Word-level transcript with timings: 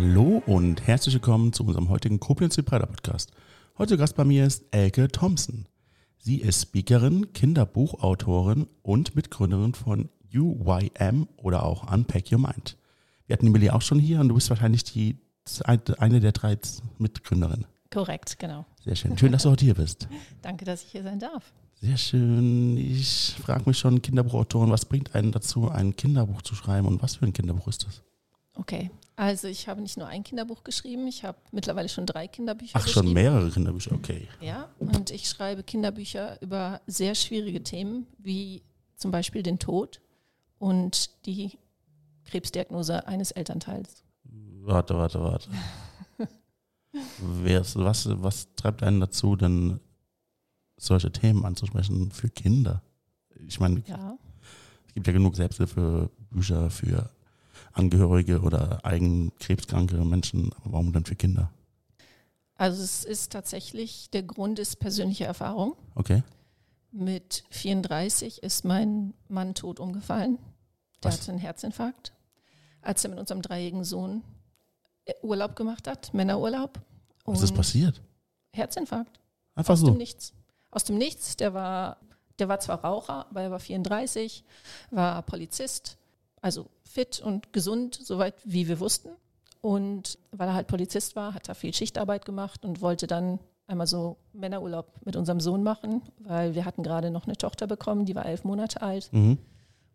Hallo 0.00 0.40
und 0.46 0.86
herzlich 0.86 1.14
willkommen 1.14 1.52
zu 1.52 1.64
unserem 1.64 1.88
heutigen 1.88 2.20
Koblenz 2.20 2.56
Breiter 2.56 2.86
Podcast. 2.86 3.32
Heute 3.78 3.96
Gast 3.96 4.14
bei 4.14 4.22
mir 4.22 4.46
ist 4.46 4.62
Elke 4.70 5.08
Thompson. 5.08 5.66
Sie 6.18 6.36
ist 6.36 6.62
Speakerin, 6.62 7.32
Kinderbuchautorin 7.32 8.68
und 8.82 9.16
Mitgründerin 9.16 9.74
von 9.74 10.08
UYM 10.32 11.26
oder 11.36 11.64
auch 11.64 11.92
Unpack 11.92 12.30
Your 12.30 12.38
Mind. 12.38 12.76
Wir 13.26 13.34
hatten 13.34 13.46
die 13.46 13.50
Millie 13.50 13.74
auch 13.74 13.82
schon 13.82 13.98
hier 13.98 14.20
und 14.20 14.28
du 14.28 14.36
bist 14.36 14.48
wahrscheinlich 14.50 14.84
die 14.84 15.16
eine 15.64 16.20
der 16.20 16.30
drei 16.30 16.56
Mitgründerinnen. 16.98 17.66
Korrekt, 17.90 18.38
genau. 18.38 18.66
Sehr 18.84 18.94
schön. 18.94 19.18
Schön, 19.18 19.32
dass 19.32 19.42
du 19.42 19.50
heute 19.50 19.64
hier 19.64 19.74
bist. 19.74 20.06
Danke, 20.42 20.64
dass 20.64 20.84
ich 20.84 20.92
hier 20.92 21.02
sein 21.02 21.18
darf. 21.18 21.52
Sehr 21.74 21.96
schön. 21.96 22.76
Ich 22.76 23.34
frage 23.42 23.64
mich 23.66 23.80
schon, 23.80 24.00
Kinderbuchautoren, 24.00 24.70
was 24.70 24.84
bringt 24.84 25.16
einen 25.16 25.32
dazu, 25.32 25.68
ein 25.68 25.96
Kinderbuch 25.96 26.42
zu 26.42 26.54
schreiben 26.54 26.86
und 26.86 27.02
was 27.02 27.16
für 27.16 27.26
ein 27.26 27.32
Kinderbuch 27.32 27.66
ist 27.66 27.84
das? 27.84 28.04
Okay, 28.58 28.90
also 29.14 29.46
ich 29.48 29.68
habe 29.68 29.80
nicht 29.80 29.96
nur 29.96 30.08
ein 30.08 30.24
Kinderbuch 30.24 30.64
geschrieben, 30.64 31.06
ich 31.06 31.24
habe 31.24 31.38
mittlerweile 31.52 31.88
schon 31.88 32.06
drei 32.06 32.26
Kinderbücher 32.28 32.72
Ach, 32.74 32.84
geschrieben. 32.84 33.06
schon 33.06 33.14
mehrere 33.14 33.50
Kinderbücher, 33.50 33.92
okay. 33.92 34.28
Ja, 34.40 34.68
und 34.78 35.10
ich 35.10 35.28
schreibe 35.28 35.62
Kinderbücher 35.62 36.42
über 36.42 36.80
sehr 36.86 37.14
schwierige 37.14 37.62
Themen, 37.62 38.06
wie 38.18 38.62
zum 38.96 39.10
Beispiel 39.12 39.42
den 39.42 39.58
Tod 39.60 40.00
und 40.58 41.24
die 41.24 41.56
Krebsdiagnose 42.24 43.06
eines 43.06 43.30
Elternteils. 43.30 44.02
Warte, 44.24 44.96
warte, 44.96 45.20
warte. 45.22 45.50
Wer 47.20 47.60
was, 47.74 48.08
was 48.22 48.54
treibt 48.56 48.82
einen 48.82 49.00
dazu, 49.00 49.36
denn 49.36 49.78
solche 50.76 51.12
Themen 51.12 51.44
anzusprechen 51.44 52.10
für 52.10 52.28
Kinder? 52.28 52.82
Ich 53.46 53.60
meine, 53.60 53.82
Ja, 53.86 54.18
es 54.88 54.94
gibt 54.94 55.06
ja 55.06 55.12
genug 55.12 55.36
Selbsthilfebücher 55.36 56.70
für 56.70 57.08
Angehörige 57.78 58.40
oder 58.40 58.84
eigen 58.84 59.32
krebskranke 59.38 59.96
Menschen, 60.04 60.50
aber 60.60 60.72
warum 60.72 60.92
denn 60.92 61.04
für 61.04 61.16
Kinder? 61.16 61.50
also 62.56 62.82
es 62.82 63.04
ist 63.04 63.30
tatsächlich, 63.32 64.10
der 64.10 64.24
Grund 64.24 64.58
ist 64.58 64.80
persönliche 64.80 65.24
Erfahrung. 65.24 65.76
Okay. 65.94 66.22
Mit 66.90 67.44
34 67.50 68.42
ist 68.42 68.64
mein 68.64 69.14
Mann 69.28 69.54
tot 69.54 69.78
umgefallen. 69.78 70.38
Der 71.02 71.12
Was? 71.12 71.20
hatte 71.20 71.30
einen 71.30 71.38
Herzinfarkt, 71.40 72.12
als 72.82 73.04
er 73.04 73.10
mit 73.10 73.20
unserem 73.20 73.42
dreijährigen 73.42 73.84
Sohn 73.84 74.24
äh, 75.04 75.12
Urlaub 75.22 75.54
gemacht 75.54 75.86
hat, 75.86 76.12
Männerurlaub. 76.12 76.80
Was 77.24 77.42
ist 77.42 77.50
Und 77.50 77.56
passiert? 77.58 78.02
Herzinfarkt. 78.52 79.20
Einfach 79.54 79.74
Aus 79.74 79.80
so. 79.80 79.86
dem 79.86 79.96
Nichts. 79.96 80.32
Aus 80.72 80.82
dem 80.82 80.98
Nichts. 80.98 81.36
Der 81.36 81.54
war, 81.54 81.98
der 82.40 82.48
war 82.48 82.58
zwar 82.58 82.82
Raucher, 82.84 83.26
aber 83.30 83.42
er 83.42 83.50
war 83.52 83.60
34, 83.60 84.42
war 84.90 85.22
Polizist, 85.22 85.96
also 86.40 86.66
fit 86.84 87.20
und 87.20 87.52
gesund, 87.52 87.98
soweit 88.02 88.34
wie 88.44 88.68
wir 88.68 88.80
wussten. 88.80 89.10
Und 89.60 90.18
weil 90.30 90.48
er 90.48 90.54
halt 90.54 90.68
Polizist 90.68 91.16
war, 91.16 91.34
hat 91.34 91.48
er 91.48 91.54
viel 91.54 91.74
Schichtarbeit 91.74 92.24
gemacht 92.24 92.64
und 92.64 92.80
wollte 92.80 93.06
dann 93.06 93.40
einmal 93.66 93.86
so 93.86 94.16
Männerurlaub 94.32 95.04
mit 95.04 95.16
unserem 95.16 95.40
Sohn 95.40 95.62
machen, 95.62 96.02
weil 96.18 96.54
wir 96.54 96.64
hatten 96.64 96.82
gerade 96.82 97.10
noch 97.10 97.24
eine 97.24 97.36
Tochter 97.36 97.66
bekommen, 97.66 98.06
die 98.06 98.14
war 98.14 98.24
elf 98.24 98.44
Monate 98.44 98.82
alt. 98.82 99.12
Mhm. 99.12 99.38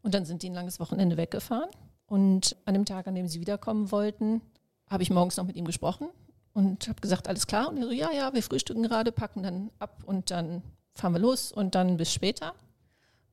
Und 0.04 0.14
dann 0.14 0.26
sind 0.26 0.44
die 0.44 0.50
ein 0.50 0.54
langes 0.54 0.80
Wochenende 0.80 1.18
weggefahren. 1.18 1.70
Und 2.06 2.56
an 2.66 2.74
dem 2.74 2.86
Tag, 2.86 3.08
an 3.08 3.16
dem 3.16 3.28
sie 3.28 3.40
wiederkommen 3.40 3.92
wollten, 3.92 4.42
habe 4.88 5.02
ich 5.02 5.10
morgens 5.10 5.38
noch 5.38 5.46
mit 5.46 5.56
ihm 5.56 5.66
gesprochen 5.66 6.10
und 6.54 6.88
habe 6.88 7.02
gesagt, 7.02 7.28
alles 7.28 7.48
klar. 7.48 7.70
Und 7.70 7.78
er 7.78 7.86
so, 7.86 7.92
ja, 7.92 8.12
ja, 8.12 8.34
wir 8.34 8.44
frühstücken 8.44 8.84
gerade, 8.84 9.12
packen 9.12 9.44
dann 9.44 9.72
ab 9.80 10.04
und 10.06 10.30
dann 10.30 10.62
fahren 10.94 11.14
wir 11.14 11.20
los 11.20 11.52
und 11.52 11.74
dann 11.74 11.98
bis 11.98 12.14
später. 12.14 12.54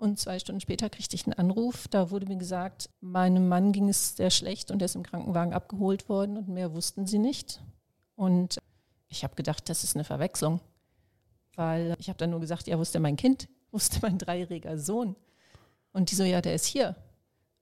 Und 0.01 0.19
zwei 0.19 0.39
Stunden 0.39 0.63
später 0.63 0.89
kriegte 0.89 1.15
ich 1.15 1.27
einen 1.27 1.35
Anruf. 1.35 1.87
Da 1.87 2.11
wurde 2.11 2.25
mir 2.25 2.39
gesagt, 2.39 2.89
meinem 3.03 3.49
Mann 3.49 3.71
ging 3.71 3.91
es 3.91 4.17
sehr 4.17 4.31
schlecht 4.31 4.71
und 4.71 4.81
er 4.81 4.87
ist 4.87 4.95
im 4.95 5.03
Krankenwagen 5.03 5.53
abgeholt 5.53 6.09
worden 6.09 6.39
und 6.39 6.49
mehr 6.49 6.73
wussten 6.73 7.07
sie 7.07 7.19
nicht. 7.19 7.61
Und 8.17 8.57
ich 9.09 9.25
habe 9.25 9.35
gedacht, 9.35 9.69
das 9.69 9.85
ist 9.85 9.97
eine 9.97 10.05
Verwechslung. 10.05 10.61
Weil 11.55 11.97
ich 11.99 12.09
habe 12.09 12.17
dann 12.17 12.31
nur 12.31 12.41
gesagt, 12.41 12.67
ja, 12.67 12.83
denn 12.83 13.03
mein 13.03 13.17
Kind? 13.17 13.49
Denn 13.73 14.01
mein 14.01 14.17
dreijähriger 14.17 14.79
Sohn? 14.79 15.17
Und 15.93 16.11
die 16.11 16.15
so, 16.15 16.25
ja, 16.25 16.41
der 16.41 16.55
ist 16.55 16.65
hier. 16.65 16.97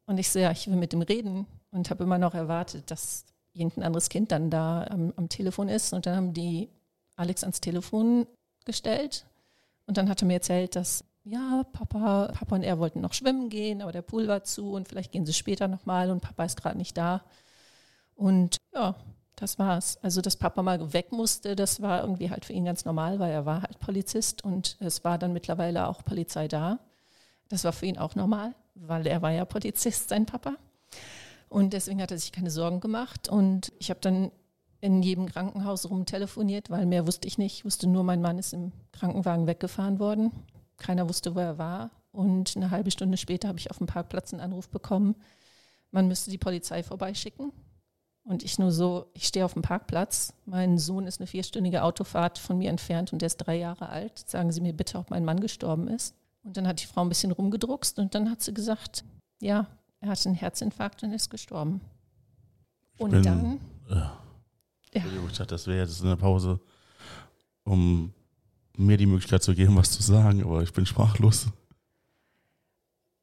Und 0.07 0.19
ich 0.19 0.31
so, 0.31 0.39
ja, 0.39 0.53
ich 0.53 0.69
will 0.69 0.77
mit 0.77 0.93
ihm 0.93 1.03
reden 1.03 1.45
und 1.73 1.91
habe 1.91 2.05
immer 2.05 2.19
noch 2.19 2.35
erwartet, 2.35 2.89
dass 2.93 3.25
irgendein 3.53 3.83
anderes 3.83 4.11
Kind 4.11 4.31
dann 4.31 4.49
da 4.49 4.85
am, 4.85 5.13
am 5.17 5.29
Telefon 5.29 5.69
ist. 5.69 5.93
Und 5.93 6.07
dann 6.07 6.15
haben 6.15 6.35
die 6.35 6.69
Alex 7.17 7.43
ans 7.43 7.61
Telefon 7.61 8.29
gestellt. 8.65 9.27
Und 9.87 9.97
dann 9.97 10.09
hat 10.09 10.23
er 10.23 10.29
mir 10.29 10.35
erzählt, 10.35 10.77
dass, 10.77 11.03
ja, 11.25 11.65
Papa, 11.73 12.33
Papa 12.33 12.57
und 12.57 12.63
er 12.63 12.79
wollten 12.79 13.01
noch 13.01 13.13
schwimmen 13.13 13.49
gehen, 13.51 13.83
aber 13.83 13.93
der 13.93 14.03
Pool 14.03 14.29
war 14.29 14.45
zu 14.45 14.73
und 14.73 14.89
vielleicht 14.89 15.13
gehen 15.13 15.27
sie 15.27 15.35
später 15.35 15.69
nochmal 15.69 16.11
und 16.11 16.21
Papa 16.21 16.45
ist 16.45 16.61
gerade 16.61 16.79
nicht 16.79 16.97
da. 16.97 17.23
Und 18.15 18.57
ja, 18.75 18.95
das 19.37 19.59
war's. 19.59 19.99
Also, 20.03 20.21
dass 20.21 20.37
Papa 20.37 20.63
mal 20.63 20.93
weg 20.93 21.13
musste, 21.13 21.55
das 21.55 21.81
war 21.81 22.01
irgendwie 22.03 22.31
halt 22.31 22.45
für 22.45 22.53
ihn 22.53 22.65
ganz 22.65 22.85
normal, 22.85 23.19
weil 23.19 23.31
er 23.31 23.47
war 23.47 23.63
halt 23.63 23.79
Polizist 23.79 24.43
und 24.43 24.77
es 24.81 25.05
war 25.05 25.19
dann 25.19 25.33
mittlerweile 25.33 25.87
auch 25.87 26.03
Polizei 26.03 26.49
da. 26.49 26.79
Das 27.49 27.65
war 27.65 27.73
für 27.73 27.87
ihn 27.87 27.99
auch 27.99 28.15
normal, 28.15 28.55
weil 28.75 29.07
er 29.07 29.23
war 29.23 29.31
ja 29.31 29.45
Polizist, 29.45 30.09
sein 30.09 30.27
Papa. 30.27 30.57
Und 31.49 31.73
deswegen 31.73 32.03
hat 32.03 32.11
er 32.11 32.19
sich 32.19 32.33
keine 32.33 32.51
Sorgen 32.51 32.81
gemacht. 32.81 33.29
Und 33.29 33.73
ich 33.79 33.91
habe 33.91 34.01
dann 34.01 34.31
in 34.81 35.03
jedem 35.03 35.27
Krankenhaus 35.27 35.89
rumtelefoniert, 35.89 36.71
weil 36.71 36.87
mehr 36.87 37.07
wusste 37.07 37.27
ich 37.27 37.39
nicht. 37.39 37.59
Ich 37.59 37.65
wusste 37.65 37.87
nur, 37.89 38.05
mein 38.05 38.21
Mann 38.21 38.39
ist 38.39 38.53
im 38.53 38.73
Krankenwagen 38.93 39.47
weggefahren 39.47 39.99
worden. 39.99 40.33
Keiner 40.79 41.09
wusste, 41.09 41.35
wo 41.35 41.41
er 41.41 41.59
war. 41.59 41.91
Und 42.13 42.57
eine 42.57 42.71
halbe 42.71 42.91
Stunde 42.91 43.17
später 43.19 43.49
habe 43.49 43.59
ich 43.59 43.71
auf 43.71 43.79
dem 43.79 43.87
Parkplatz 43.87 44.33
einen 44.33 44.41
Anruf 44.41 44.69
bekommen, 44.69 45.15
man 45.91 46.09
müsste 46.09 46.31
die 46.31 46.39
Polizei 46.39 46.83
vorbeischicken. 46.83 47.53
Und 48.25 48.43
ich 48.43 48.59
nur 48.59 48.71
so, 48.73 49.07
ich 49.15 49.27
stehe 49.27 49.45
auf 49.45 49.55
dem 49.55 49.63
Parkplatz, 49.63 50.35
mein 50.45 50.77
Sohn 50.79 51.07
ist 51.07 51.19
eine 51.21 51.27
vierstündige 51.27 51.83
Autofahrt 51.83 52.37
von 52.39 52.59
mir 52.59 52.69
entfernt 52.69 53.11
und 53.13 53.23
der 53.23 53.29
ist 53.29 53.39
drei 53.39 53.57
Jahre 53.57 53.89
alt. 53.89 54.19
Sagen 54.29 54.53
Sie 54.53 54.61
mir 54.61 54.75
bitte, 54.75 54.99
ob 54.99 55.09
mein 55.11 55.25
Mann 55.25 55.41
gestorben 55.41 55.89
ist. 55.89 56.15
Und 56.43 56.57
dann 56.59 56.67
hat 56.69 56.83
die 56.83 56.87
Frau 56.87 57.01
ein 57.03 57.09
bisschen 57.09 57.33
rumgedruckst 57.33 57.99
und 57.99 58.15
dann 58.15 58.31
hat 58.31 58.43
sie 58.43 58.53
gesagt, 58.53 59.05
ja, 59.41 59.67
er 60.01 60.09
hatte 60.11 60.29
einen 60.29 60.35
Herzinfarkt 60.37 61.03
und 61.03 61.13
ist 61.13 61.31
gestorben. 61.31 61.81
Und 62.99 63.11
bin- 63.13 63.23
dann, 63.23 63.61
Äh, 63.89 63.95
ja, 64.99 65.05
ich 65.27 65.33
dachte, 65.39 65.47
das 65.47 65.67
wäre 65.67 65.79
jetzt 65.87 66.03
eine 66.03 66.17
Pause, 66.17 66.61
um 67.65 68.13
mir 68.79 68.97
die 68.97 69.07
Möglichkeit 69.07 69.43
zu 69.43 69.55
geben, 69.55 69.77
was 69.77 69.91
zu 69.91 70.03
sagen, 70.03 70.43
aber 70.43 70.63
ich 70.63 70.73
bin 70.73 70.87
sprachlos. 70.87 71.47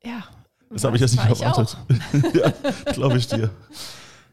ja. 0.03 0.23
Das 0.71 0.83
habe 0.83 0.97
ich 0.97 1.01
jetzt 1.01 1.11
nicht 1.11 1.23
war 1.23 1.31
ich 1.31 1.41
erwartet. 1.41 1.77
ja, 2.85 2.91
glaube 2.93 3.17
ich 3.17 3.27
dir. 3.27 3.51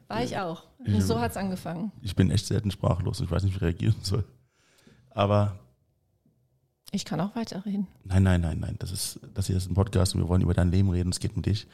War 0.09 0.25
ich 0.25 0.37
auch. 0.39 0.65
Und 0.79 1.01
so 1.03 1.21
hat 1.21 1.33
es 1.33 1.37
angefangen. 1.37 1.93
Ich 2.01 2.17
bin 2.17 2.31
echt 2.31 2.47
selten 2.47 2.71
sprachlos. 2.71 3.21
Ich 3.21 3.31
weiß 3.31 3.43
nicht, 3.45 3.53
wie 3.53 3.57
ich 3.59 3.63
reagieren 3.63 3.95
soll. 4.03 4.25
Aber 5.11 5.59
Ich 6.91 7.05
kann 7.05 7.21
auch 7.21 7.37
weiterreden. 7.37 7.87
nein, 8.05 8.23
nein, 8.23 8.41
nein, 8.41 8.59
nein. 8.59 8.77
Das 8.79 8.91
ist, 8.91 9.21
das 9.35 9.47
hier 9.47 9.57
ist 9.59 9.71
ein 9.71 9.75
Podcast 9.75 10.15
und 10.15 10.23
wir 10.23 10.29
wollen 10.29 10.43
über 10.43 10.55
dein 10.55 10.71
Leben 10.73 10.89
reden. 10.91 11.11
Es 11.11 11.21
geht 11.21 11.37
um 11.37 11.43
dich. 11.43 11.69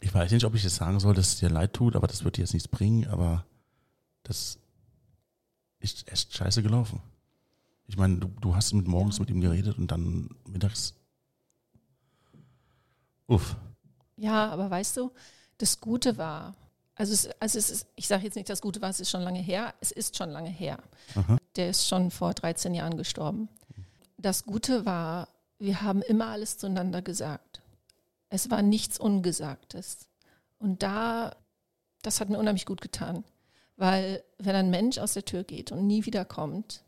Ich 0.00 0.12
weiß 0.12 0.32
nicht, 0.32 0.44
ob 0.44 0.54
ich 0.54 0.64
jetzt 0.64 0.76
sagen 0.76 0.98
soll, 0.98 1.14
dass 1.14 1.28
es 1.28 1.38
dir 1.38 1.50
leid 1.50 1.74
tut, 1.74 1.94
aber 1.94 2.06
das 2.08 2.24
wird 2.24 2.38
dir 2.38 2.42
jetzt 2.42 2.54
nichts 2.54 2.68
bringen. 2.68 3.06
Aber 3.08 3.44
das 4.24 4.58
ist 5.78 6.10
echt 6.10 6.34
scheiße 6.34 6.62
gelaufen. 6.62 7.00
Ich 7.92 7.98
meine, 7.98 8.16
du, 8.16 8.28
du 8.40 8.56
hast 8.56 8.72
mit 8.72 8.88
morgens 8.88 9.20
mit 9.20 9.28
ihm 9.28 9.42
geredet 9.42 9.76
und 9.76 9.88
dann 9.92 10.30
mittags. 10.48 10.94
Uff. 13.26 13.54
Ja, 14.16 14.48
aber 14.48 14.70
weißt 14.70 14.96
du, 14.96 15.12
das 15.58 15.78
Gute 15.78 16.16
war, 16.16 16.54
also, 16.94 17.12
es, 17.12 17.28
also 17.38 17.58
es 17.58 17.68
ist, 17.68 17.86
ich 17.94 18.08
sage 18.08 18.24
jetzt 18.24 18.34
nicht, 18.34 18.48
das 18.48 18.62
Gute 18.62 18.80
war, 18.80 18.88
es 18.88 18.98
ist 18.98 19.10
schon 19.10 19.20
lange 19.20 19.40
her, 19.40 19.74
es 19.82 19.92
ist 19.92 20.16
schon 20.16 20.30
lange 20.30 20.48
her. 20.48 20.78
Aha. 21.16 21.36
Der 21.56 21.68
ist 21.68 21.86
schon 21.86 22.10
vor 22.10 22.32
13 22.32 22.72
Jahren 22.72 22.96
gestorben. 22.96 23.50
Das 24.16 24.44
Gute 24.44 24.86
war, 24.86 25.28
wir 25.58 25.82
haben 25.82 26.00
immer 26.00 26.28
alles 26.28 26.56
zueinander 26.56 27.02
gesagt. 27.02 27.60
Es 28.30 28.50
war 28.50 28.62
nichts 28.62 28.98
Ungesagtes. 28.98 30.08
Und 30.58 30.82
da, 30.82 31.36
das 32.00 32.22
hat 32.22 32.30
mir 32.30 32.38
unheimlich 32.38 32.64
gut 32.64 32.80
getan. 32.80 33.22
Weil 33.76 34.24
wenn 34.38 34.56
ein 34.56 34.70
Mensch 34.70 34.96
aus 34.96 35.12
der 35.12 35.26
Tür 35.26 35.44
geht 35.44 35.72
und 35.72 35.86
nie 35.86 36.06
wieder 36.06 36.24
kommt, 36.24 36.84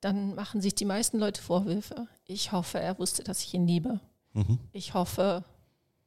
dann 0.00 0.34
machen 0.34 0.60
sich 0.60 0.74
die 0.74 0.84
meisten 0.84 1.18
Leute 1.18 1.42
Vorwürfe. 1.42 2.06
Ich 2.26 2.52
hoffe, 2.52 2.80
er 2.80 2.98
wusste, 2.98 3.22
dass 3.22 3.42
ich 3.42 3.52
ihn 3.54 3.66
liebe. 3.66 4.00
Mhm. 4.32 4.58
Ich 4.72 4.94
hoffe, 4.94 5.44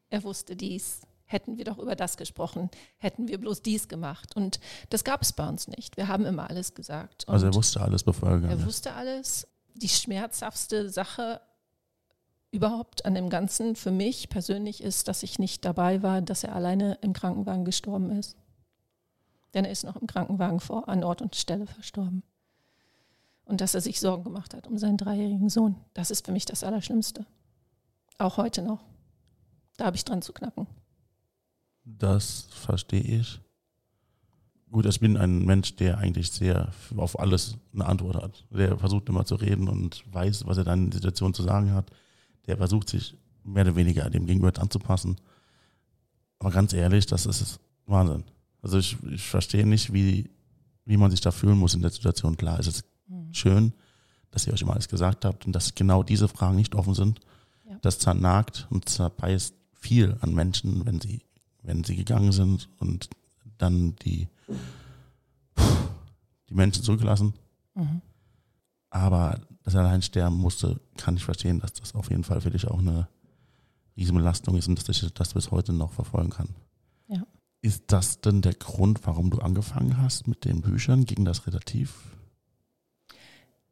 er 0.09 0.23
wusste 0.23 0.55
dies. 0.55 1.01
Hätten 1.25 1.57
wir 1.57 1.65
doch 1.65 1.79
über 1.79 1.95
das 1.95 2.17
gesprochen, 2.17 2.69
hätten 2.97 3.27
wir 3.27 3.39
bloß 3.39 3.61
dies 3.63 3.87
gemacht. 3.87 4.35
Und 4.35 4.59
das 4.89 5.03
gab 5.03 5.21
es 5.23 5.33
bei 5.33 5.47
uns 5.47 5.67
nicht. 5.67 5.97
Wir 5.97 6.07
haben 6.07 6.25
immer 6.25 6.49
alles 6.49 6.75
gesagt. 6.75 7.25
Und 7.27 7.33
Also 7.33 7.47
er 7.47 7.53
wusste 7.55 7.81
alles, 7.81 8.03
bevor 8.03 8.29
er 8.29 8.35
gegangen 8.35 8.53
er 8.53 8.59
ist. 8.59 8.65
wusste 8.65 8.93
alles. 8.93 9.47
Die 9.73 9.89
schmerzhaftste 9.89 10.89
Sache 10.89 11.41
überhaupt 12.51 13.05
an 13.05 13.15
dem 13.15 13.29
Ganzen 13.29 13.75
für 13.75 13.89
mich 13.89 14.29
persönlich 14.29 14.83
ist, 14.83 15.07
dass 15.07 15.23
ich 15.23 15.39
nicht 15.39 15.65
dabei 15.65 16.03
war, 16.03 16.21
dass 16.21 16.43
er 16.43 16.53
alleine 16.55 16.99
im 17.01 17.13
Krankenwagen 17.13 17.65
gestorben 17.65 18.11
ist. 18.11 18.37
Denn 19.55 19.65
er 19.65 19.71
ist 19.71 19.83
noch 19.83 19.95
im 19.95 20.05
Krankenwagen 20.05 20.59
vor, 20.59 20.87
an 20.87 21.03
Ort 21.03 21.23
und 21.23 21.35
Stelle 21.35 21.65
verstorben. 21.65 22.21
Und 23.45 23.61
dass 23.61 23.75
er 23.75 23.81
sich 23.81 23.99
Sorgen 23.99 24.23
gemacht 24.23 24.53
hat 24.53 24.67
um 24.67 24.77
seinen 24.77 24.97
dreijährigen 24.97 25.49
Sohn. 25.49 25.75
Das 25.93 26.11
ist 26.11 26.25
für 26.25 26.31
mich 26.31 26.45
das 26.45 26.63
Allerschlimmste. 26.63 27.25
Auch 28.17 28.37
heute 28.37 28.61
noch. 28.61 28.83
Da 29.77 29.85
habe 29.85 29.95
ich 29.95 30.05
dran 30.05 30.21
zu 30.21 30.33
knacken. 30.33 30.67
Das 31.83 32.47
verstehe 32.51 33.01
ich. 33.01 33.39
gut, 34.71 34.85
ich 34.85 34.99
bin 34.99 35.17
ein 35.17 35.45
Mensch, 35.45 35.75
der 35.75 35.97
eigentlich 35.97 36.31
sehr 36.31 36.71
auf 36.95 37.19
alles 37.19 37.57
eine 37.73 37.85
Antwort 37.85 38.15
hat. 38.15 38.45
Der 38.49 38.77
versucht 38.77 39.09
immer 39.09 39.25
zu 39.25 39.35
reden 39.35 39.67
und 39.67 40.03
weiß, 40.13 40.45
was 40.45 40.57
er 40.57 40.63
dann 40.63 40.85
in 40.85 40.89
der 40.91 40.99
Situation 40.99 41.33
zu 41.33 41.43
sagen 41.43 41.73
hat. 41.73 41.91
Der 42.47 42.57
versucht 42.57 42.89
sich 42.89 43.17
mehr 43.43 43.63
oder 43.65 43.75
weniger 43.75 44.09
dem 44.09 44.25
Gegenüber 44.25 44.57
anzupassen. 44.59 45.17
Aber 46.39 46.51
ganz 46.51 46.73
ehrlich, 46.73 47.05
das 47.05 47.25
ist 47.25 47.59
Wahnsinn. 47.85 48.23
Also 48.61 48.77
ich, 48.77 48.97
ich 49.11 49.23
verstehe 49.23 49.65
nicht, 49.65 49.93
wie, 49.93 50.29
wie 50.85 50.97
man 50.97 51.11
sich 51.11 51.21
da 51.21 51.31
fühlen 51.31 51.57
muss 51.57 51.73
in 51.73 51.81
der 51.81 51.91
Situation. 51.91 52.37
Klar, 52.37 52.59
es 52.59 52.67
ist. 52.67 52.85
Schön, 53.33 53.73
dass 54.31 54.47
ihr 54.47 54.53
euch 54.53 54.61
immer 54.61 54.73
alles 54.73 54.87
gesagt 54.87 55.25
habt 55.25 55.45
und 55.45 55.53
dass 55.53 55.75
genau 55.75 56.03
diese 56.03 56.27
Fragen 56.27 56.55
nicht 56.55 56.75
offen 56.75 56.93
sind. 56.93 57.19
Ja. 57.69 57.77
Das 57.81 57.99
zernagt 57.99 58.67
und 58.69 58.89
zerbeißt 58.89 59.55
viel 59.73 60.17
an 60.21 60.33
Menschen, 60.33 60.85
wenn 60.85 60.99
sie, 60.99 61.21
wenn 61.61 61.83
sie 61.83 61.95
gegangen 61.95 62.31
sind 62.31 62.69
und 62.79 63.09
dann 63.57 63.95
die, 63.97 64.27
die 66.49 66.53
Menschen 66.53 66.83
zurücklassen. 66.83 67.33
Mhm. 67.75 68.01
Aber 68.89 69.39
dass 69.63 69.73
er 69.73 69.81
allein 69.81 70.01
sterben 70.01 70.37
musste, 70.37 70.79
kann 70.97 71.15
ich 71.15 71.23
verstehen, 71.23 71.59
dass 71.59 71.73
das 71.73 71.95
auf 71.95 72.09
jeden 72.09 72.23
Fall 72.23 72.41
für 72.41 72.51
dich 72.51 72.67
auch 72.67 72.79
eine 72.79 73.07
Riesenbelastung 73.97 74.55
ist 74.57 74.67
und 74.67 74.77
dass 74.77 74.89
ich 74.89 75.13
das 75.13 75.33
bis 75.33 75.51
heute 75.51 75.73
noch 75.73 75.91
verfolgen 75.91 76.29
kann. 76.29 76.49
Ja. 77.07 77.23
Ist 77.61 77.83
das 77.87 78.19
denn 78.21 78.41
der 78.41 78.53
Grund, 78.53 79.05
warum 79.05 79.29
du 79.29 79.39
angefangen 79.39 79.97
hast 79.97 80.27
mit 80.27 80.45
den 80.45 80.61
Büchern? 80.61 81.05
Ging 81.05 81.25
das 81.25 81.47
relativ? 81.47 81.93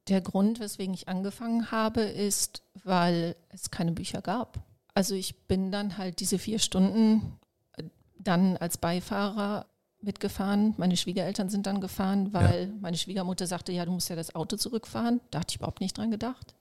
Der 0.07 0.21
Grund, 0.21 0.59
weswegen 0.59 0.93
ich 0.93 1.07
angefangen 1.07 1.71
habe, 1.71 2.01
ist, 2.01 2.63
weil 2.83 3.35
es 3.49 3.71
keine 3.71 3.91
Bücher 3.91 4.21
gab. 4.21 4.59
Also 4.93 5.15
ich 5.15 5.47
bin 5.47 5.71
dann 5.71 5.97
halt 5.97 6.19
diese 6.19 6.39
vier 6.39 6.59
Stunden 6.59 7.39
äh, 7.73 7.83
dann 8.17 8.57
als 8.57 8.77
Beifahrer 8.77 9.67
mitgefahren. 10.01 10.73
Meine 10.77 10.97
Schwiegereltern 10.97 11.49
sind 11.49 11.67
dann 11.67 11.79
gefahren, 11.79 12.33
weil 12.33 12.67
ja. 12.67 12.73
meine 12.81 12.97
Schwiegermutter 12.97 13.47
sagte, 13.47 13.71
ja, 13.71 13.85
du 13.85 13.91
musst 13.91 14.09
ja 14.09 14.15
das 14.15 14.35
Auto 14.35 14.57
zurückfahren. 14.57 15.21
Da 15.29 15.39
hatte 15.39 15.51
ich 15.51 15.57
überhaupt 15.57 15.81
nicht 15.81 15.97
dran 15.97 16.11
gedacht. 16.11 16.55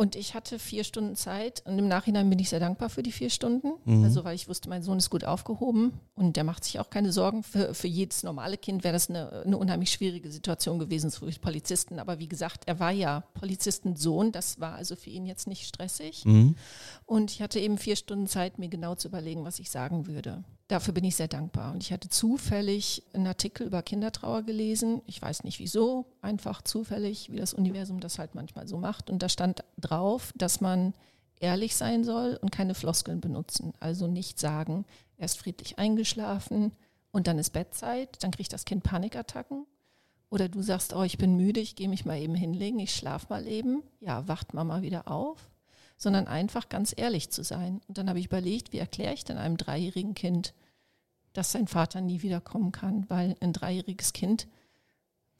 Und 0.00 0.16
ich 0.16 0.32
hatte 0.32 0.58
vier 0.58 0.82
Stunden 0.82 1.14
Zeit 1.14 1.62
und 1.66 1.78
im 1.78 1.86
Nachhinein 1.86 2.30
bin 2.30 2.38
ich 2.38 2.48
sehr 2.48 2.58
dankbar 2.58 2.88
für 2.88 3.02
die 3.02 3.12
vier 3.12 3.28
Stunden. 3.28 3.72
Mhm. 3.84 4.02
Also, 4.02 4.24
weil 4.24 4.34
ich 4.34 4.48
wusste, 4.48 4.70
mein 4.70 4.82
Sohn 4.82 4.96
ist 4.96 5.10
gut 5.10 5.26
aufgehoben 5.26 5.92
und 6.14 6.36
der 6.36 6.44
macht 6.44 6.64
sich 6.64 6.80
auch 6.80 6.88
keine 6.88 7.12
Sorgen. 7.12 7.42
Für, 7.42 7.74
für 7.74 7.86
jedes 7.86 8.22
normale 8.22 8.56
Kind 8.56 8.82
wäre 8.82 8.94
das 8.94 9.10
eine, 9.10 9.42
eine 9.44 9.58
unheimlich 9.58 9.92
schwierige 9.92 10.30
Situation 10.30 10.78
gewesen 10.78 11.10
für 11.10 11.26
Polizisten. 11.38 11.98
Aber 11.98 12.18
wie 12.18 12.28
gesagt, 12.28 12.62
er 12.64 12.80
war 12.80 12.92
ja 12.92 13.24
Polizistensohn. 13.34 14.32
Das 14.32 14.58
war 14.58 14.74
also 14.74 14.96
für 14.96 15.10
ihn 15.10 15.26
jetzt 15.26 15.46
nicht 15.46 15.66
stressig. 15.66 16.24
Mhm. 16.24 16.56
Und 17.04 17.30
ich 17.30 17.42
hatte 17.42 17.60
eben 17.60 17.76
vier 17.76 17.96
Stunden 17.96 18.26
Zeit, 18.26 18.58
mir 18.58 18.70
genau 18.70 18.94
zu 18.94 19.08
überlegen, 19.08 19.44
was 19.44 19.58
ich 19.58 19.70
sagen 19.70 20.06
würde. 20.06 20.44
Dafür 20.70 20.94
bin 20.94 21.04
ich 21.04 21.16
sehr 21.16 21.28
dankbar. 21.28 21.72
Und 21.72 21.82
ich 21.82 21.92
hatte 21.92 22.08
zufällig 22.08 23.02
einen 23.12 23.26
Artikel 23.26 23.66
über 23.66 23.82
Kindertrauer 23.82 24.44
gelesen. 24.44 25.02
Ich 25.06 25.20
weiß 25.20 25.44
nicht 25.44 25.58
wieso, 25.58 26.06
einfach 26.22 26.62
zufällig, 26.62 27.30
wie 27.30 27.36
das 27.36 27.54
Universum 27.54 28.00
das 28.00 28.18
halt 28.18 28.34
manchmal 28.34 28.68
so 28.68 28.78
macht. 28.78 29.10
Und 29.10 29.22
da 29.22 29.28
stand 29.28 29.64
drauf, 29.78 30.32
dass 30.36 30.60
man 30.60 30.94
ehrlich 31.38 31.76
sein 31.76 32.04
soll 32.04 32.38
und 32.40 32.52
keine 32.52 32.74
Floskeln 32.74 33.20
benutzen. 33.20 33.72
Also 33.80 34.06
nicht 34.06 34.38
sagen, 34.38 34.84
er 35.16 35.26
ist 35.26 35.38
friedlich 35.38 35.78
eingeschlafen 35.78 36.72
und 37.10 37.26
dann 37.26 37.38
ist 37.38 37.50
Bettzeit, 37.50 38.22
dann 38.22 38.30
kriegt 38.30 38.52
das 38.52 38.64
Kind 38.64 38.82
Panikattacken. 38.82 39.66
Oder 40.30 40.48
du 40.48 40.62
sagst, 40.62 40.94
oh, 40.94 41.02
ich 41.02 41.18
bin 41.18 41.36
müde, 41.36 41.60
ich 41.60 41.74
gehe 41.74 41.88
mich 41.88 42.04
mal 42.04 42.18
eben 42.18 42.34
hinlegen, 42.34 42.78
ich 42.78 42.94
schlafe 42.94 43.26
mal 43.30 43.48
eben. 43.48 43.82
Ja, 43.98 44.28
wacht 44.28 44.54
Mama 44.54 44.82
wieder 44.82 45.10
auf 45.10 45.50
sondern 46.00 46.26
einfach 46.26 46.70
ganz 46.70 46.94
ehrlich 46.96 47.28
zu 47.28 47.44
sein. 47.44 47.82
Und 47.86 47.98
dann 47.98 48.08
habe 48.08 48.18
ich 48.18 48.26
überlegt, 48.26 48.72
wie 48.72 48.78
erkläre 48.78 49.12
ich 49.12 49.24
denn 49.24 49.36
einem 49.36 49.58
dreijährigen 49.58 50.14
Kind, 50.14 50.54
dass 51.34 51.52
sein 51.52 51.68
Vater 51.68 52.00
nie 52.00 52.22
wiederkommen 52.22 52.72
kann, 52.72 53.04
weil 53.10 53.36
ein 53.40 53.52
dreijähriges 53.52 54.14
Kind 54.14 54.48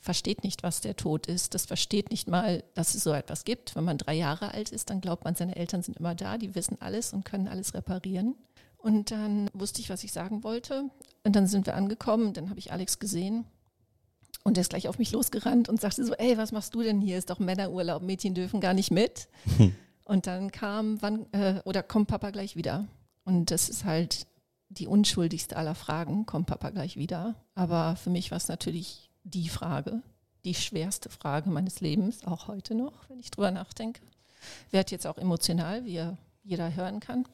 versteht 0.01 0.43
nicht, 0.43 0.63
was 0.63 0.81
der 0.81 0.97
Tod 0.97 1.27
ist. 1.27 1.55
Das 1.55 1.67
versteht 1.67 2.11
nicht 2.11 2.27
mal, 2.27 2.65
dass 2.75 2.95
es 2.95 3.05
so 3.05 3.13
etwas 3.13 3.45
gibt. 3.45 3.77
Wenn 3.77 3.85
man 3.85 3.99
drei 3.99 4.15
Jahre 4.15 4.53
alt 4.55 4.71
ist, 4.71 4.91
dann 4.91 5.01
glaubt 5.01 5.25
man, 5.25 5.35
seine 5.35 5.57
Eltern 5.57 5.83
sind 5.83 5.99
immer 5.99 6.15
da, 6.15 6.39
die 6.39 6.55
wissen 6.55 6.79
alles 6.81 7.13
und 7.13 7.25
können 7.25 7.49
alles 7.49 7.75
reparieren. 7.75 8.35
Und 8.79 9.11
dann 9.11 9.51
wusste 9.53 9.81
ich, 9.81 9.91
was 9.91 10.03
ich 10.03 10.13
sagen 10.13 10.43
wollte. 10.43 10.91
Und 11.23 11.37
dann 11.37 11.47
sind 11.47 11.67
wir 11.67 11.75
angekommen, 11.75 12.33
dann 12.33 12.49
habe 12.49 12.59
ich 12.59 12.73
Alex 12.73 12.99
gesehen. 12.99 13.45
Und 14.43 14.57
der 14.57 14.63
ist 14.63 14.71
gleich 14.71 14.89
auf 14.89 14.99
mich 14.99 15.13
losgerannt 15.13 15.69
und 15.69 15.83
sagte 15.83 16.05
so, 16.05 16.15
ey, 16.15 16.39
was 16.39 16.51
machst 16.51 16.75
du 16.75 16.83
denn 16.83 17.03
hier? 17.03 17.19
Ist 17.19 17.29
doch 17.29 17.39
Männerurlaub, 17.39 18.03
Mädchen 18.03 18.35
dürfen 18.35 18.61
gar 18.61 18.73
nicht 18.73 18.91
mit. 18.91 19.29
Und 20.05 20.27
dann 20.27 20.51
kam, 20.51 21.01
wann, 21.03 21.33
äh, 21.33 21.61
oder 21.65 21.85
kommt 21.85 22.09
Papa 22.09 22.31
gleich 22.31 22.57
wieder? 22.57 22.89
Und 23.25 23.53
das 23.53 23.69
ist 23.69 23.85
halt 23.85 24.27
die 24.69 24.89
unschuldigste 24.89 25.57
aller 25.57 25.77
Fragen, 25.77 26.27
kommt 26.27 26.47
Papa 26.47 26.71
gleich 26.71 26.97
wieder? 26.97 27.37
Aber 27.55 27.95
für 27.95 28.11
mich 28.11 28.31
war 28.33 28.39
es 28.39 28.49
natürlich 28.49 29.10
die 29.25 29.49
Frage, 29.49 30.03
die 30.45 30.55
schwerste 30.55 31.11
Frage 31.11 31.51
meines 31.51 31.81
Lebens, 31.81 32.25
auch 32.27 32.49
heute 32.49 32.75
noch, 32.75 33.09
wenn 33.09 33.21
ich 33.21 33.31
drüber 33.31 33.51
nachdenke. 33.51 34.01
Werd 34.71 34.91
jetzt 34.91 35.07
auch 35.07 35.19
emotional, 35.19 35.85
wie 35.85 36.03
jeder 36.43 36.75
hören 36.75 37.01
kann. 37.01 37.27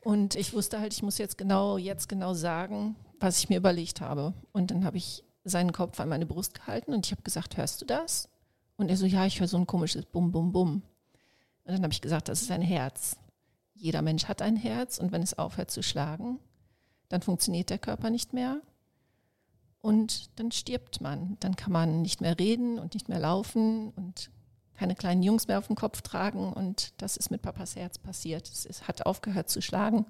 Und 0.00 0.34
ich 0.34 0.52
wusste 0.52 0.80
halt, 0.80 0.92
ich 0.92 1.02
muss 1.02 1.18
jetzt 1.18 1.38
genau, 1.38 1.78
jetzt 1.78 2.08
genau 2.08 2.34
sagen, 2.34 2.96
was 3.20 3.38
ich 3.38 3.48
mir 3.48 3.58
überlegt 3.58 4.00
habe. 4.00 4.34
Und 4.52 4.70
dann 4.70 4.84
habe 4.84 4.96
ich 4.96 5.24
seinen 5.44 5.72
Kopf 5.72 5.98
an 6.00 6.08
meine 6.08 6.26
Brust 6.26 6.54
gehalten 6.54 6.92
und 6.92 7.06
ich 7.06 7.12
habe 7.12 7.22
gesagt, 7.22 7.56
hörst 7.56 7.80
du 7.80 7.84
das? 7.84 8.28
Und 8.76 8.88
er 8.88 8.96
so, 8.96 9.06
ja, 9.06 9.26
ich 9.26 9.40
höre 9.40 9.48
so 9.48 9.56
ein 9.56 9.66
komisches 9.66 10.04
Bum, 10.04 10.30
Bum, 10.30 10.52
Bum. 10.52 10.82
Und 11.64 11.72
dann 11.74 11.82
habe 11.82 11.92
ich 11.92 12.00
gesagt, 12.00 12.28
das 12.28 12.42
ist 12.42 12.50
ein 12.50 12.62
Herz. 12.62 13.16
Jeder 13.74 14.02
Mensch 14.02 14.26
hat 14.26 14.42
ein 14.42 14.56
Herz 14.56 14.98
und 14.98 15.12
wenn 15.12 15.22
es 15.22 15.38
aufhört 15.38 15.70
zu 15.70 15.82
schlagen, 15.82 16.38
dann 17.08 17.22
funktioniert 17.22 17.70
der 17.70 17.78
Körper 17.78 18.10
nicht 18.10 18.32
mehr 18.32 18.60
und 19.80 20.38
dann 20.38 20.52
stirbt 20.52 21.00
man. 21.00 21.36
Dann 21.40 21.56
kann 21.56 21.72
man 21.72 22.02
nicht 22.02 22.20
mehr 22.20 22.38
reden 22.38 22.78
und 22.78 22.94
nicht 22.94 23.08
mehr 23.08 23.18
laufen 23.18 23.90
und 23.90 24.30
keine 24.74 24.94
kleinen 24.94 25.22
Jungs 25.22 25.48
mehr 25.48 25.58
auf 25.58 25.66
dem 25.66 25.76
Kopf 25.76 26.02
tragen 26.02 26.52
und 26.52 26.92
das 27.02 27.16
ist 27.16 27.30
mit 27.30 27.42
Papas 27.42 27.74
Herz 27.76 27.98
passiert. 27.98 28.48
Es 28.48 28.86
hat 28.86 29.06
aufgehört 29.06 29.50
zu 29.50 29.60
schlagen 29.60 30.06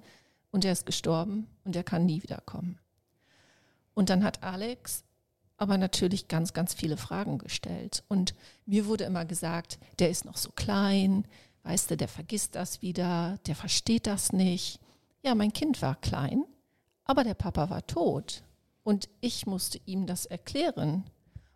und 0.51 0.65
er 0.65 0.71
ist 0.71 0.85
gestorben 0.85 1.47
und 1.63 1.75
er 1.75 1.83
kann 1.83 2.05
nie 2.05 2.21
wiederkommen. 2.21 2.79
Und 3.93 4.09
dann 4.09 4.23
hat 4.23 4.43
Alex 4.43 5.03
aber 5.57 5.77
natürlich 5.77 6.27
ganz, 6.27 6.53
ganz 6.53 6.73
viele 6.73 6.95
Fragen 6.95 7.37
gestellt. 7.37 8.03
Und 8.07 8.33
mir 8.65 8.85
wurde 8.85 9.03
immer 9.03 9.25
gesagt, 9.25 9.77
der 9.97 10.09
ist 10.09 10.23
noch 10.23 10.37
so 10.37 10.51
klein, 10.51 11.25
Weißt 11.63 11.91
du, 11.91 11.97
der 11.97 12.07
vergisst 12.07 12.55
das 12.55 12.81
wieder, 12.81 13.37
der 13.45 13.55
versteht 13.55 14.07
das 14.07 14.31
nicht. 14.31 14.79
Ja, 15.23 15.35
mein 15.35 15.53
Kind 15.53 15.81
war 15.81 15.95
klein, 15.95 16.45
aber 17.03 17.23
der 17.23 17.33
Papa 17.33 17.69
war 17.69 17.85
tot. 17.85 18.43
Und 18.83 19.09
ich 19.21 19.45
musste 19.45 19.79
ihm 19.85 20.07
das 20.07 20.25
erklären. 20.25 21.03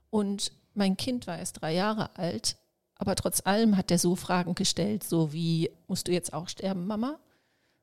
Und 0.10 0.52
mein 0.74 0.98
Kind 0.98 1.28
war 1.28 1.38
erst 1.38 1.62
drei 1.62 1.74
Jahre 1.74 2.16
alt, 2.18 2.58
aber 2.96 3.16
trotz 3.16 3.42
allem 3.46 3.76
hat 3.78 3.92
er 3.92 4.00
so 4.00 4.16
Fragen 4.16 4.56
gestellt, 4.56 5.04
so 5.04 5.34
wie, 5.34 5.70
musst 5.88 6.08
du 6.08 6.12
jetzt 6.12 6.34
auch 6.34 6.48
sterben, 6.48 6.88
Mama? 6.88 7.20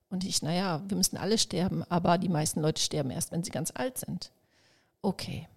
Und 0.09 0.25
ich, 0.25 0.42
naja, 0.42 0.82
wir 0.88 0.97
müssen 0.97 1.16
alle 1.16 1.38
sterben, 1.38 1.85
aber 1.88 2.18
die 2.18 2.28
meisten 2.28 2.61
Leute 2.61 2.82
sterben 2.82 3.11
erst, 3.11 3.30
wenn 3.30 3.44
sie 3.44 3.50
ganz 3.50 3.73
alt 3.75 3.99
sind. 3.99 4.32
Okay. 5.02 5.49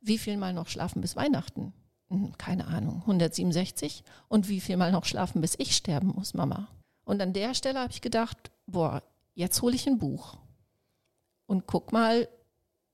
Wie 0.00 0.18
viel 0.18 0.36
mal 0.36 0.52
noch 0.52 0.68
schlafen 0.68 1.00
bis 1.00 1.16
Weihnachten? 1.16 1.72
Hm, 2.08 2.38
keine 2.38 2.68
Ahnung, 2.68 3.00
167 3.00 4.04
und 4.28 4.48
wie 4.48 4.60
viel 4.60 4.76
mal 4.76 4.92
noch 4.92 5.04
schlafen, 5.04 5.40
bis 5.40 5.56
ich 5.58 5.76
sterben 5.76 6.08
muss, 6.08 6.34
Mama. 6.34 6.68
Und 7.04 7.20
an 7.20 7.32
der 7.32 7.54
Stelle 7.54 7.80
habe 7.80 7.92
ich 7.92 8.00
gedacht, 8.00 8.50
boah, 8.66 9.02
jetzt 9.34 9.60
hole 9.62 9.74
ich 9.74 9.86
ein 9.86 9.98
Buch 9.98 10.38
und 11.46 11.66
guck 11.66 11.92
mal, 11.92 12.28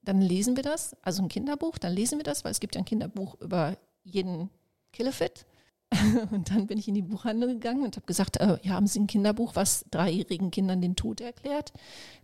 dann 0.03 0.21
lesen 0.21 0.55
wir 0.55 0.63
das, 0.63 0.95
also 1.01 1.23
ein 1.23 1.29
Kinderbuch, 1.29 1.77
dann 1.77 1.93
lesen 1.93 2.19
wir 2.19 2.23
das, 2.23 2.43
weil 2.43 2.51
es 2.51 2.59
gibt 2.59 2.75
ja 2.75 2.81
ein 2.81 2.85
Kinderbuch 2.85 3.39
über 3.41 3.77
jeden 4.03 4.49
Killefit. 4.91 5.45
Und 6.31 6.49
dann 6.49 6.67
bin 6.67 6.77
ich 6.77 6.87
in 6.87 6.95
die 6.95 7.03
Buchhandlung 7.03 7.51
gegangen 7.51 7.83
und 7.83 7.95
habe 7.95 8.07
gesagt, 8.07 8.37
äh, 8.37 8.57
ja, 8.63 8.73
haben 8.73 8.87
Sie 8.87 8.99
ein 8.99 9.05
Kinderbuch, 9.05 9.55
was 9.55 9.85
dreijährigen 9.91 10.49
Kindern 10.49 10.81
den 10.81 10.95
Tod 10.95 11.21
erklärt? 11.21 11.71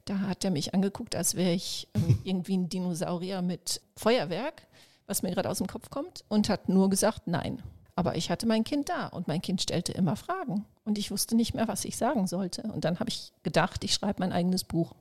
Da 0.06 0.22
hat 0.22 0.44
er 0.44 0.50
mich 0.50 0.74
angeguckt, 0.74 1.16
als 1.16 1.36
wäre 1.36 1.54
ich 1.54 1.88
äh, 1.94 2.00
irgendwie 2.24 2.58
ein 2.58 2.68
Dinosaurier 2.68 3.44
mit 3.44 3.82
Feuerwerk 3.96 4.66
was 5.10 5.24
mir 5.24 5.32
gerade 5.32 5.50
aus 5.50 5.58
dem 5.58 5.68
Kopf 5.68 5.90
kommt, 5.90 6.24
und 6.30 6.50
hat 6.50 6.70
nur 6.70 6.90
gesagt, 6.90 7.24
nein. 7.26 7.62
Aber 7.96 8.16
ich 8.16 8.30
hatte 8.30 8.48
mein 8.48 8.64
Kind 8.64 8.88
da 8.88 9.08
und 9.08 9.28
mein 9.28 9.42
Kind 9.42 9.62
stellte 9.62 9.92
immer 9.92 10.16
Fragen 10.16 10.66
und 10.86 10.98
ich 10.98 11.12
wusste 11.12 11.36
nicht 11.36 11.54
mehr, 11.54 11.68
was 11.68 11.84
ich 11.84 11.98
sagen 11.98 12.28
sollte. 12.28 12.62
Und 12.62 12.86
dann 12.86 13.00
habe 13.00 13.10
ich 13.10 13.34
gedacht, 13.44 13.84
ich 13.84 13.94
schreibe 13.94 14.22
mein 14.22 14.32
eigenes 14.32 14.64
Buch. 14.64 14.94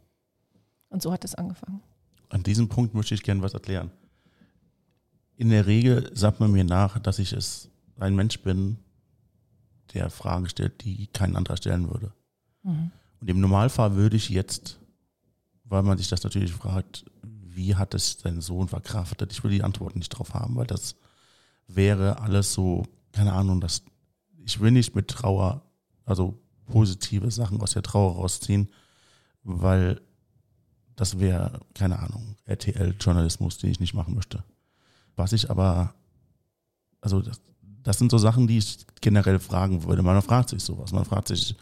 Und 0.89 1.03
so 1.03 1.13
hat 1.13 1.25
es 1.25 1.37
angefangen. 1.37 1.83
An 2.29 2.43
diesem 2.43 2.69
Punkt 2.69 2.95
möchte 2.95 3.15
ich 3.15 3.23
gerne 3.23 3.43
was 3.43 3.55
erklären. 3.55 3.91
In 5.37 5.51
der 5.51 5.67
Regel 5.67 6.11
sagt 6.15 6.41
man 6.41 6.53
mir 6.53 6.65
nach, 6.65 6.99
dass 6.99 7.19
ich 7.19 7.33
es 7.33 7.71
ein 7.99 8.15
Mensch 8.15 8.41
bin, 8.41 8.79
der 9.95 10.11
Fragen 10.11 10.49
stellt, 10.49 10.85
die 10.85 11.07
kein 11.09 11.37
anderer 11.37 11.57
stellen 11.57 11.89
würde. 11.89 12.13
Mhm. 12.63 12.91
Und 13.21 13.31
im 13.31 13.41
Normalfall 13.41 13.95
würde 13.95 14.17
ich 14.17 14.29
jetzt, 14.29 14.79
weil 15.65 15.83
man 15.83 15.99
sich 15.99 16.09
das 16.09 16.23
natürlich 16.23 16.53
fragt, 16.53 17.05
wie 17.23 17.75
hat 17.75 17.95
es 17.95 18.19
dein 18.19 18.41
Sohn 18.41 18.69
verkraftet? 18.69 19.33
Ich 19.33 19.43
will 19.43 19.51
die 19.51 19.63
Antwort 19.63 19.97
nicht 19.97 20.11
drauf 20.11 20.35
haben, 20.35 20.57
weil 20.57 20.67
das 20.67 20.97
wäre 21.67 22.21
alles 22.21 22.53
so, 22.53 22.85
keine 23.13 23.33
Ahnung, 23.33 23.61
das, 23.61 23.83
ich 24.45 24.61
will 24.61 24.71
nicht 24.71 24.95
mit 24.95 25.09
Trauer, 25.09 25.63
also 26.05 26.39
positive 26.67 27.31
Sachen 27.31 27.61
aus 27.61 27.73
der 27.73 27.83
Trauer 27.83 28.15
rausziehen, 28.17 28.71
weil 29.43 30.01
das 30.99 31.21
wäre, 31.21 31.61
keine 31.75 32.01
Ahnung, 32.01 32.35
RTL-Journalismus, 32.47 33.59
den 33.59 33.71
ich 33.71 33.79
nicht 33.79 33.95
machen 33.95 34.17
möchte. 34.17 34.43
Was 35.15 35.33
ich 35.33 35.49
aber, 35.49 35.95
also 37.01 37.23
das, 37.23 37.41
das 37.85 37.99
sind 37.99 38.11
so 38.11 38.19
Sachen, 38.19 38.49
die 38.49 38.59
ich 38.59 38.85
generell 39.01 39.39
fragen 39.39 39.85
würde. 39.85 40.03
Man 40.03 40.21
fragt 40.23 40.49
sich 40.49 40.61
sowas. 40.63 40.91
Man 40.91 41.05
fragt 41.05 41.29
sich, 41.29 41.55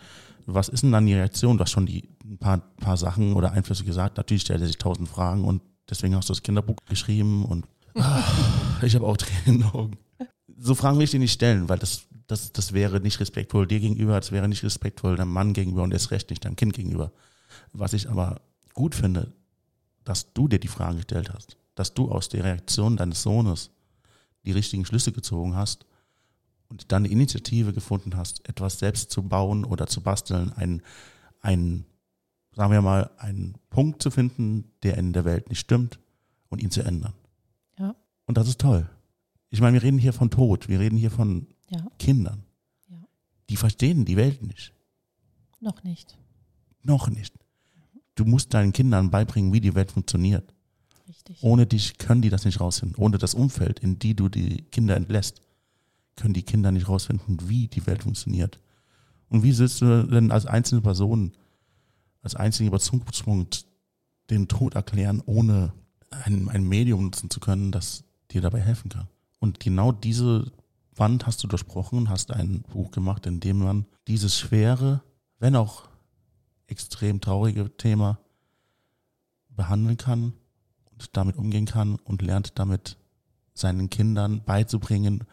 was 0.46 0.70
ist 0.70 0.84
denn 0.84 0.92
dann 0.92 1.04
die 1.04 1.12
Reaktion? 1.12 1.58
Du 1.58 1.62
hast 1.62 1.70
schon 1.70 1.84
die 1.84 2.08
ein 2.24 2.38
paar, 2.38 2.58
paar 2.78 2.96
Sachen 2.96 3.34
oder 3.34 3.52
Einflüsse 3.52 3.84
gesagt. 3.84 4.16
Natürlich 4.16 4.42
stellt 4.42 4.62
er 4.62 4.68
sich 4.68 4.78
tausend 4.78 5.06
Fragen 5.06 5.44
und 5.44 5.60
deswegen 5.90 6.16
hast 6.16 6.30
du 6.30 6.32
das 6.32 6.42
Kinderbuch 6.42 6.76
geschrieben 6.88 7.44
und 7.44 7.66
ach, 7.94 8.82
ich 8.82 8.94
habe 8.94 9.06
auch 9.06 9.18
Tränen 9.18 9.44
in 9.44 9.58
den 9.58 9.70
Augen. 9.70 9.98
So 10.58 10.74
Fragen 10.74 10.96
will 10.96 11.04
ich 11.04 11.10
dir 11.10 11.20
nicht 11.20 11.32
stellen, 11.32 11.68
weil 11.68 11.78
das, 11.78 12.06
das, 12.26 12.52
das 12.52 12.72
wäre 12.72 13.00
nicht 13.00 13.20
respektvoll 13.20 13.66
dir 13.66 13.80
gegenüber, 13.80 14.14
das 14.14 14.32
wäre 14.32 14.48
nicht 14.48 14.64
respektvoll 14.64 15.16
deinem 15.16 15.32
Mann 15.32 15.52
gegenüber 15.52 15.82
und 15.82 15.92
erst 15.92 16.10
recht 16.10 16.30
nicht 16.30 16.46
deinem 16.46 16.56
Kind 16.56 16.72
gegenüber. 16.72 17.12
Was 17.74 17.92
ich 17.92 18.08
aber 18.08 18.40
gut 18.76 18.94
finde, 18.94 19.32
dass 20.04 20.32
du 20.32 20.46
dir 20.46 20.60
die 20.60 20.68
Fragen 20.68 20.98
gestellt 20.98 21.32
hast, 21.34 21.56
dass 21.74 21.94
du 21.94 22.12
aus 22.12 22.28
der 22.28 22.44
Reaktion 22.44 22.96
deines 22.96 23.22
Sohnes 23.22 23.70
die 24.44 24.52
richtigen 24.52 24.84
Schlüsse 24.84 25.10
gezogen 25.10 25.56
hast 25.56 25.86
und 26.68 26.92
dann 26.92 27.04
eine 27.04 27.12
Initiative 27.12 27.72
gefunden 27.72 28.16
hast, 28.16 28.48
etwas 28.48 28.78
selbst 28.78 29.10
zu 29.10 29.22
bauen 29.22 29.64
oder 29.64 29.88
zu 29.88 30.00
basteln, 30.00 30.52
einen, 30.52 30.82
einen, 31.40 31.86
sagen 32.52 32.72
wir 32.72 32.82
mal, 32.82 33.10
einen 33.18 33.56
Punkt 33.70 34.00
zu 34.02 34.12
finden, 34.12 34.70
der 34.84 34.96
in 34.98 35.12
der 35.12 35.24
Welt 35.24 35.48
nicht 35.48 35.58
stimmt 35.60 35.98
und 36.48 36.62
ihn 36.62 36.70
zu 36.70 36.82
ändern. 36.82 37.14
Ja. 37.78 37.96
Und 38.26 38.36
das 38.38 38.46
ist 38.46 38.60
toll. 38.60 38.88
Ich 39.50 39.60
meine, 39.60 39.74
wir 39.74 39.82
reden 39.82 39.98
hier 39.98 40.12
von 40.12 40.30
Tod, 40.30 40.68
wir 40.68 40.78
reden 40.80 40.96
hier 40.98 41.10
von 41.10 41.48
Ja, 41.70 41.86
Kindern. 41.98 42.44
Ja. 42.88 42.98
Die 43.48 43.56
verstehen 43.56 44.04
die 44.04 44.16
Welt 44.16 44.42
nicht. 44.42 44.72
noch 45.60 45.82
nicht. 45.82 46.16
Noch 46.82 47.08
nicht. 47.08 47.34
Du 48.16 48.24
musst 48.24 48.52
deinen 48.54 48.72
Kindern 48.72 49.10
beibringen, 49.10 49.52
wie 49.52 49.60
die 49.60 49.74
Welt 49.74 49.92
funktioniert. 49.92 50.52
Richtig. 51.08 51.42
Ohne 51.42 51.66
dich 51.66 51.98
können 51.98 52.22
die 52.22 52.30
das 52.30 52.44
nicht 52.44 52.60
rausfinden. 52.60 52.96
Ohne 52.96 53.18
das 53.18 53.34
Umfeld, 53.34 53.78
in 53.78 53.98
die 53.98 54.14
du 54.14 54.28
die 54.28 54.62
Kinder 54.64 54.96
entlässt, 54.96 55.40
können 56.16 56.34
die 56.34 56.42
Kinder 56.42 56.72
nicht 56.72 56.88
rausfinden, 56.88 57.48
wie 57.48 57.68
die 57.68 57.86
Welt 57.86 58.02
funktioniert. 58.02 58.58
Und 59.28 59.42
wie 59.42 59.56
willst 59.56 59.80
du 59.82 60.06
denn 60.06 60.32
als 60.32 60.46
einzelne 60.46 60.80
Person, 60.80 61.32
als 62.22 62.34
einzigen 62.34 62.68
Überzugspunkt 62.68 63.66
den 64.30 64.48
Tod 64.48 64.74
erklären, 64.74 65.22
ohne 65.26 65.72
ein, 66.10 66.48
ein 66.48 66.64
Medium 66.64 67.04
nutzen 67.04 67.30
zu 67.30 67.38
können, 67.38 67.70
das 67.70 68.04
dir 68.30 68.40
dabei 68.40 68.60
helfen 68.60 68.88
kann? 68.88 69.08
Und 69.38 69.60
genau 69.60 69.92
diese 69.92 70.50
Wand 70.94 71.26
hast 71.26 71.42
du 71.42 71.48
durchbrochen 71.48 71.98
und 71.98 72.08
hast 72.08 72.30
ein 72.30 72.62
Buch 72.62 72.90
gemacht, 72.90 73.26
in 73.26 73.40
dem 73.40 73.58
man 73.58 73.86
dieses 74.08 74.38
schwere, 74.38 75.02
wenn 75.38 75.54
auch 75.54 75.88
extrem 76.66 77.20
traurige 77.20 77.74
Thema 77.76 78.18
behandeln 79.50 79.96
kann 79.96 80.32
und 80.92 81.16
damit 81.16 81.36
umgehen 81.36 81.66
kann 81.66 81.96
und 81.96 82.22
lernt 82.22 82.58
damit 82.58 82.96
seinen 83.54 83.88
Kindern 83.90 84.42
beizubringen, 84.44 85.24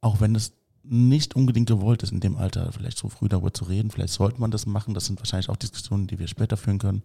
auch 0.00 0.20
wenn 0.20 0.34
es 0.34 0.52
nicht 0.82 1.34
unbedingt 1.34 1.68
gewollt 1.68 2.02
ist, 2.02 2.12
in 2.12 2.20
dem 2.20 2.36
Alter 2.36 2.70
vielleicht 2.72 2.98
so 2.98 3.08
früh 3.08 3.28
darüber 3.28 3.52
zu 3.52 3.64
reden. 3.64 3.90
Vielleicht 3.90 4.12
sollte 4.12 4.40
man 4.40 4.50
das 4.50 4.66
machen. 4.66 4.94
Das 4.94 5.06
sind 5.06 5.18
wahrscheinlich 5.18 5.48
auch 5.48 5.56
Diskussionen, 5.56 6.06
die 6.06 6.18
wir 6.18 6.28
später 6.28 6.56
führen 6.56 6.78
können. 6.78 7.02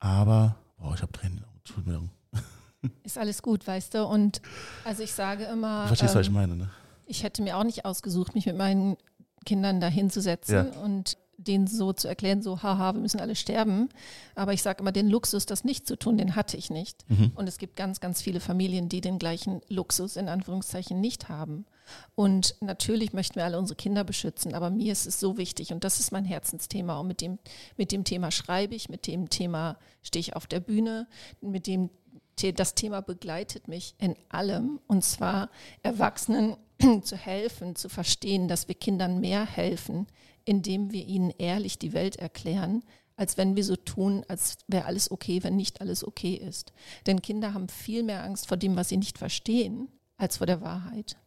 Aber, 0.00 0.56
boah, 0.78 0.94
ich 0.94 1.02
habe 1.02 1.12
Tränen. 1.12 1.44
Entschuldigung. 1.58 2.10
Ist 3.04 3.18
alles 3.18 3.42
gut, 3.42 3.66
weißt 3.66 3.94
du? 3.94 4.04
Und 4.04 4.40
also 4.84 5.02
ich 5.02 5.12
sage 5.12 5.44
immer, 5.44 5.82
Du 5.82 5.88
verstehst, 5.88 6.14
was 6.14 6.22
ich 6.22 6.28
ähm, 6.28 6.34
meine, 6.34 6.56
ne? 6.56 6.70
ich 7.06 7.22
hätte 7.22 7.42
mir 7.42 7.56
auch 7.56 7.64
nicht 7.64 7.84
ausgesucht, 7.84 8.34
mich 8.34 8.46
mit 8.46 8.56
meinen 8.56 8.96
Kindern 9.44 9.80
da 9.80 9.86
hinzusetzen 9.88 10.54
Ja. 10.54 10.80
und 10.80 11.16
denen 11.38 11.68
so 11.68 11.92
zu 11.92 12.08
erklären, 12.08 12.42
so, 12.42 12.62
haha, 12.62 12.94
wir 12.94 13.00
müssen 13.00 13.20
alle 13.20 13.36
sterben. 13.36 13.88
Aber 14.34 14.52
ich 14.52 14.62
sage 14.62 14.80
immer, 14.80 14.92
den 14.92 15.08
Luxus, 15.08 15.46
das 15.46 15.64
nicht 15.64 15.86
zu 15.86 15.96
tun, 15.96 16.18
den 16.18 16.36
hatte 16.36 16.56
ich 16.56 16.68
nicht. 16.68 17.08
Mhm. 17.08 17.32
Und 17.34 17.48
es 17.48 17.58
gibt 17.58 17.76
ganz, 17.76 18.00
ganz 18.00 18.20
viele 18.20 18.40
Familien, 18.40 18.88
die 18.88 19.00
den 19.00 19.18
gleichen 19.18 19.60
Luxus 19.68 20.16
in 20.16 20.28
Anführungszeichen 20.28 21.00
nicht 21.00 21.28
haben. 21.28 21.64
Und 22.14 22.56
natürlich 22.60 23.12
möchten 23.12 23.36
wir 23.36 23.44
alle 23.44 23.58
unsere 23.58 23.76
Kinder 23.76 24.04
beschützen, 24.04 24.52
aber 24.52 24.68
mir 24.68 24.92
ist 24.92 25.06
es 25.06 25.20
so 25.20 25.38
wichtig 25.38 25.72
und 25.72 25.84
das 25.84 26.00
ist 26.00 26.12
mein 26.12 26.24
Herzensthema. 26.24 26.98
Und 26.98 27.06
mit 27.06 27.20
dem, 27.20 27.38
mit 27.76 27.92
dem 27.92 28.04
Thema 28.04 28.30
schreibe 28.30 28.74
ich, 28.74 28.88
mit 28.88 29.06
dem 29.06 29.30
Thema 29.30 29.78
stehe 30.02 30.20
ich 30.20 30.36
auf 30.36 30.46
der 30.46 30.60
Bühne, 30.60 31.06
mit 31.40 31.66
dem 31.66 31.88
das 32.54 32.74
Thema 32.74 33.00
begleitet 33.00 33.66
mich 33.66 33.96
in 33.98 34.14
allem 34.28 34.78
und 34.86 35.02
zwar 35.02 35.50
Erwachsenen 35.82 36.56
zu 37.02 37.16
helfen, 37.16 37.74
zu 37.74 37.88
verstehen, 37.88 38.46
dass 38.46 38.68
wir 38.68 38.76
Kindern 38.76 39.18
mehr 39.18 39.44
helfen, 39.44 40.06
indem 40.48 40.92
wir 40.92 41.04
ihnen 41.04 41.30
ehrlich 41.36 41.78
die 41.78 41.92
Welt 41.92 42.16
erklären, 42.16 42.82
als 43.16 43.36
wenn 43.36 43.54
wir 43.54 43.64
so 43.64 43.76
tun, 43.76 44.24
als 44.28 44.56
wäre 44.66 44.86
alles 44.86 45.10
okay, 45.10 45.42
wenn 45.42 45.56
nicht 45.56 45.82
alles 45.82 46.02
okay 46.02 46.34
ist. 46.34 46.72
Denn 47.06 47.20
Kinder 47.20 47.52
haben 47.52 47.68
viel 47.68 48.02
mehr 48.02 48.24
Angst 48.24 48.48
vor 48.48 48.56
dem, 48.56 48.74
was 48.74 48.88
sie 48.88 48.96
nicht 48.96 49.18
verstehen, 49.18 49.88
als 50.16 50.38
vor 50.38 50.46
der 50.46 50.62
Wahrheit. 50.62 51.18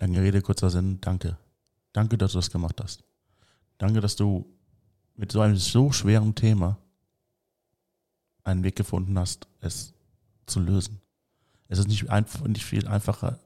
Lange 0.00 0.20
Rede, 0.20 0.42
kurzer 0.42 0.70
Sinn, 0.70 1.00
danke. 1.00 1.38
Danke, 1.92 2.18
dass 2.18 2.32
du 2.32 2.38
das 2.38 2.50
gemacht 2.50 2.80
hast. 2.82 3.04
Danke, 3.78 4.00
dass 4.00 4.16
du 4.16 4.44
mit 5.14 5.30
so 5.30 5.40
einem 5.40 5.56
so 5.56 5.92
schweren 5.92 6.34
Thema 6.34 6.78
einen 8.42 8.64
Weg 8.64 8.74
gefunden 8.74 9.16
hast, 9.18 9.46
es 9.60 9.94
zu 10.46 10.58
lösen. 10.58 11.00
Es 11.68 11.78
ist 11.78 11.86
nicht, 11.86 12.10
einfach, 12.10 12.44
nicht 12.48 12.64
viel 12.64 12.88
einfacher. 12.88 13.38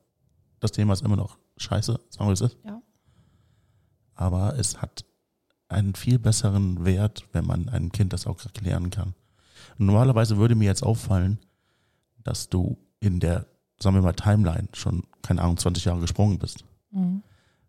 Das 0.59 0.73
Thema 0.73 0.95
ist 0.95 1.03
immer 1.03 1.17
noch 1.17 1.37
scheiße, 1.59 2.01
sagen 2.09 2.29
wir 2.29 2.33
es 2.33 2.41
ist. 2.41 2.57
Ja. 2.65 2.81
Aber 4.23 4.57
es 4.57 4.81
hat 4.81 5.05
einen 5.69 5.97
viel 5.97 6.21
besseren 6.21 6.85
Wert, 6.85 7.27
wenn 7.33 7.45
man 7.45 7.69
einem 7.69 7.91
Kind 7.91 8.13
das 8.13 8.29
auch 8.29 8.41
erklären 8.45 8.91
kann. 8.91 9.15
Normalerweise 9.79 10.37
würde 10.37 10.55
mir 10.55 10.67
jetzt 10.67 10.85
auffallen, 10.85 11.39
dass 12.23 12.49
du 12.49 12.79
in 13.01 13.19
der, 13.19 13.47
sagen 13.81 13.97
wir 13.97 14.03
mal, 14.03 14.13
Timeline 14.13 14.69
schon, 14.75 15.03
keine 15.23 15.43
Ahnung, 15.43 15.57
20 15.57 15.85
Jahre 15.85 16.01
gesprungen 16.01 16.39
bist 16.39 16.65
Mhm. 16.93 17.23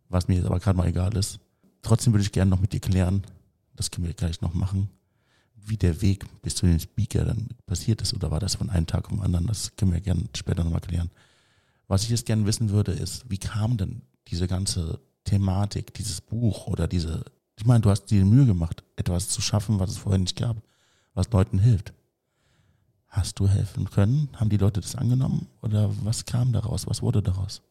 was 0.10 0.28
mir 0.28 0.36
jetzt 0.36 0.46
aber 0.46 0.60
gerade 0.60 0.78
mal 0.78 0.88
egal 0.88 1.16
ist. 1.16 1.40
Trotzdem 1.82 2.14
würde 2.14 2.24
ich 2.24 2.32
gerne 2.34 2.52
noch 2.52 2.60
mit 2.60 2.72
dir 2.74 2.82
klären, 2.82 3.24
das 3.76 3.90
können 3.90 4.06
wir 4.06 4.14
gleich 4.14 4.42
noch 4.42 4.54
machen, 4.54 4.90
wie 5.56 5.78
der 5.78 6.02
Weg 6.02 6.26
bis 6.42 6.56
zu 6.56 6.66
dem 6.68 6.78
Speaker 6.78 7.24
dann 7.26 7.48
passiert 7.66 8.02
ist 8.02 8.14
oder 8.14 8.30
war 8.32 8.42
das 8.42 8.56
von 8.56 8.70
einem 8.70 8.86
Tag 8.86 9.06
auf 9.06 9.12
den 9.12 9.22
anderen, 9.22 9.48
das 9.48 9.76
können 9.78 9.94
wir 9.94 10.02
gerne 10.02 10.26
später 10.36 10.64
nochmal 10.66 10.82
klären. 10.82 11.10
Was 11.88 12.04
ich 12.04 12.10
jetzt 12.10 12.26
gerne 12.26 12.46
wissen 12.46 12.70
würde, 12.70 12.92
ist, 12.92 13.30
wie 13.30 13.38
kam 13.38 13.78
denn 13.78 14.02
diese 14.28 14.48
ganze 14.48 15.00
Thematik, 15.24 15.94
dieses 15.94 16.22
Buch 16.22 16.68
oder 16.68 16.88
diese, 16.88 17.26
ich 17.58 17.66
meine, 17.66 17.82
du 17.82 17.90
hast 17.90 18.06
dir 18.06 18.20
die 18.20 18.30
Mühe 18.30 18.46
gemacht, 18.46 18.84
etwas 18.96 19.30
zu 19.30 19.42
schaffen, 19.42 19.80
was 19.80 19.92
es 19.92 19.98
vorher 19.98 20.20
nicht 20.20 20.38
gab, 20.38 20.58
was 21.14 21.32
Leuten 21.32 21.60
hilft. 21.60 21.94
Hast 23.08 23.40
du 23.40 23.48
helfen 23.48 23.90
können? 23.92 24.30
Haben 24.34 24.50
die 24.50 24.58
Leute 24.58 24.82
das 24.82 24.96
angenommen? 24.96 25.48
Oder 25.62 25.92
was 26.04 26.26
kam 26.26 26.52
daraus? 26.52 26.88
Was 26.88 27.04
wurde 27.04 27.22
daraus? 27.22 27.62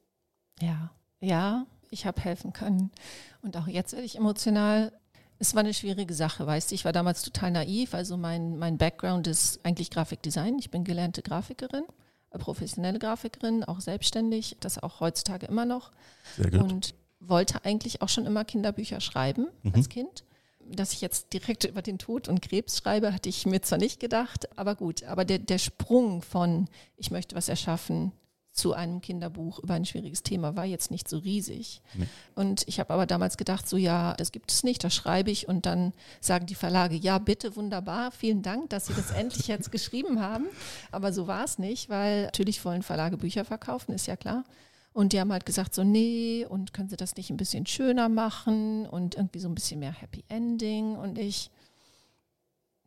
Ja, 0.60 0.92
ja, 1.20 1.66
ich 1.90 2.06
habe 2.06 2.20
helfen 2.20 2.52
können. 2.52 2.92
Und 3.42 3.56
auch 3.56 3.66
jetzt 3.66 3.92
werde 3.92 4.06
ich 4.06 4.16
emotional. 4.16 4.92
Es 5.40 5.54
war 5.54 5.60
eine 5.60 5.74
schwierige 5.74 6.14
Sache, 6.14 6.46
weißt 6.46 6.70
du. 6.70 6.76
Ich 6.76 6.84
war 6.84 6.92
damals 6.92 7.22
total 7.22 7.50
naiv. 7.50 7.92
Also 7.92 8.16
mein, 8.16 8.56
mein 8.56 8.78
Background 8.78 9.26
ist 9.26 9.58
eigentlich 9.64 9.90
Grafikdesign. 9.90 10.60
Ich 10.60 10.70
bin 10.70 10.84
gelernte 10.84 11.22
Grafikerin, 11.22 11.84
äh, 12.30 12.38
professionelle 12.38 13.00
Grafikerin, 13.00 13.64
auch 13.64 13.80
selbstständig, 13.80 14.56
das 14.60 14.80
auch 14.80 15.00
heutzutage 15.00 15.46
immer 15.46 15.64
noch. 15.64 15.90
Sehr 16.36 16.52
gut. 16.52 16.60
Und 16.60 16.94
wollte 17.28 17.64
eigentlich 17.64 18.02
auch 18.02 18.08
schon 18.08 18.26
immer 18.26 18.44
Kinderbücher 18.44 19.00
schreiben 19.00 19.46
Mhm. 19.62 19.72
als 19.74 19.88
Kind. 19.88 20.24
Dass 20.64 20.92
ich 20.92 21.00
jetzt 21.00 21.32
direkt 21.32 21.64
über 21.64 21.82
den 21.82 21.98
Tod 21.98 22.28
und 22.28 22.40
Krebs 22.40 22.78
schreibe, 22.78 23.12
hatte 23.12 23.28
ich 23.28 23.46
mir 23.46 23.60
zwar 23.62 23.78
nicht 23.78 23.98
gedacht, 24.00 24.48
aber 24.56 24.74
gut. 24.76 25.02
Aber 25.04 25.24
der, 25.24 25.38
der 25.38 25.58
Sprung 25.58 26.22
von, 26.22 26.68
ich 26.96 27.10
möchte 27.10 27.34
was 27.34 27.48
erschaffen, 27.48 28.12
zu 28.52 28.74
einem 28.74 29.00
Kinderbuch 29.00 29.60
über 29.60 29.74
ein 29.74 29.86
schwieriges 29.86 30.22
Thema 30.22 30.56
war 30.56 30.66
jetzt 30.66 30.90
nicht 30.90 31.08
so 31.08 31.16
riesig. 31.18 31.80
Nee. 31.94 32.06
Und 32.34 32.68
ich 32.68 32.80
habe 32.80 32.92
aber 32.92 33.06
damals 33.06 33.38
gedacht, 33.38 33.66
so 33.66 33.78
ja, 33.78 34.12
das 34.14 34.30
gibt 34.30 34.52
es 34.52 34.62
nicht, 34.62 34.84
das 34.84 34.94
schreibe 34.94 35.30
ich. 35.30 35.48
Und 35.48 35.64
dann 35.64 35.94
sagen 36.20 36.44
die 36.44 36.54
Verlage, 36.54 36.94
ja, 36.94 37.18
bitte, 37.18 37.56
wunderbar, 37.56 38.12
vielen 38.12 38.42
Dank, 38.42 38.68
dass 38.68 38.86
Sie 38.86 38.94
das 38.94 39.10
endlich 39.16 39.48
jetzt 39.48 39.72
geschrieben 39.72 40.20
haben. 40.20 40.44
Aber 40.90 41.14
so 41.14 41.26
war 41.26 41.44
es 41.44 41.58
nicht, 41.58 41.88
weil 41.88 42.24
natürlich 42.24 42.62
wollen 42.64 42.82
Verlage 42.82 43.16
Bücher 43.16 43.46
verkaufen, 43.46 43.92
ist 43.94 44.06
ja 44.06 44.16
klar. 44.16 44.44
Und 44.92 45.12
die 45.12 45.20
haben 45.20 45.32
halt 45.32 45.46
gesagt, 45.46 45.74
so, 45.74 45.84
nee, 45.84 46.44
und 46.48 46.72
können 46.74 46.88
Sie 46.88 46.96
das 46.96 47.16
nicht 47.16 47.30
ein 47.30 47.36
bisschen 47.38 47.66
schöner 47.66 48.08
machen 48.08 48.86
und 48.86 49.14
irgendwie 49.14 49.38
so 49.38 49.48
ein 49.48 49.54
bisschen 49.54 49.80
mehr 49.80 49.92
Happy 49.92 50.22
Ending? 50.28 50.96
Und 50.96 51.18
ich, 51.18 51.50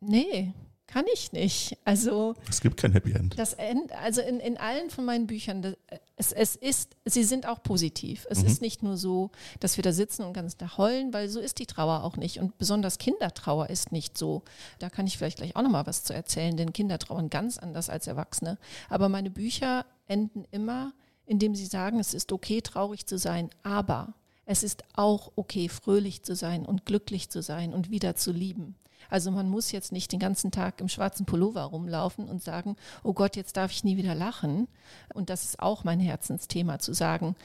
nee, 0.00 0.52
kann 0.86 1.04
ich 1.12 1.32
nicht. 1.32 1.76
Also 1.84 2.36
Es 2.48 2.60
gibt 2.60 2.76
kein 2.76 2.92
Happy 2.92 3.10
End. 3.12 3.36
das 3.36 3.54
End, 3.54 3.90
also 3.92 4.20
in, 4.20 4.38
in 4.38 4.56
allen 4.56 4.88
von 4.88 5.04
meinen 5.04 5.26
Büchern, 5.26 5.62
das, 5.62 5.74
es, 6.14 6.32
es 6.32 6.54
ist, 6.56 6.96
sie 7.04 7.24
sind 7.24 7.46
auch 7.48 7.60
positiv. 7.64 8.24
Es 8.30 8.40
Mhm. 8.42 8.46
ist 8.46 8.62
nicht 8.62 8.84
nur 8.84 8.96
so, 8.96 9.32
dass 9.58 9.76
wir 9.76 9.82
da 9.82 9.92
sitzen 9.92 10.22
und 10.22 10.32
ganz 10.32 10.56
da 10.56 10.76
heulen, 10.76 11.12
weil 11.12 11.28
so 11.28 11.40
ist 11.40 11.58
die 11.58 11.66
Trauer 11.66 12.04
auch 12.04 12.16
nicht. 12.16 12.38
Und 12.38 12.56
besonders 12.58 12.98
Kindertrauer 12.98 13.68
ist 13.68 13.90
nicht 13.90 14.16
so. 14.16 14.42
Da 14.78 14.88
kann 14.88 15.08
ich 15.08 15.18
vielleicht 15.18 15.38
gleich 15.38 15.56
auch 15.56 15.62
nochmal 15.62 15.88
was 15.88 16.04
zu 16.04 16.14
erzählen, 16.14 16.56
denn 16.56 16.72
Kinder 16.72 17.00
trauern 17.00 17.30
ganz 17.30 17.58
anders 17.58 17.90
als 17.90 18.06
Erwachsene. 18.06 18.56
Aber 18.88 19.08
meine 19.08 19.30
Bücher 19.30 19.84
enden 20.06 20.44
immer, 20.52 20.92
indem 21.26 21.54
sie 21.54 21.66
sagen, 21.66 21.98
es 21.98 22.14
ist 22.14 22.32
okay, 22.32 22.60
traurig 22.60 23.06
zu 23.06 23.18
sein, 23.18 23.50
aber 23.62 24.14
es 24.44 24.62
ist 24.62 24.84
auch 24.94 25.32
okay, 25.36 25.68
fröhlich 25.68 26.22
zu 26.22 26.34
sein 26.34 26.64
und 26.64 26.86
glücklich 26.86 27.28
zu 27.28 27.42
sein 27.42 27.74
und 27.74 27.90
wieder 27.90 28.14
zu 28.14 28.32
lieben. 28.32 28.76
Also 29.10 29.30
man 29.30 29.48
muss 29.48 29.72
jetzt 29.72 29.92
nicht 29.92 30.12
den 30.12 30.20
ganzen 30.20 30.50
Tag 30.50 30.80
im 30.80 30.88
schwarzen 30.88 31.26
Pullover 31.26 31.62
rumlaufen 31.62 32.28
und 32.28 32.42
sagen, 32.42 32.76
oh 33.02 33.12
Gott, 33.12 33.36
jetzt 33.36 33.56
darf 33.56 33.70
ich 33.70 33.84
nie 33.84 33.96
wieder 33.96 34.14
lachen. 34.14 34.68
Und 35.14 35.30
das 35.30 35.44
ist 35.44 35.60
auch 35.60 35.84
mein 35.84 36.00
Herzensthema, 36.00 36.78
zu 36.78 36.92
sagen, 36.92 37.36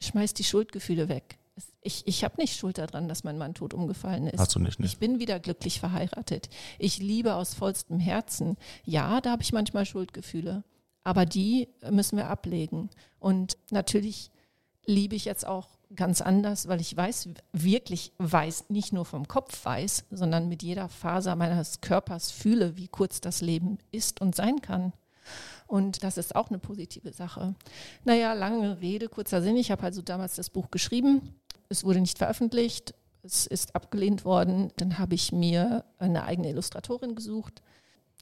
schmeiß 0.00 0.34
die 0.34 0.44
Schuldgefühle 0.44 1.08
weg. 1.08 1.38
Ich, 1.82 2.02
ich 2.06 2.24
habe 2.24 2.40
nicht 2.40 2.56
Schuld 2.56 2.78
daran, 2.78 3.08
dass 3.08 3.22
mein 3.22 3.38
Mann 3.38 3.54
tot 3.54 3.74
umgefallen 3.74 4.26
ist. 4.26 4.40
Hast 4.40 4.54
du 4.56 4.58
nicht, 4.58 4.80
ne? 4.80 4.86
Ich 4.86 4.98
bin 4.98 5.20
wieder 5.20 5.38
glücklich 5.38 5.78
verheiratet. 5.78 6.48
Ich 6.78 6.98
liebe 6.98 7.34
aus 7.34 7.54
vollstem 7.54 8.00
Herzen. 8.00 8.56
Ja, 8.84 9.20
da 9.20 9.30
habe 9.30 9.42
ich 9.42 9.52
manchmal 9.52 9.86
Schuldgefühle. 9.86 10.64
Aber 11.04 11.26
die 11.26 11.68
müssen 11.90 12.16
wir 12.16 12.28
ablegen. 12.28 12.90
Und 13.18 13.56
natürlich 13.70 14.30
liebe 14.86 15.14
ich 15.14 15.24
jetzt 15.24 15.46
auch 15.46 15.68
ganz 15.94 16.20
anders, 16.20 16.66
weil 16.66 16.80
ich 16.80 16.96
weiß, 16.96 17.28
wirklich 17.52 18.12
weiß, 18.18 18.70
nicht 18.70 18.92
nur 18.92 19.04
vom 19.04 19.28
Kopf 19.28 19.64
weiß, 19.64 20.06
sondern 20.10 20.48
mit 20.48 20.62
jeder 20.62 20.88
Faser 20.88 21.36
meines 21.36 21.80
Körpers 21.80 22.30
fühle, 22.30 22.76
wie 22.76 22.88
kurz 22.88 23.20
das 23.20 23.40
Leben 23.40 23.78
ist 23.92 24.20
und 24.20 24.34
sein 24.34 24.60
kann. 24.60 24.92
Und 25.66 26.02
das 26.02 26.18
ist 26.18 26.36
auch 26.36 26.48
eine 26.48 26.58
positive 26.58 27.12
Sache. 27.12 27.54
Naja, 28.04 28.32
lange 28.34 28.80
Rede, 28.80 29.08
kurzer 29.08 29.40
Sinn. 29.42 29.56
Ich 29.56 29.70
habe 29.70 29.82
also 29.82 30.02
damals 30.02 30.34
das 30.36 30.50
Buch 30.50 30.70
geschrieben. 30.70 31.34
Es 31.68 31.84
wurde 31.84 32.00
nicht 32.00 32.18
veröffentlicht. 32.18 32.94
Es 33.22 33.46
ist 33.46 33.74
abgelehnt 33.74 34.24
worden. 34.24 34.70
Dann 34.76 34.98
habe 34.98 35.14
ich 35.14 35.32
mir 35.32 35.84
eine 35.98 36.24
eigene 36.24 36.50
Illustratorin 36.50 37.14
gesucht. 37.14 37.62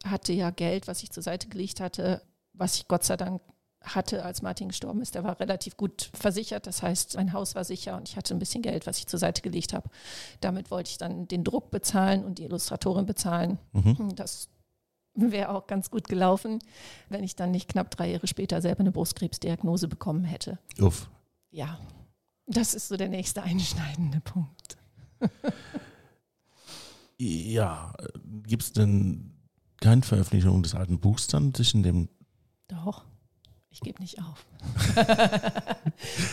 Hatte 0.04 0.32
ja 0.32 0.50
Geld, 0.50 0.86
was 0.86 1.02
ich 1.02 1.10
zur 1.10 1.22
Seite 1.22 1.48
gelegt 1.48 1.80
hatte, 1.80 2.22
was 2.52 2.76
ich 2.76 2.88
Gott 2.88 3.04
sei 3.04 3.16
Dank 3.16 3.40
hatte, 3.84 4.24
als 4.24 4.42
Martin 4.42 4.68
gestorben 4.68 5.00
ist. 5.02 5.14
Der 5.14 5.24
war 5.24 5.38
relativ 5.40 5.76
gut 5.76 6.10
versichert. 6.14 6.66
Das 6.66 6.82
heißt, 6.82 7.16
mein 7.16 7.32
Haus 7.32 7.54
war 7.54 7.64
sicher 7.64 7.96
und 7.96 8.08
ich 8.08 8.16
hatte 8.16 8.34
ein 8.34 8.38
bisschen 8.38 8.62
Geld, 8.62 8.86
was 8.86 8.98
ich 8.98 9.06
zur 9.06 9.18
Seite 9.18 9.42
gelegt 9.42 9.72
habe. 9.72 9.88
Damit 10.40 10.70
wollte 10.70 10.90
ich 10.90 10.98
dann 10.98 11.28
den 11.28 11.44
Druck 11.44 11.70
bezahlen 11.70 12.24
und 12.24 12.38
die 12.38 12.44
Illustratorin 12.44 13.06
bezahlen. 13.06 13.58
Mhm. 13.72 14.14
Das 14.14 14.48
wäre 15.14 15.50
auch 15.50 15.66
ganz 15.66 15.90
gut 15.90 16.08
gelaufen, 16.08 16.60
wenn 17.08 17.24
ich 17.24 17.36
dann 17.36 17.50
nicht 17.50 17.68
knapp 17.68 17.90
drei 17.90 18.10
Jahre 18.10 18.26
später 18.26 18.62
selber 18.62 18.80
eine 18.80 18.92
Brustkrebsdiagnose 18.92 19.88
bekommen 19.88 20.24
hätte. 20.24 20.58
Uff. 20.78 21.10
Ja, 21.50 21.78
das 22.46 22.74
ist 22.74 22.88
so 22.88 22.96
der 22.96 23.08
nächste 23.08 23.42
einschneidende 23.42 24.20
Punkt. 24.20 24.78
ja, 27.18 27.92
gibt 28.46 28.62
es 28.62 28.72
denn 28.72 29.34
keine 29.80 30.02
Veröffentlichung 30.02 30.62
des 30.62 30.74
alten 30.74 30.98
Buchs 30.98 31.26
dann 31.26 31.52
zwischen 31.52 31.82
dem 31.82 32.08
doch. 32.68 33.04
Ich 33.72 33.80
gebe 33.80 34.00
nicht 34.02 34.18
auf. 34.18 34.44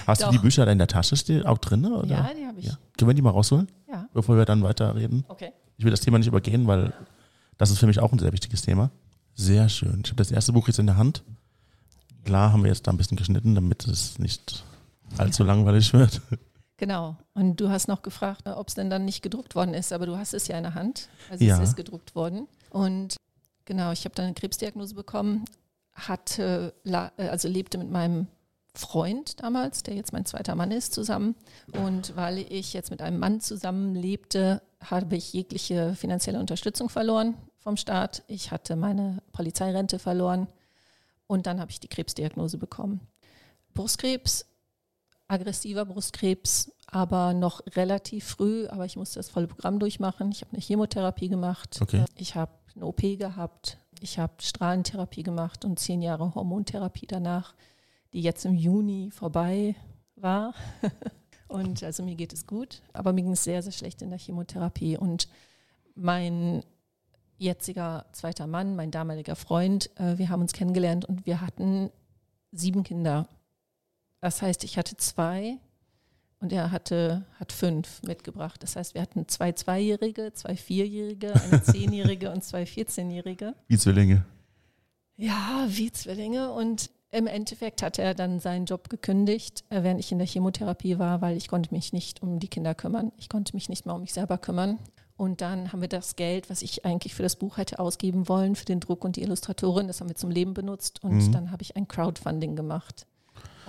Hast 0.06 0.22
Doch. 0.22 0.28
du 0.28 0.34
die 0.34 0.40
Bücher 0.40 0.66
da 0.66 0.72
in 0.74 0.78
der 0.78 0.88
Tasche 0.88 1.16
stehen, 1.16 1.46
auch 1.46 1.58
drin? 1.58 1.86
Oder? 1.86 2.06
Ja, 2.06 2.34
die 2.34 2.46
habe 2.46 2.60
ich. 2.60 2.66
Ja. 2.66 2.78
Können 2.98 3.10
wir 3.10 3.16
die 3.16 3.22
mal 3.22 3.30
rausholen? 3.30 3.70
Ja. 3.90 4.10
Bevor 4.14 4.36
wir 4.36 4.44
dann 4.44 4.62
weiterreden? 4.62 5.24
Okay. 5.30 5.54
Ich 5.78 5.86
will 5.86 5.92
das 5.92 6.02
Thema 6.02 6.18
nicht 6.18 6.28
übergehen, 6.28 6.68
weil 6.68 6.94
das 7.58 7.72
ist 7.72 7.80
für 7.80 7.88
mich 7.88 8.00
auch 8.00 8.12
ein 8.12 8.20
sehr 8.20 8.34
wichtiges 8.34 8.62
Thema. 8.62 8.92
Sehr 9.36 9.70
schön. 9.70 10.02
Ich 10.04 10.12
habe 10.12 10.18
das 10.18 10.32
erste 10.32 10.52
Buch 10.52 10.68
jetzt 10.68 10.80
in 10.80 10.86
der 10.86 10.98
Hand. 10.98 11.24
Klar 12.26 12.52
haben 12.52 12.64
wir 12.64 12.70
jetzt 12.70 12.86
da 12.86 12.92
ein 12.92 12.98
bisschen 12.98 13.16
geschnitten, 13.16 13.56
damit 13.56 13.88
es 13.88 14.20
nicht 14.20 14.66
allzu 15.18 15.46
langweilig 15.46 15.94
wird. 15.94 16.22
Genau. 16.76 17.16
Und 17.34 17.62
du 17.62 17.70
hast 17.70 17.88
noch 17.88 18.02
gefragt, 18.02 18.48
ob 18.48 18.68
es 18.68 18.76
denn 18.76 18.90
dann 18.90 19.06
nicht 19.06 19.22
gedruckt 19.22 19.56
worden 19.56 19.74
ist, 19.74 19.94
aber 19.94 20.06
du 20.06 20.18
hast 20.18 20.34
es 20.34 20.48
ja 20.48 20.58
in 20.58 20.64
der 20.64 20.76
Hand. 20.76 21.08
Also 21.30 21.46
ja. 21.46 21.56
es 21.58 21.70
ist 21.70 21.76
gedruckt 21.78 22.16
worden. 22.16 22.48
Und 22.70 23.16
genau, 23.64 23.94
ich 23.94 24.04
habe 24.04 24.16
dann 24.16 24.26
eine 24.26 24.34
Krebsdiagnose 24.34 24.96
bekommen 24.96 25.46
hatte, 26.08 26.74
äh, 26.86 27.28
also 27.28 27.48
lebte 27.48 27.78
mit 27.78 27.90
meinem 27.90 28.28
Freund 28.76 29.42
damals, 29.42 29.84
der 29.84 29.96
jetzt 29.96 30.14
mein 30.14 30.26
zweiter 30.26 30.56
Mann 30.56 30.72
ist, 30.72 30.94
zusammen. 30.94 31.36
Und 31.74 32.16
weil 32.16 32.38
ich 32.38 32.74
jetzt 32.74 32.92
mit 32.92 33.02
einem 33.02 33.20
Mann 33.20 33.42
zusammen 33.42 33.96
lebte, 33.96 34.62
habe 34.82 35.16
ich 35.16 35.34
jegliche 35.34 35.96
finanzielle 35.96 36.40
Unterstützung 36.40 36.90
verloren 36.90 37.36
vom 37.58 37.78
Staat. 37.78 38.24
Ich 38.28 38.52
hatte 38.52 38.76
meine 38.76 39.22
Polizeirente 39.34 40.00
verloren 40.00 40.48
und 41.28 41.46
dann 41.46 41.60
habe 41.60 41.72
ich 41.72 41.80
die 41.80 41.88
Krebsdiagnose 41.88 42.58
bekommen. 42.58 43.02
Brustkrebs, 43.74 44.46
aggressiver 45.28 45.86
Brustkrebs, 45.86 46.72
aber 46.88 47.34
noch 47.34 47.62
relativ 47.76 48.26
früh, 48.26 48.68
aber 48.68 48.86
ich 48.86 48.96
musste 48.96 49.20
das 49.20 49.30
volle 49.30 49.48
Programm 49.48 49.80
durchmachen. 49.80 50.32
Ich 50.32 50.42
habe 50.42 50.54
eine 50.54 50.62
Chemotherapie 50.62 51.28
gemacht. 51.30 51.80
Okay. 51.82 52.06
Ich 52.16 52.36
habe 52.36 52.52
eine 52.76 52.86
OP 52.86 53.02
gehabt 53.02 53.79
ich 54.00 54.20
habe 54.20 54.34
Strahlentherapie 54.42 55.24
gemacht 55.24 55.66
und 55.66 55.80
zehn 55.80 56.02
Jahre 56.02 56.34
Hormontherapie 56.36 57.08
danach, 57.08 57.56
die 58.14 58.22
jetzt 58.22 58.46
im 58.46 58.56
Juni 58.56 59.12
vorbei 59.12 59.76
war. 60.16 60.54
und 61.48 61.84
also 61.84 62.04
mir 62.04 62.16
geht 62.16 62.34
es 62.34 62.48
gut, 62.48 62.82
aber 62.94 63.14
mir 63.14 63.24
ging 63.24 63.34
es 63.34 63.44
sehr, 63.44 63.62
sehr 63.62 63.72
schlecht 63.72 64.02
in 64.02 64.10
der 64.10 64.20
Chemotherapie. 64.20 64.98
Und 64.98 65.28
mein 65.96 66.64
jetziger 67.38 68.06
zweiter 68.12 68.48
Mann, 68.48 68.76
mein 68.76 68.92
damaliger 68.92 69.36
Freund, 69.36 69.90
äh, 70.00 70.18
wir 70.18 70.30
haben 70.30 70.42
uns 70.42 70.54
kennengelernt 70.54 71.06
und 71.06 71.26
wir 71.26 71.42
hatten 71.42 71.90
sieben 72.52 72.84
Kinder. 72.84 73.28
Das 74.22 74.42
heißt, 74.42 74.64
ich 74.64 74.78
hatte 74.78 74.98
zwei 74.98 75.58
und 76.40 76.54
er 76.54 76.72
hatte, 76.72 77.26
hat 77.40 77.52
fünf 77.52 78.02
mitgebracht. 78.04 78.64
Das 78.64 78.76
heißt, 78.76 78.94
wir 78.94 79.02
hatten 79.02 79.28
zwei 79.28 79.52
Zweijährige, 79.52 80.32
zwei 80.34 80.56
Vierjährige, 80.56 81.34
eine 81.34 81.62
Zehnjährige 81.64 82.32
und 82.32 82.44
zwei 82.44 82.66
Vierzehnjährige. 82.66 83.56
Wie 83.68 83.78
Zwillinge. 83.78 84.26
Ja, 85.18 85.66
wie 85.68 85.92
Zwillinge. 85.92 86.52
Und 86.52 86.90
im 87.12 87.28
Endeffekt 87.28 87.82
hat 87.82 88.00
er 88.00 88.14
dann 88.14 88.40
seinen 88.40 88.66
Job 88.66 88.90
gekündigt, 88.90 89.66
äh, 89.70 89.84
während 89.84 90.00
ich 90.00 90.12
in 90.12 90.20
der 90.20 90.28
Chemotherapie 90.28 90.98
war, 90.98 91.22
weil 91.22 91.36
ich 91.36 91.48
konnte 91.48 91.74
mich 91.74 91.92
nicht 91.92 92.22
um 92.22 92.40
die 92.40 92.48
Kinder 92.48 92.74
kümmern. 92.74 93.12
Ich 93.18 93.28
konnte 93.28 93.56
mich 93.56 93.68
nicht 93.68 93.86
mehr 93.86 93.96
um 93.96 94.02
mich 94.02 94.14
selber 94.14 94.38
kümmern. 94.38 94.80
Und 95.18 95.42
dann 95.42 95.74
haben 95.74 95.82
wir 95.82 95.90
das 95.90 96.16
Geld, 96.16 96.50
was 96.50 96.62
ich 96.62 96.86
eigentlich 96.86 97.14
für 97.14 97.24
das 97.24 97.36
Buch 97.36 97.58
hätte 97.58 97.80
ausgeben 97.80 98.30
wollen, 98.30 98.56
für 98.56 98.64
den 98.64 98.80
Druck 98.80 99.04
und 99.04 99.18
die 99.18 99.24
Illustratorin, 99.24 99.88
das 99.88 100.00
haben 100.00 100.08
wir 100.08 100.16
zum 100.16 100.32
Leben 100.32 100.54
benutzt. 100.54 101.04
Und 101.04 101.28
mhm. 101.28 101.32
dann 101.34 101.52
habe 101.52 101.64
ich 101.64 101.76
ein 101.76 101.90
Crowdfunding 101.90 102.56
gemacht. 102.56 103.06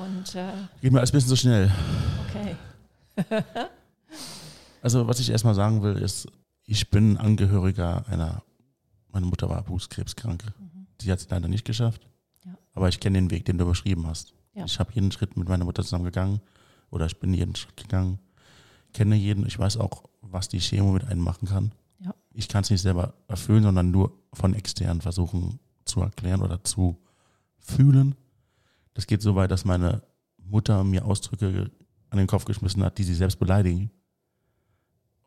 Und, 0.01 0.35
äh, 0.35 0.53
Geht 0.81 0.93
mir 0.93 0.99
alles 0.99 1.11
ein 1.11 1.17
bisschen 1.17 1.29
so 1.29 1.37
schnell. 1.37 1.71
Okay. 2.29 2.57
also, 4.83 5.07
was 5.07 5.21
ich 5.21 5.31
erstmal 5.31 5.55
sagen 5.55 5.83
will, 5.83 5.97
ist, 5.97 6.27
ich 6.65 6.89
bin 6.91 7.19
Angehöriger 7.19 8.07
einer, 8.09 8.43
meine 9.13 9.27
Mutter 9.27 9.51
war 9.51 9.63
Brustkrebskranke. 9.63 10.55
Mhm. 10.59 10.87
Die 11.01 11.13
hat 11.13 11.19
es 11.19 11.29
leider 11.29 11.49
nicht 11.49 11.65
geschafft. 11.65 12.09
Ja. 12.45 12.57
Aber 12.73 12.89
ich 12.89 13.01
kenne 13.01 13.19
den 13.19 13.31
Weg, 13.31 13.45
den 13.45 13.59
du 13.59 13.67
beschrieben 13.67 14.07
hast. 14.07 14.33
Ja. 14.55 14.65
Ich 14.65 14.79
habe 14.79 14.93
jeden 14.95 15.13
Schritt 15.13 15.37
mit 15.37 15.49
meiner 15.49 15.65
Mutter 15.65 15.83
zusammen 15.83 16.05
gegangen 16.05 16.41
oder 16.91 17.07
ich 17.07 17.19
bin 17.19 17.35
jeden 17.35 17.55
Schritt 17.55 17.77
gegangen. 17.77 18.19
Kenne 18.95 19.17
jeden, 19.17 19.47
ich 19.47 19.59
weiß 19.59 19.77
auch, 19.77 20.05
was 20.23 20.49
die 20.49 20.61
Chemo 20.61 20.93
mit 20.93 21.05
einem 21.05 21.23
machen 21.23 21.47
kann. 21.47 21.73
Ja. 22.01 22.15
Ich 22.33 22.49
kann 22.49 22.63
es 22.63 22.71
nicht 22.71 22.81
selber 22.81 23.15
erfüllen, 23.29 23.63
sondern 23.63 23.91
nur 23.91 24.13
von 24.33 24.55
extern 24.55 25.01
versuchen 25.01 25.61
zu 25.85 26.01
erklären 26.01 26.43
oder 26.43 26.65
zu 26.65 26.97
fühlen. 27.59 28.17
Das 28.95 29.07
geht 29.07 29.23
so 29.23 29.35
weit, 29.35 29.51
dass 29.51 29.65
meine 29.65 30.03
Mutter 30.39 30.83
mir 30.85 31.05
Ausdrücke 31.05 31.71
an 32.11 32.19
den 32.19 32.27
Kopf 32.27 32.45
geschmissen 32.45 32.83
hat, 32.83 32.99
die 32.99 33.05
sie 33.05 33.15
selbst 33.15 33.39
beleidigen. 33.39 33.91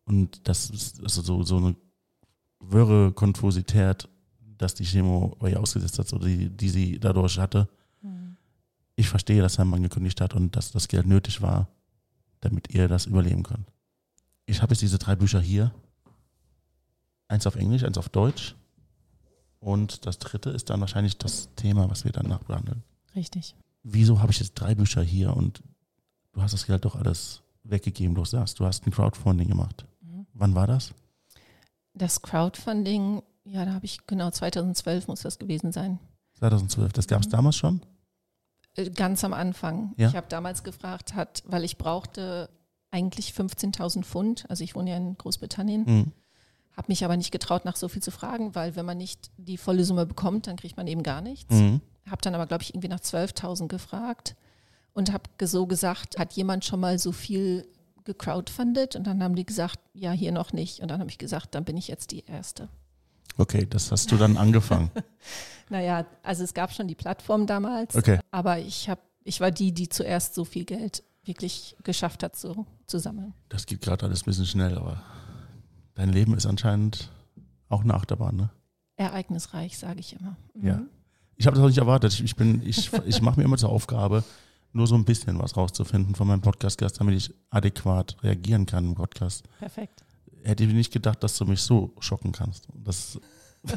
Und 0.05 0.47
das 0.47 0.69
ist 0.69 1.01
also 1.01 1.21
so, 1.21 1.43
so 1.43 1.57
eine 1.57 1.75
wirre 2.59 3.11
Konfusität, 3.13 4.07
dass 4.57 4.75
die 4.75 4.85
Chemo 4.85 5.35
bei 5.39 5.51
ihr 5.51 5.59
ausgesetzt 5.59 5.99
hat, 5.99 6.11
oder 6.13 6.25
die, 6.25 6.49
die 6.49 6.69
sie 6.69 6.99
dadurch 6.99 7.39
hatte. 7.39 7.69
Mhm. 8.01 8.37
Ich 8.95 9.09
verstehe, 9.09 9.41
dass 9.41 9.55
sein 9.55 9.67
Mann 9.67 9.83
gekündigt 9.83 10.21
hat 10.21 10.33
und 10.33 10.55
dass 10.55 10.71
das 10.71 10.87
Geld 10.87 11.05
nötig 11.05 11.41
war, 11.41 11.67
damit 12.41 12.73
ihr 12.73 12.87
das 12.87 13.05
überleben 13.05 13.43
könnt. 13.43 13.71
Ich 14.45 14.61
habe 14.61 14.73
jetzt 14.73 14.81
diese 14.81 14.99
drei 14.99 15.15
Bücher 15.15 15.39
hier. 15.39 15.73
Eins 17.29 17.47
auf 17.47 17.55
Englisch, 17.55 17.83
eins 17.83 17.97
auf 17.97 18.09
Deutsch. 18.09 18.55
Und 19.59 20.05
das 20.05 20.19
dritte 20.19 20.49
ist 20.49 20.69
dann 20.69 20.81
wahrscheinlich 20.81 21.17
das 21.17 21.49
Thema, 21.55 21.89
was 21.89 22.03
wir 22.03 22.11
danach 22.11 22.43
behandeln. 22.43 22.83
Richtig. 23.15 23.55
Wieso 23.83 24.19
habe 24.21 24.31
ich 24.31 24.39
jetzt 24.39 24.53
drei 24.55 24.75
Bücher 24.75 25.01
hier 25.01 25.35
und 25.35 25.61
du 26.31 26.41
hast 26.41 26.53
das 26.53 26.65
Geld 26.65 26.85
doch 26.85 26.95
alles 26.95 27.41
weggegeben, 27.63 28.15
du 28.15 28.25
sagst, 28.25 28.59
du 28.59 28.65
hast 28.65 28.85
ein 28.85 28.91
Crowdfunding 28.91 29.47
gemacht. 29.47 29.85
Mhm. 30.01 30.25
Wann 30.33 30.55
war 30.55 30.67
das? 30.67 30.93
Das 31.93 32.21
Crowdfunding, 32.21 33.21
ja, 33.45 33.65
da 33.65 33.73
habe 33.73 33.85
ich 33.85 34.05
genau 34.07 34.31
2012 34.31 35.07
muss 35.07 35.21
das 35.21 35.39
gewesen 35.39 35.71
sein. 35.71 35.99
2012, 36.39 36.93
das 36.93 37.07
gab 37.07 37.21
es 37.21 37.27
mhm. 37.27 37.31
damals 37.31 37.55
schon? 37.55 37.81
Äh, 38.75 38.89
ganz 38.89 39.23
am 39.23 39.33
Anfang. 39.33 39.93
Ja? 39.97 40.09
Ich 40.09 40.15
habe 40.15 40.27
damals 40.27 40.63
gefragt, 40.63 41.13
hat, 41.15 41.43
weil 41.45 41.63
ich 41.63 41.77
brauchte 41.77 42.49
eigentlich 42.91 43.31
15.000 43.31 44.03
Pfund, 44.03 44.45
also 44.49 44.63
ich 44.63 44.75
wohne 44.75 44.91
ja 44.91 44.97
in 44.97 45.17
Großbritannien, 45.17 45.83
mhm. 45.85 46.11
habe 46.75 46.87
mich 46.89 47.03
aber 47.05 47.17
nicht 47.17 47.31
getraut, 47.31 47.65
nach 47.65 47.75
so 47.75 47.87
viel 47.87 48.03
zu 48.03 48.11
fragen, 48.11 48.55
weil 48.55 48.75
wenn 48.75 48.85
man 48.85 48.97
nicht 48.97 49.31
die 49.37 49.57
volle 49.57 49.83
Summe 49.83 50.05
bekommt, 50.05 50.47
dann 50.47 50.57
kriegt 50.57 50.77
man 50.77 50.87
eben 50.87 51.03
gar 51.03 51.21
nichts. 51.21 51.53
Mhm. 51.53 51.81
Habe 52.09 52.21
dann 52.21 52.35
aber, 52.35 52.47
glaube 52.47 52.63
ich, 52.63 52.73
irgendwie 52.73 52.89
nach 52.89 52.99
12.000 52.99 53.67
gefragt 53.67 54.35
und 54.93 55.11
habe 55.11 55.23
so 55.43 55.65
gesagt, 55.67 56.17
hat 56.19 56.33
jemand 56.33 56.65
schon 56.65 56.79
mal 56.79 56.99
so 56.99 57.11
viel 57.11 57.67
gecrowdfundet? 58.03 58.95
Und 58.95 59.07
dann 59.07 59.23
haben 59.23 59.35
die 59.35 59.45
gesagt, 59.45 59.79
ja, 59.93 60.11
hier 60.11 60.31
noch 60.31 60.53
nicht. 60.53 60.79
Und 60.79 60.91
dann 60.91 60.99
habe 60.99 61.09
ich 61.09 61.17
gesagt, 61.17 61.55
dann 61.55 61.63
bin 61.63 61.77
ich 61.77 61.87
jetzt 61.87 62.11
die 62.11 62.25
Erste. 62.25 62.69
Okay, 63.37 63.65
das 63.67 63.91
hast 63.91 64.11
du 64.11 64.17
dann 64.17 64.37
angefangen. 64.37 64.91
naja, 65.69 66.05
also 66.21 66.43
es 66.43 66.53
gab 66.53 66.71
schon 66.71 66.87
die 66.87 66.95
Plattform 66.95 67.47
damals, 67.47 67.95
okay. 67.95 68.19
aber 68.31 68.59
ich, 68.59 68.89
hab, 68.89 68.99
ich 69.23 69.39
war 69.39 69.49
die, 69.49 69.71
die 69.71 69.89
zuerst 69.89 70.35
so 70.35 70.45
viel 70.45 70.65
Geld 70.65 71.03
wirklich 71.25 71.75
geschafft 71.83 72.21
hat 72.21 72.35
so, 72.35 72.65
zu 72.85 72.99
sammeln. 72.99 73.33
Das 73.49 73.65
geht 73.65 73.81
gerade 73.81 74.05
alles 74.05 74.21
ein 74.21 74.25
bisschen 74.25 74.45
schnell, 74.45 74.77
aber 74.77 75.01
dein 75.95 76.09
Leben 76.09 76.35
ist 76.35 76.45
anscheinend 76.45 77.09
Auch 77.69 77.81
eine 77.81 77.95
Achterbahn, 77.95 78.35
ne? 78.35 78.49
Ereignisreich, 78.97 79.79
sage 79.79 79.99
ich 79.99 80.13
immer. 80.13 80.37
Mhm. 80.53 80.67
Ja. 80.67 80.81
Ich 81.37 81.45
habe 81.47 81.55
das 81.55 81.63
auch 81.63 81.67
nicht 81.69 81.77
erwartet. 81.77 82.19
Ich, 82.19 82.35
bin, 82.35 82.61
ich, 82.65 82.91
ich 83.05 83.21
mache 83.21 83.39
mir 83.39 83.45
immer 83.45 83.57
zur 83.57 83.69
Aufgabe, 83.69 84.23
nur 84.71 84.87
so 84.87 84.95
ein 84.95 85.05
bisschen 85.05 85.39
was 85.39 85.55
rauszufinden 85.57 86.15
von 86.15 86.27
meinem 86.27 86.41
Podcast-Gast, 86.41 86.99
damit 86.99 87.15
ich 87.15 87.33
adäquat 87.49 88.17
reagieren 88.23 88.65
kann 88.65 88.85
im 88.85 88.95
Podcast. 88.95 89.43
Perfekt. 89.59 90.03
Hätte 90.43 90.63
ich 90.63 90.73
nicht 90.73 90.91
gedacht, 90.91 91.23
dass 91.23 91.37
du 91.37 91.45
mich 91.45 91.61
so 91.61 91.93
schocken 91.99 92.31
kannst. 92.31 92.67
Das, 92.73 93.19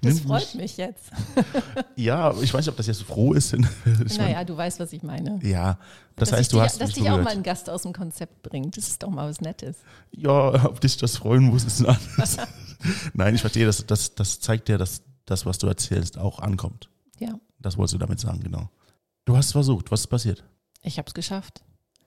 Das 0.00 0.20
freut 0.20 0.54
mich- 0.54 0.62
mich 0.62 0.76
jetzt. 0.78 1.10
Ja, 1.96 2.32
ich 2.40 2.52
weiß 2.52 2.64
nicht, 2.64 2.68
ob 2.70 2.76
das 2.76 2.86
jetzt 2.86 3.02
froh 3.02 3.34
ist. 3.34 3.54
Ich 4.06 4.18
naja, 4.18 4.42
du 4.44 4.56
weißt, 4.56 4.80
was 4.80 4.92
ich 4.92 5.02
meine. 5.02 5.32
mein, 5.32 5.46
ja, 5.46 5.78
das 6.16 6.30
dass 6.30 6.38
heißt, 6.38 6.52
du 6.52 6.56
dich, 6.56 6.64
hast 6.64 6.80
dass 6.80 6.92
dich 6.92 7.02
auch 7.04 7.10
berührt. 7.10 7.24
mal 7.24 7.30
ein 7.32 7.42
Gast 7.42 7.68
aus 7.68 7.82
dem 7.82 7.92
Konzept 7.92 8.42
bringt. 8.42 8.76
Das 8.76 8.88
ist 8.88 9.02
doch 9.02 9.10
mal 9.10 9.28
was 9.28 9.40
Nettes. 9.42 9.76
Ja, 10.12 10.64
ob 10.64 10.80
dich 10.80 10.96
das 10.96 11.16
freuen 11.18 11.44
muss, 11.44 11.64
ist 11.64 11.80
ein 11.80 11.86
anderes. 11.86 12.38
Nein, 13.12 13.34
ich 13.34 13.40
verstehe, 13.42 13.66
das, 13.66 13.84
das, 13.86 14.14
das 14.14 14.40
zeigt 14.40 14.68
dir, 14.68 14.78
dass 14.78 15.02
das, 15.26 15.44
was 15.46 15.58
du 15.58 15.66
erzählst, 15.66 16.18
auch 16.18 16.38
ankommt. 16.40 16.88
Ja, 17.18 17.38
Das 17.58 17.76
wolltest 17.76 17.94
du 17.94 17.98
damit 17.98 18.20
sagen, 18.20 18.40
genau. 18.40 18.70
Du 19.24 19.36
hast 19.36 19.46
es 19.46 19.52
versucht. 19.52 19.90
Was 19.90 20.00
ist 20.00 20.06
passiert? 20.08 20.44
ich 20.82 20.98
habe 20.98 21.08
es 21.08 21.14
geschafft. 21.14 21.62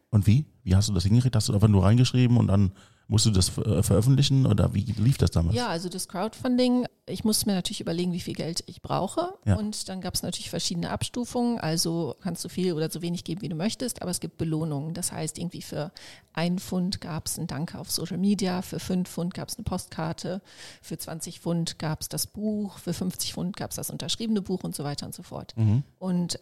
Und 0.09 0.25
wie? 0.25 0.45
Wie 0.63 0.75
hast 0.75 0.87
du 0.89 0.93
das 0.93 1.03
hingekriegt? 1.03 1.35
Hast 1.35 1.49
du 1.49 1.53
einfach 1.53 1.67
nur 1.67 1.83
reingeschrieben 1.83 2.37
und 2.37 2.47
dann 2.47 2.71
musst 3.09 3.25
du 3.25 3.31
das 3.31 3.57
äh, 3.57 3.81
veröffentlichen 3.81 4.45
oder 4.45 4.73
wie 4.75 4.81
lief 4.81 5.17
das 5.17 5.31
damals? 5.31 5.55
Ja, 5.55 5.67
also 5.67 5.89
das 5.89 6.07
Crowdfunding, 6.07 6.85
ich 7.07 7.23
musste 7.23 7.47
mir 7.47 7.55
natürlich 7.55 7.81
überlegen, 7.81 8.13
wie 8.13 8.19
viel 8.19 8.35
Geld 8.35 8.63
ich 8.67 8.83
brauche. 8.83 9.33
Ja. 9.45 9.55
Und 9.55 9.89
dann 9.89 9.99
gab 9.99 10.13
es 10.13 10.21
natürlich 10.21 10.51
verschiedene 10.51 10.91
Abstufungen. 10.91 11.59
Also 11.59 12.15
kannst 12.21 12.45
du 12.45 12.49
viel 12.49 12.73
oder 12.73 12.89
so 12.91 13.01
wenig 13.01 13.23
geben, 13.23 13.41
wie 13.41 13.49
du 13.49 13.55
möchtest, 13.55 14.03
aber 14.03 14.11
es 14.11 14.19
gibt 14.19 14.37
Belohnungen. 14.37 14.93
Das 14.93 15.11
heißt, 15.11 15.39
irgendwie 15.39 15.63
für 15.63 15.91
ein 16.33 16.59
Pfund 16.59 17.01
gab 17.01 17.25
es 17.25 17.39
ein 17.39 17.47
Danke 17.47 17.79
auf 17.79 17.89
Social 17.89 18.19
Media, 18.19 18.61
für 18.61 18.79
fünf 18.79 19.09
Pfund 19.09 19.33
gab 19.33 19.49
es 19.49 19.57
eine 19.57 19.63
Postkarte, 19.63 20.41
für 20.83 20.99
20 20.99 21.39
Pfund 21.39 21.79
gab 21.79 22.01
es 22.01 22.09
das 22.09 22.27
Buch, 22.27 22.77
für 22.77 22.93
50 22.93 23.33
Pfund 23.33 23.57
gab 23.57 23.71
es 23.71 23.77
das 23.77 23.89
unterschriebene 23.89 24.43
Buch 24.43 24.63
und 24.63 24.75
so 24.75 24.83
weiter 24.83 25.07
und 25.07 25.15
so 25.15 25.23
fort. 25.23 25.55
Mhm. 25.57 25.81
Und 25.97 26.39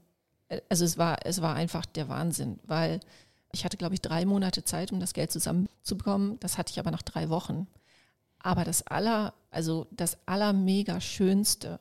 äh, 0.50 0.60
also 0.68 0.84
es 0.84 0.98
war, 0.98 1.26
es 1.26 1.42
war 1.42 1.56
einfach 1.56 1.86
der 1.86 2.10
Wahnsinn, 2.10 2.60
weil 2.66 3.00
ich 3.52 3.66
hatte, 3.66 3.78
glaube 3.78 3.94
ich, 3.94 4.02
drei 4.02 4.26
Monate 4.26 4.64
Zeit, 4.64 4.92
um 4.92 5.00
das 5.00 5.14
Geld 5.14 5.32
zusammenzubekommen. 5.32 6.40
Das 6.40 6.58
hatte 6.58 6.72
ich 6.72 6.80
aber 6.80 6.92
nach 6.92 7.02
drei 7.02 7.30
Wochen. 7.30 7.68
Aber 8.40 8.64
das 8.64 8.86
aller, 8.86 9.34
also 9.50 9.88
das 9.92 10.18
allermega 10.26 11.02
schönste, 11.02 11.80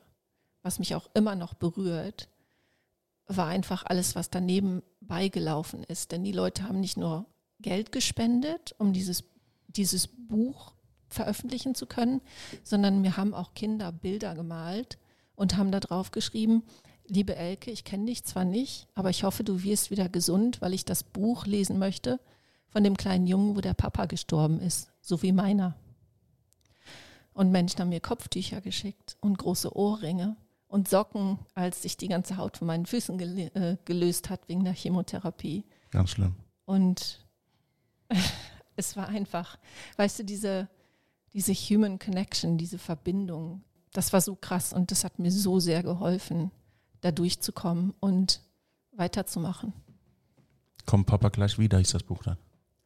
was 0.63 0.79
mich 0.79 0.95
auch 0.95 1.09
immer 1.13 1.35
noch 1.35 1.53
berührt, 1.53 2.29
war 3.27 3.47
einfach 3.47 3.85
alles, 3.85 4.15
was 4.15 4.29
daneben 4.29 4.81
beigelaufen 5.01 5.83
ist. 5.83 6.11
Denn 6.11 6.23
die 6.23 6.31
Leute 6.31 6.63
haben 6.63 6.79
nicht 6.79 6.97
nur 6.97 7.25
Geld 7.59 7.91
gespendet, 7.91 8.75
um 8.77 8.93
dieses, 8.93 9.23
dieses 9.67 10.07
Buch 10.07 10.73
veröffentlichen 11.09 11.75
zu 11.75 11.85
können, 11.85 12.21
sondern 12.63 13.01
mir 13.01 13.17
haben 13.17 13.33
auch 13.33 13.53
Kinder 13.53 13.91
Bilder 13.91 14.35
gemalt 14.35 14.97
und 15.35 15.55
haben 15.55 15.71
da 15.71 15.79
drauf 15.79 16.11
geschrieben, 16.11 16.63
liebe 17.07 17.35
Elke, 17.35 17.71
ich 17.71 17.83
kenne 17.83 18.05
dich 18.05 18.23
zwar 18.23 18.45
nicht, 18.45 18.87
aber 18.93 19.09
ich 19.09 19.23
hoffe, 19.23 19.43
du 19.43 19.63
wirst 19.63 19.91
wieder 19.91 20.09
gesund, 20.09 20.61
weil 20.61 20.73
ich 20.73 20.85
das 20.85 21.03
Buch 21.03 21.45
lesen 21.45 21.79
möchte 21.79 22.19
von 22.69 22.83
dem 22.83 22.97
kleinen 22.97 23.27
Jungen, 23.27 23.55
wo 23.55 23.61
der 23.61 23.73
Papa 23.73 24.05
gestorben 24.05 24.59
ist, 24.59 24.91
so 25.01 25.21
wie 25.21 25.31
meiner. 25.31 25.75
Und 27.33 27.51
Menschen 27.51 27.79
haben 27.79 27.89
mir 27.89 27.99
Kopftücher 27.99 28.61
geschickt 28.61 29.17
und 29.21 29.37
große 29.37 29.75
Ohrringe 29.75 30.35
und 30.67 30.89
Socken, 30.89 31.39
als 31.53 31.83
sich 31.83 31.95
die 31.97 32.07
ganze 32.07 32.37
Haut 32.37 32.57
von 32.57 32.67
meinen 32.67 32.85
Füßen 32.85 33.17
gel 33.17 33.51
äh, 33.53 33.77
gelöst 33.85 34.29
hat 34.29 34.47
wegen 34.49 34.63
der 34.63 34.73
Chemotherapie. 34.73 35.63
Ganz 35.91 36.11
schlimm. 36.11 36.35
Und 36.65 37.25
es 38.75 38.97
war 38.97 39.07
einfach, 39.07 39.57
weißt 39.95 40.19
du, 40.19 40.23
diese, 40.25 40.67
diese 41.33 41.53
Human 41.53 41.99
Connection, 41.99 42.57
diese 42.57 42.77
Verbindung, 42.77 43.63
das 43.93 44.11
war 44.13 44.21
so 44.21 44.35
krass 44.35 44.73
und 44.73 44.91
das 44.91 45.03
hat 45.03 45.19
mir 45.19 45.31
so 45.31 45.59
sehr 45.59 45.83
geholfen, 45.83 46.51
da 47.01 47.11
durchzukommen 47.11 47.93
und 47.99 48.41
weiterzumachen. 48.91 49.73
Kommt 50.85 51.05
Papa 51.07 51.29
gleich 51.29 51.59
wieder, 51.59 51.77
hieß 51.77 51.91
das 51.91 52.03
Buch 52.03 52.23
dann. 52.23 52.37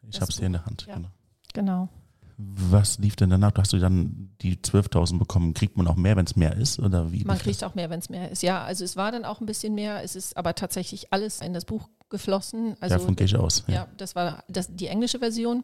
Ich 0.04 0.12
Das 0.12 0.22
habe 0.22 0.32
es 0.32 0.38
hier 0.38 0.48
in 0.48 0.54
der 0.54 0.66
Hand. 0.66 0.86
ja. 0.88 0.96
Genau. 0.96 1.10
Genau. 1.54 1.90
Was 2.38 2.98
lief 2.98 3.16
denn 3.16 3.30
danach? 3.30 3.52
Hast 3.58 3.74
du 3.74 3.78
dann 3.78 4.32
die 4.42 4.56
12.000 4.58 5.20
bekommen? 5.20 5.54
Kriegt 5.54 5.78
man 5.78 5.86
auch 5.88 5.96
mehr, 5.96 6.16
wenn 6.16 6.26
es 6.26 6.36
mehr 6.36 6.56
ist? 6.56 6.80
Oder 6.80 7.12
wie? 7.12 7.24
Man 7.24 7.38
kriegt 7.38 7.64
auch 7.64 7.76
mehr, 7.76 7.90
wenn 7.92 8.00
es 8.00 8.10
mehr 8.10 8.32
ist. 8.32 8.42
Ja, 8.42 8.64
also 8.64 8.84
es 8.84 8.96
war 8.96 9.12
dann 9.12 9.26
auch 9.26 9.42
ein 9.42 9.46
bisschen 9.46 9.76
mehr. 9.76 10.04
Es 10.04 10.16
ist 10.16 10.36
aber 10.38 10.56
tatsächlich 10.56 11.14
alles 11.14 11.42
in 11.42 11.54
das 11.54 11.66
Buch 11.66 11.88
geflossen. 12.10 12.72
das? 12.72 12.82
Also 12.84 12.98
Davon 12.98 13.16
gehe 13.16 13.26
ich 13.26 13.36
aus. 13.36 13.64
ja, 13.68 13.88
das 13.98 14.16
war 14.16 14.44
das, 14.48 14.74
die 14.74 14.88
englische 14.88 15.20
Version. 15.20 15.64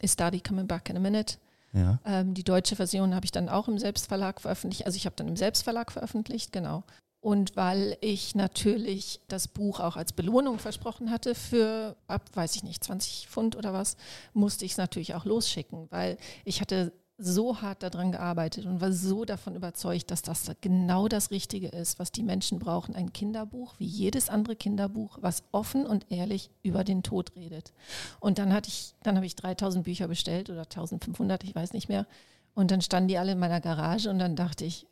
Is 0.00 0.14
Daddy 0.14 0.40
coming 0.40 0.68
back 0.68 0.88
in 0.90 0.96
a 0.96 1.00
minute? 1.00 1.36
ja. 1.72 1.98
Ähm, 2.04 2.32
die 2.34 2.44
deutsche 2.44 2.76
Version 2.76 3.14
habe 3.14 3.24
ich 3.24 3.32
dann 3.32 3.48
auch 3.48 3.66
im 3.66 3.78
Selbstverlag 3.78 4.40
veröffentlicht. 4.40 4.86
Also 4.86 4.96
ich 4.96 5.04
habe 5.06 5.16
dann 5.16 5.26
im 5.26 5.36
Selbstverlag 5.36 5.90
veröffentlicht, 5.90 6.52
genau. 6.52 6.84
Und 7.20 7.56
weil 7.56 7.96
ich 8.00 8.34
natürlich 8.34 9.20
das 9.26 9.48
Buch 9.48 9.80
auch 9.80 9.96
als 9.96 10.12
Belohnung 10.12 10.58
versprochen 10.58 11.10
hatte 11.10 11.34
für 11.34 11.96
ab, 12.06 12.22
weiß 12.34 12.54
ich 12.56 12.62
nicht, 12.62 12.84
20 12.84 13.28
Pfund 13.28 13.56
oder 13.56 13.72
was, 13.72 13.96
musste 14.34 14.64
ich 14.64 14.72
es 14.72 14.78
natürlich 14.78 15.14
auch 15.14 15.24
losschicken, 15.24 15.88
weil 15.90 16.16
ich 16.44 16.60
hatte 16.60 16.92
so 17.20 17.60
hart 17.60 17.82
daran 17.82 18.12
gearbeitet 18.12 18.64
und 18.64 18.80
war 18.80 18.92
so 18.92 19.24
davon 19.24 19.56
überzeugt, 19.56 20.12
dass 20.12 20.22
das 20.22 20.52
genau 20.60 21.08
das 21.08 21.32
Richtige 21.32 21.66
ist, 21.66 21.98
was 21.98 22.12
die 22.12 22.22
Menschen 22.22 22.60
brauchen. 22.60 22.94
Ein 22.94 23.12
Kinderbuch, 23.12 23.74
wie 23.78 23.86
jedes 23.86 24.28
andere 24.28 24.54
Kinderbuch, 24.54 25.18
was 25.20 25.42
offen 25.50 25.84
und 25.84 26.06
ehrlich 26.10 26.50
über 26.62 26.84
den 26.84 27.02
Tod 27.02 27.34
redet. 27.34 27.72
Und 28.20 28.38
dann 28.38 28.52
hatte 28.52 28.68
ich, 28.68 28.94
dann 29.02 29.16
habe 29.16 29.26
ich 29.26 29.34
3000 29.34 29.84
Bücher 29.84 30.06
bestellt 30.06 30.48
oder 30.48 30.62
1500, 30.62 31.42
ich 31.42 31.56
weiß 31.56 31.72
nicht 31.72 31.88
mehr. 31.88 32.06
Und 32.54 32.70
dann 32.70 32.82
standen 32.82 33.08
die 33.08 33.18
alle 33.18 33.32
in 33.32 33.38
meiner 33.40 33.60
Garage 33.60 34.08
und 34.10 34.20
dann 34.20 34.36
dachte 34.36 34.64
ich, 34.64 34.86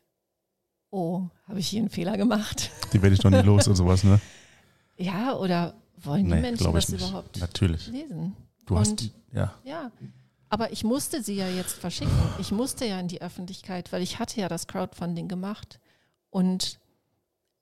oh, 0.97 1.29
habe 1.49 1.59
ich 1.61 1.69
hier 1.69 1.81
einen 1.81 1.91
Fehler 1.91 2.17
gemacht? 2.17 2.71
Die 2.93 3.01
werde 3.03 3.15
ich 3.15 3.21
doch 3.21 3.31
nie 3.31 3.41
los 3.43 3.69
und 3.69 3.77
sowas, 3.77 4.03
ne? 4.05 4.21
Ja, 4.99 5.35
oder 5.35 5.75
wollen 5.99 6.25
die 6.25 6.31
Nee, 6.35 6.41
Menschen 6.41 6.73
das 6.73 6.89
nicht. 6.89 7.07
überhaupt 7.07 7.39
Natürlich. 7.39 7.89
lesen? 7.89 8.35
Du 8.65 8.79
hast, 8.79 8.91
Und- 8.93 9.01
die- 9.03 9.13
ja. 9.35 9.53
Ja, 9.65 9.91
aber 10.49 10.73
ich 10.73 10.85
musste 10.85 11.23
sie 11.23 11.35
ja 11.35 11.49
jetzt 11.49 11.75
verschicken. 11.75 12.17
Ich 12.39 12.51
musste 12.51 12.87
ja 12.87 12.99
in 12.99 13.09
die 13.09 13.21
Öffentlichkeit, 13.21 13.93
weil 13.93 14.01
ich 14.03 14.19
hatte 14.19 14.41
ja 14.41 14.49
das 14.49 14.67
Crowdfunding 14.67 15.29
gemacht. 15.29 15.79
Und 16.31 16.79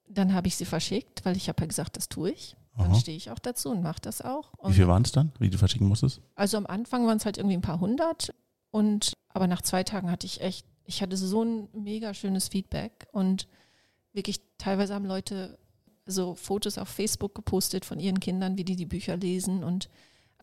dann 0.08 0.32
habe 0.32 0.46
ich 0.46 0.54
sie 0.56 0.64
verschickt, 0.64 1.24
weil 1.24 1.36
ich 1.36 1.48
habe 1.48 1.60
ja 1.62 1.66
gesagt, 1.66 1.96
das 1.96 2.08
tue 2.08 2.30
ich. 2.30 2.56
Dann 2.76 2.90
Aha. 2.92 3.00
stehe 3.00 3.16
ich 3.16 3.30
auch 3.30 3.38
dazu 3.40 3.70
und 3.70 3.82
mache 3.82 4.00
das 4.00 4.20
auch. 4.22 4.52
Wie 4.60 4.66
Und 4.66 4.72
viel 4.74 4.86
waren 4.88 5.02
es 5.02 5.12
dann, 5.12 5.32
wie 5.38 5.50
du 5.50 5.58
verschicken 5.58 5.88
musstest? 5.88 6.20
also 6.36 6.56
am 6.56 6.66
Anfang 6.66 7.06
waren 7.06 7.16
es 7.16 7.24
halt 7.24 7.36
irgendwie 7.38 7.56
ein 7.56 7.62
paar 7.62 7.80
hundert. 7.80 8.32
Und 8.70 9.12
aber 9.28 9.46
nach 9.48 9.62
zwei 9.62 9.82
Tagen 9.84 10.10
hatte 10.10 10.26
ich 10.26 10.40
echt, 10.40 10.66
ich 10.84 11.02
hatte 11.02 11.16
so 11.16 11.42
ein 11.44 11.68
mega 11.72 12.14
schönes 12.14 12.48
Feedback. 12.48 13.06
Und 13.12 13.48
wirklich 14.12 14.40
teilweise 14.58 14.94
haben 14.94 15.06
Leute 15.06 15.58
so 16.06 16.34
Fotos 16.34 16.78
auf 16.78 16.88
Facebook 16.88 17.34
gepostet 17.34 17.84
von 17.84 17.98
ihren 17.98 18.20
Kindern, 18.20 18.58
wie 18.58 18.64
die 18.64 18.76
die 18.76 18.86
Bücher 18.86 19.16
lesen. 19.16 19.64
Und 19.64 19.88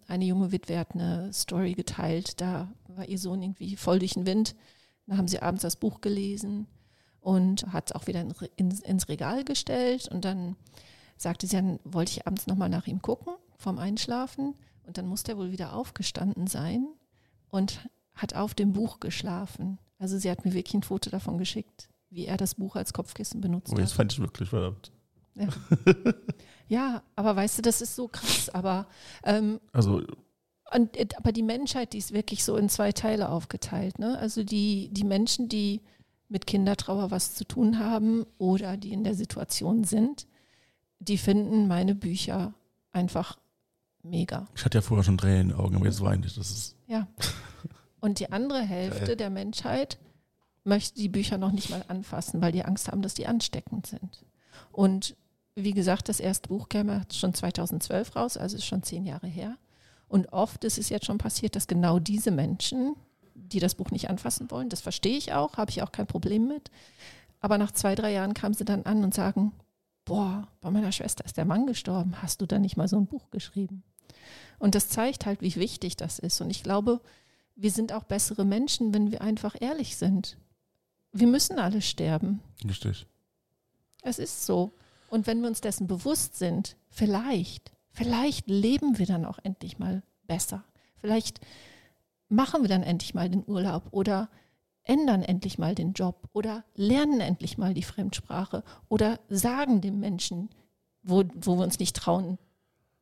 eine 0.08 0.25
junge 0.25 0.51
Witwe 0.51 0.80
hat 0.80 0.93
eine 0.93 1.32
Story 1.34 1.73
geteilt. 1.73 2.41
Da 2.41 2.71
war 2.88 3.08
ihr 3.08 3.19
Sohn 3.19 3.41
irgendwie 3.41 3.75
voll 3.75 3.99
durch 3.99 4.13
den 4.13 4.25
Wind. 4.25 4.56
Da 5.08 5.17
haben 5.17 5.27
sie 5.27 5.41
abends 5.41 5.62
das 5.62 5.75
Buch 5.75 6.01
gelesen 6.01 6.67
und 7.19 7.71
hat 7.71 7.89
es 7.89 7.95
auch 7.95 8.08
wieder 8.08 8.21
in, 8.21 8.34
ins, 8.56 8.80
ins 8.82 9.10
Regal 9.10 9.43
gestellt. 9.43 10.08
Und 10.08 10.25
dann 10.25 10.56
sagte 11.17 11.45
sie, 11.47 11.56
dann 11.56 11.80
wollte 11.84 12.12
ich 12.12 12.27
abends 12.27 12.47
nochmal 12.47 12.69
nach 12.69 12.88
ihm 12.88 13.01
gucken, 13.01 13.34
vorm 13.58 13.77
Einschlafen. 13.77 14.56
Und 14.84 14.97
dann 14.97 15.08
muss 15.08 15.23
der 15.23 15.38
wohl 15.38 15.51
wieder 15.51 15.73
aufgestanden 15.73 16.47
sein 16.47 16.88
und 17.49 17.88
hat 18.15 18.36
auf 18.36 18.54
dem 18.56 18.73
Buch 18.73 18.99
geschlafen. 18.99 19.77
Also 20.01 20.17
sie 20.17 20.31
hat 20.31 20.45
mir 20.45 20.53
wirklich 20.53 20.73
ein 20.73 20.81
Foto 20.83 21.09
davon 21.11 21.37
geschickt, 21.37 21.89
wie 22.09 22.25
er 22.25 22.37
das 22.37 22.55
Buch 22.55 22.75
als 22.75 22.91
Kopfkissen 22.91 23.39
benutzt 23.39 23.71
Oh, 23.71 23.77
jetzt 23.79 23.91
hat. 23.91 23.97
fand 23.97 24.13
ich 24.13 24.19
wirklich 24.19 24.49
verdammt. 24.49 24.91
Ja, 26.67 27.03
aber 27.17 27.35
weißt 27.35 27.57
du, 27.57 27.61
das 27.63 27.81
ist 27.81 27.95
so 27.97 28.07
krass. 28.07 28.49
Aber, 28.49 28.87
ähm, 29.23 29.59
Also, 29.73 30.01
und, 30.73 30.95
äh, 30.97 31.05
aber 31.17 31.33
die 31.33 31.43
Menschheit, 31.43 31.91
die 31.91 31.97
ist 31.97 32.13
wirklich 32.13 32.45
so 32.45 32.55
in 32.55 32.69
zwei 32.69 32.93
Teile 32.93 33.27
aufgeteilt. 33.29 33.99
Ne? 33.99 34.17
Also 34.17 34.43
die, 34.45 34.87
die 34.93 35.03
Menschen, 35.03 35.49
die 35.49 35.81
mit 36.29 36.47
Kindertrauer 36.47 37.11
was 37.11 37.35
zu 37.35 37.43
tun 37.43 37.77
haben 37.79 38.25
oder 38.37 38.77
die 38.77 38.93
in 38.93 39.03
der 39.03 39.15
Situation 39.15 39.83
sind, 39.83 40.27
die 40.99 41.17
finden 41.17 41.67
meine 41.67 41.93
Bücher 41.93 42.53
einfach 42.93 43.37
mega. 44.01 44.47
ich 44.55 44.63
hatte 44.63 44.77
ja 44.77 44.81
vorher 44.81 45.03
schon 45.03 45.17
Tränen 45.17 45.41
in 45.41 45.47
den 45.49 45.57
Augen, 45.57 45.75
aber 45.75 45.85
jetzt 45.85 45.99
weine 46.01 46.25
ich. 46.25 46.35
Das 46.35 46.49
ist, 46.51 46.77
Ja. 46.87 47.05
Und 48.01 48.19
die 48.19 48.31
andere 48.31 48.61
Hälfte 48.61 49.15
der 49.15 49.29
Menschheit 49.29 49.97
möchte 50.63 50.99
die 50.99 51.09
Bücher 51.09 51.37
noch 51.37 51.51
nicht 51.51 51.69
mal 51.69 51.85
anfassen, 51.87 52.41
weil 52.41 52.51
die 52.51 52.65
Angst 52.65 52.87
haben, 52.87 53.01
dass 53.01 53.13
die 53.13 53.27
ansteckend 53.27 53.87
sind. 53.87 54.25
Und 54.71 55.15
wie 55.55 55.73
gesagt, 55.73 56.09
das 56.09 56.19
erste 56.19 56.49
Buch 56.49 56.67
kam 56.67 56.89
ja 56.89 57.01
schon 57.11 57.33
2012 57.33 58.15
raus, 58.15 58.37
also 58.37 58.57
ist 58.57 58.65
schon 58.65 58.83
zehn 58.83 59.05
Jahre 59.05 59.27
her. 59.27 59.57
Und 60.07 60.33
oft 60.33 60.63
ist 60.63 60.77
es 60.77 60.89
jetzt 60.89 61.05
schon 61.05 61.17
passiert, 61.17 61.55
dass 61.55 61.67
genau 61.67 61.99
diese 61.99 62.31
Menschen, 62.31 62.95
die 63.33 63.59
das 63.59 63.75
Buch 63.75 63.91
nicht 63.91 64.09
anfassen 64.09 64.51
wollen, 64.51 64.69
das 64.69 64.81
verstehe 64.81 65.17
ich 65.17 65.33
auch, 65.33 65.57
habe 65.57 65.71
ich 65.71 65.81
auch 65.81 65.91
kein 65.91 66.07
Problem 66.07 66.47
mit. 66.47 66.69
Aber 67.39 67.57
nach 67.57 67.71
zwei, 67.71 67.95
drei 67.95 68.11
Jahren 68.11 68.33
kamen 68.33 68.53
sie 68.53 68.65
dann 68.65 68.83
an 68.83 69.03
und 69.03 69.13
sagen, 69.13 69.51
boah, 70.05 70.47
bei 70.61 70.71
meiner 70.71 70.91
Schwester 70.91 71.23
ist 71.25 71.37
der 71.37 71.45
Mann 71.45 71.65
gestorben, 71.67 72.21
hast 72.21 72.41
du 72.41 72.45
da 72.45 72.59
nicht 72.59 72.77
mal 72.77 72.87
so 72.87 72.97
ein 72.97 73.07
Buch 73.07 73.29
geschrieben? 73.31 73.83
Und 74.59 74.75
das 74.75 74.89
zeigt 74.89 75.25
halt, 75.25 75.41
wie 75.41 75.55
wichtig 75.55 75.95
das 75.95 76.19
ist. 76.19 76.39
Und 76.41 76.49
ich 76.49 76.61
glaube, 76.63 77.01
wir 77.55 77.71
sind 77.71 77.93
auch 77.93 78.03
bessere 78.03 78.45
Menschen, 78.45 78.93
wenn 78.93 79.11
wir 79.11 79.21
einfach 79.21 79.55
ehrlich 79.59 79.97
sind. 79.97 80.37
Wir 81.11 81.27
müssen 81.27 81.59
alle 81.59 81.81
sterben. 81.81 82.41
Richtig. 82.63 83.05
Es 84.01 84.19
ist 84.19 84.45
so. 84.45 84.73
Und 85.09 85.27
wenn 85.27 85.41
wir 85.41 85.47
uns 85.47 85.61
dessen 85.61 85.87
bewusst 85.87 86.37
sind, 86.37 86.77
vielleicht, 86.89 87.71
vielleicht 87.91 88.49
leben 88.49 88.97
wir 88.97 89.05
dann 89.05 89.25
auch 89.25 89.39
endlich 89.43 89.77
mal 89.77 90.03
besser. 90.25 90.63
Vielleicht 90.97 91.41
machen 92.29 92.61
wir 92.61 92.69
dann 92.69 92.83
endlich 92.83 93.13
mal 93.13 93.29
den 93.29 93.43
Urlaub 93.45 93.83
oder 93.91 94.29
ändern 94.83 95.21
endlich 95.21 95.57
mal 95.57 95.75
den 95.75 95.93
Job 95.93 96.29
oder 96.33 96.63
lernen 96.75 97.19
endlich 97.19 97.57
mal 97.57 97.73
die 97.73 97.83
Fremdsprache 97.83 98.63
oder 98.89 99.19
sagen 99.29 99.81
dem 99.81 99.99
Menschen, 99.99 100.49
wo, 101.03 101.23
wo 101.35 101.57
wir 101.57 101.63
uns 101.63 101.79
nicht 101.79 101.95
trauen, 101.95 102.37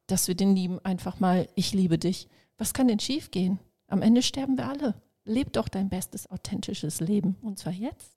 dass 0.08 0.28
wir 0.28 0.36
den 0.36 0.56
lieben, 0.56 0.84
einfach 0.84 1.20
mal, 1.20 1.48
ich 1.56 1.74
liebe 1.74 1.98
dich. 1.98 2.28
Was 2.58 2.74
kann 2.74 2.88
denn 2.88 3.00
schiefgehen? 3.00 3.60
Am 3.90 4.02
Ende 4.04 4.22
sterben 4.22 4.58
wir 4.58 4.70
alle. 4.70 4.94
Leb 5.26 5.54
doch 5.54 5.68
dein 5.68 5.90
bestes, 5.90 6.30
authentisches 6.30 7.00
Leben. 7.00 7.36
Und 7.42 7.60
zwar 7.60 7.74
jetzt. 7.74 8.16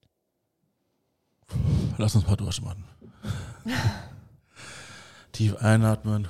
Lass 1.98 2.14
uns 2.14 2.26
mal 2.26 2.36
durchmachen. 2.36 2.84
Tief 5.32 5.56
einatmen. 5.56 6.28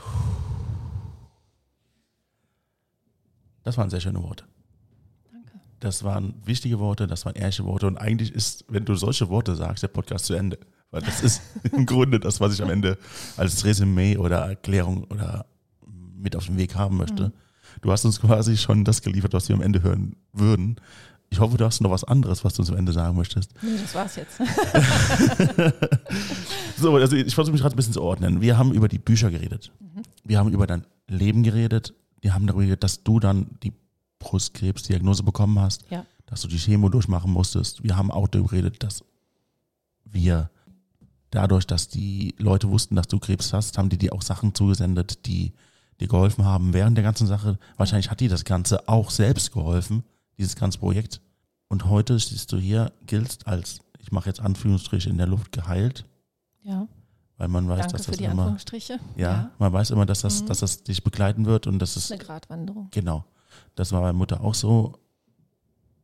Das 3.65 3.77
waren 3.77 3.91
sehr 3.91 4.01
schöne 4.01 4.23
Worte. 4.23 4.45
Danke. 5.31 5.61
Das 5.81 6.03
waren 6.05 6.35
wichtige 6.45 6.79
Worte, 6.79 7.07
das 7.07 7.25
waren 7.25 7.35
ehrliche 7.35 7.65
Worte. 7.65 7.87
Und 7.87 7.97
eigentlich 7.97 8.33
ist, 8.33 8.65
wenn 8.69 8.85
du 8.85 8.95
solche 8.95 9.29
Worte 9.29 9.55
sagst, 9.55 9.83
der 9.83 9.89
Podcast 9.89 10.27
zu 10.27 10.35
Ende. 10.35 10.59
Weil 10.91 11.03
das 11.03 11.21
ist 11.21 11.43
im 11.73 11.87
Grunde 11.87 12.21
das, 12.21 12.41
was 12.41 12.55
ich 12.55 12.63
am 12.63 12.71
Ende 12.71 12.99
als 13.37 13.65
Resümee 13.65 14.17
oder 14.17 14.47
Erklärung 14.47 15.05
oder 15.05 15.47
mit 16.17 16.37
auf 16.37 16.47
den 16.47 16.57
Weg 16.57 16.75
haben 16.77 16.97
möchte. 16.97 17.29
Mhm. 17.29 17.33
Du 17.81 17.91
hast 17.93 18.05
uns 18.05 18.21
quasi 18.21 18.57
schon 18.57 18.85
das 18.85 19.03
geliefert, 19.03 19.33
was 19.33 19.49
wir 19.49 19.57
am 19.57 19.63
Ende 19.63 19.83
hören 19.83 20.17
würden. 20.33 20.77
Ich 21.31 21.41
hoffe, 21.41 21.57
du 21.57 21.65
hast 21.65 21.81
noch 21.81 21.91
was 21.91 22.05
anderes, 22.05 22.45
was 22.45 22.55
du 22.55 22.63
uns 22.63 22.71
am 22.71 22.77
Ende 22.77 22.93
sagen 22.93 23.17
möchtest. 23.17 23.53
Nee, 23.63 23.79
das 23.81 23.95
war's 23.95 24.17
jetzt. 24.17 24.39
So, 26.77 26.97
also 26.97 27.17
ich 27.17 27.35
versuche 27.35 27.53
mich 27.53 27.61
gerade 27.63 27.75
ein 27.75 27.77
bisschen 27.77 27.93
zu 27.93 28.03
ordnen. 28.03 28.41
Wir 28.41 28.59
haben 28.59 28.73
über 28.73 28.89
die 28.89 28.99
Bücher 28.99 29.31
geredet. 29.31 29.71
Wir 30.25 30.39
haben 30.39 30.51
über 30.53 30.67
dein 30.67 30.85
Leben 31.07 31.43
geredet. 31.43 31.95
Wir 32.21 32.35
haben 32.35 32.47
darüber 32.47 32.63
geredet, 32.65 32.83
dass 32.83 33.05
du 33.05 33.21
dann 33.21 33.47
die 33.63 33.73
Brustkrebsdiagnose 34.19 35.23
bekommen 35.23 35.59
hast, 35.61 35.85
Ja. 35.91 36.05
dass 36.27 36.41
du 36.43 36.49
die 36.49 36.59
Chemo 36.59 36.89
durchmachen 36.89 37.31
musstest. 37.31 37.83
Wir 37.85 37.97
haben 37.97 38.11
auch 38.11 38.27
darüber 38.29 38.49
geredet, 38.51 38.83
dass 38.83 39.05
wir 40.05 40.51
dadurch, 41.31 41.67
dass 41.67 41.89
die 41.89 42.35
Leute 42.39 42.69
wussten, 42.71 42.97
dass 42.97 43.07
du 43.09 43.19
Krebs 43.19 43.53
hast, 43.53 43.79
haben 43.79 43.89
die 43.89 43.99
dir 43.99 44.13
auch 44.13 44.23
Sachen 44.23 44.55
zugesendet, 44.55 45.27
die 45.27 45.53
dir 46.03 46.09
geholfen 46.09 46.45
haben 46.45 46.73
während 46.75 46.97
der 46.97 47.05
ganzen 47.05 47.27
Sache. 47.27 47.59
Wahrscheinlich 47.77 48.11
hat 48.11 48.21
dir 48.21 48.29
das 48.29 48.45
Ganze 48.45 48.89
auch 48.89 49.11
selbst 49.11 49.53
geholfen, 49.53 50.05
dieses 50.39 50.57
ganze 50.57 50.79
Projekt. 50.79 51.21
Und 51.69 51.87
heute 51.87 52.19
stehst 52.21 52.53
du 52.53 52.59
hier, 52.59 52.93
giltst 53.07 53.47
als, 53.47 53.81
ich 53.99 54.13
mache 54.13 54.29
jetzt 54.29 54.41
Anführungsstriche 54.41 55.09
in 55.09 55.17
der 55.19 55.27
Luft, 55.27 55.53
geheilt, 55.53 56.05
Ja, 56.63 56.87
weil 57.39 57.49
man 57.49 57.69
weiß, 57.69 57.81
danke 57.81 57.97
dass 57.97 58.07
das 58.07 58.17
immer, 58.19 58.31
Anführungsstriche. 58.31 58.99
ja, 59.17 59.51
man 59.59 59.73
weiß 59.73 59.91
immer, 59.91 60.05
dass 60.07 60.21
das, 60.21 60.43
Mhm. 60.43 60.47
dass 60.47 60.61
das 60.61 60.83
dich 60.85 61.03
begleiten 61.03 61.47
wird 61.47 61.67
und 61.67 61.79
das 61.79 61.97
ist, 61.97 62.13
eine 62.13 62.23
Gratwanderung. 62.23 62.89
genau, 62.91 63.25
das 63.75 63.91
war 63.93 64.01
bei 64.03 64.13
Mutter 64.13 64.41
auch 64.43 64.55
so, 64.55 64.99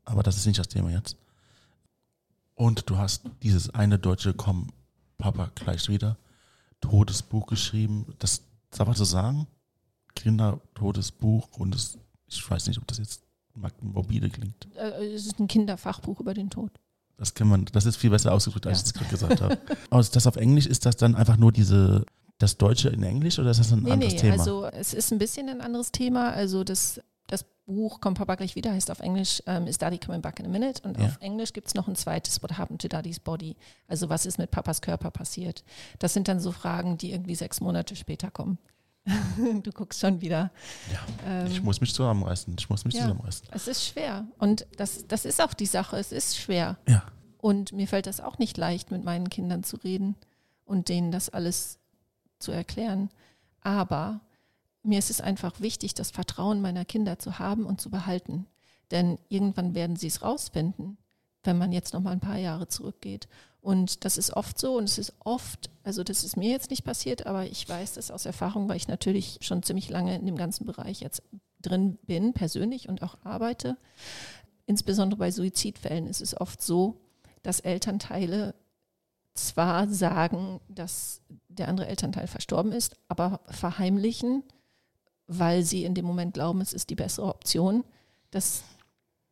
aber 0.04 0.22
das 0.22 0.36
ist 0.36 0.46
nicht 0.46 0.58
das 0.58 0.68
Thema 0.68 0.90
jetzt. 0.90 1.16
Und 2.54 2.88
du 2.90 2.96
hast 2.96 3.22
dieses 3.42 3.70
eine 3.70 3.98
deutsche 3.98 4.32
Komm, 4.34 4.68
Papa, 5.18 5.50
gleich 5.54 5.88
wieder, 5.88 6.16
Todesbuch 6.80 7.46
geschrieben, 7.46 8.06
das, 8.18 8.42
darf 8.70 8.86
man 8.88 8.96
so 8.96 9.04
sagen? 9.04 9.46
Kinder-Todesbuch 10.18 11.48
und 11.58 11.74
es, 11.74 11.98
ich 12.28 12.48
weiß 12.50 12.66
nicht, 12.68 12.78
ob 12.78 12.86
das 12.86 12.98
jetzt 12.98 13.22
morbide 13.80 14.30
klingt. 14.30 14.68
Äh, 14.76 15.12
Es 15.14 15.26
ist 15.26 15.38
ein 15.40 15.48
Kinderfachbuch 15.48 16.20
über 16.20 16.34
den 16.34 16.50
Tod. 16.50 16.70
Das 17.16 17.34
kann 17.34 17.48
man, 17.48 17.64
das 17.66 17.84
ist 17.86 17.96
viel 17.96 18.10
besser 18.10 18.32
ausgedrückt, 18.32 18.66
als 18.66 18.80
ich 18.80 18.86
es 18.86 18.94
gerade 18.94 19.10
gesagt 19.10 19.40
habe. 19.40 19.58
Aus 19.90 20.10
das 20.12 20.26
auf 20.28 20.36
Englisch 20.36 20.66
ist 20.66 20.86
das 20.86 20.96
dann 20.96 21.16
einfach 21.16 21.36
nur 21.36 21.50
diese, 21.50 22.06
das 22.38 22.56
Deutsche 22.58 22.90
in 22.90 23.02
Englisch 23.02 23.40
oder 23.40 23.50
ist 23.50 23.58
das 23.58 23.72
ein 23.72 23.82
Nee, 23.82 23.90
anderes 23.90 24.12
nee, 24.14 24.20
Thema? 24.20 24.34
also 24.34 24.66
es 24.66 24.94
ist 24.94 25.10
ein 25.12 25.18
bisschen 25.18 25.48
ein 25.48 25.60
anderes 25.60 25.90
Thema. 25.90 26.30
Also 26.30 26.62
das, 26.62 27.00
das 27.26 27.44
Buch 27.66 28.00
Kommt 28.00 28.18
Papa 28.18 28.36
gleich 28.36 28.54
wieder 28.54 28.70
heißt 28.72 28.90
auf 28.92 29.00
Englisch 29.00 29.42
ähm, 29.46 29.66
Is 29.66 29.78
Daddy 29.78 29.98
Coming 29.98 30.22
Back 30.22 30.38
in 30.38 30.46
a 30.46 30.48
Minute 30.48 30.80
und 30.86 30.96
Ja. 30.96 31.06
auf 31.06 31.18
Englisch 31.20 31.52
gibt 31.52 31.66
es 31.66 31.74
noch 31.74 31.88
ein 31.88 31.96
zweites 31.96 32.40
What 32.40 32.56
Happened 32.56 32.80
to 32.82 32.86
Daddy's 32.88 33.18
Body? 33.18 33.56
Also 33.88 34.08
was 34.08 34.24
ist 34.24 34.38
mit 34.38 34.52
Papas 34.52 34.80
Körper 34.80 35.10
passiert? 35.10 35.64
Das 35.98 36.14
sind 36.14 36.28
dann 36.28 36.38
so 36.38 36.52
Fragen, 36.52 36.98
die 36.98 37.10
irgendwie 37.10 37.34
sechs 37.34 37.60
Monate 37.60 37.96
später 37.96 38.30
kommen. 38.30 38.58
du 39.62 39.72
guckst 39.72 40.00
schon 40.00 40.20
wieder. 40.20 40.50
ja, 40.92 41.00
Ähm, 41.26 41.46
ich 41.46 41.62
muss 41.62 41.80
mich 41.80 41.94
zusammenreißen. 41.94 42.54
Ich 42.58 42.68
muss 42.68 42.84
mich 42.84 42.94
ja. 42.94 43.02
zusammenreißen. 43.02 43.48
es 43.52 43.68
ist 43.68 43.86
schwer 43.86 44.26
und 44.38 44.66
das, 44.76 45.06
das 45.06 45.24
ist 45.24 45.42
auch 45.42 45.54
die 45.54 45.66
Sache. 45.66 45.96
Es 45.96 46.12
ist 46.12 46.36
schwer. 46.38 46.78
Ja. 46.86 47.04
Und 47.38 47.72
mir 47.72 47.86
fällt 47.86 48.06
das 48.06 48.20
auch 48.20 48.38
nicht 48.38 48.56
leicht, 48.56 48.90
mit 48.90 49.04
meinen 49.04 49.30
Kindern 49.30 49.62
zu 49.62 49.76
reden 49.76 50.16
und 50.64 50.88
denen 50.88 51.12
das 51.12 51.28
alles 51.28 51.78
zu 52.38 52.52
erklären. 52.52 53.10
Aber 53.62 54.20
mir 54.82 54.98
ist 54.98 55.10
es 55.10 55.20
einfach 55.20 55.60
wichtig, 55.60 55.94
das 55.94 56.10
Vertrauen 56.10 56.60
meiner 56.60 56.84
Kinder 56.84 57.18
zu 57.18 57.38
haben 57.38 57.66
und 57.66 57.80
zu 57.80 57.90
behalten. 57.90 58.46
Denn 58.90 59.18
irgendwann 59.28 59.74
werden 59.74 59.96
sie 59.96 60.06
es 60.06 60.22
rausfinden, 60.22 60.98
wenn 61.44 61.58
man 61.58 61.72
jetzt 61.72 61.94
noch 61.94 62.00
mal 62.00 62.12
ein 62.12 62.20
paar 62.20 62.38
Jahre 62.38 62.68
zurückgeht. 62.68 63.28
Und 63.60 64.04
das 64.04 64.16
ist 64.16 64.32
oft 64.32 64.58
so 64.58 64.76
und 64.76 64.84
es 64.84 64.98
ist 64.98 65.14
oft, 65.20 65.70
also 65.82 66.04
das 66.04 66.24
ist 66.24 66.36
mir 66.36 66.50
jetzt 66.50 66.70
nicht 66.70 66.84
passiert, 66.84 67.26
aber 67.26 67.44
ich 67.44 67.68
weiß 67.68 67.94
das 67.94 68.10
aus 68.10 68.24
Erfahrung, 68.24 68.68
weil 68.68 68.76
ich 68.76 68.88
natürlich 68.88 69.38
schon 69.42 69.62
ziemlich 69.62 69.90
lange 69.90 70.16
in 70.16 70.26
dem 70.26 70.36
ganzen 70.36 70.64
Bereich 70.64 71.00
jetzt 71.00 71.22
drin 71.60 71.98
bin, 72.06 72.32
persönlich 72.32 72.88
und 72.88 73.02
auch 73.02 73.18
arbeite. 73.24 73.76
Insbesondere 74.66 75.18
bei 75.18 75.30
Suizidfällen 75.30 76.06
ist 76.06 76.20
es 76.20 76.40
oft 76.40 76.62
so, 76.62 77.00
dass 77.42 77.60
Elternteile 77.60 78.54
zwar 79.34 79.88
sagen, 79.88 80.60
dass 80.68 81.20
der 81.48 81.68
andere 81.68 81.88
Elternteil 81.88 82.26
verstorben 82.26 82.72
ist, 82.72 82.96
aber 83.08 83.40
verheimlichen, 83.48 84.44
weil 85.26 85.62
sie 85.62 85.84
in 85.84 85.94
dem 85.94 86.04
Moment 86.04 86.34
glauben, 86.34 86.60
es 86.60 86.72
ist 86.72 86.90
die 86.90 86.94
bessere 86.94 87.26
Option, 87.26 87.84
dass 88.30 88.62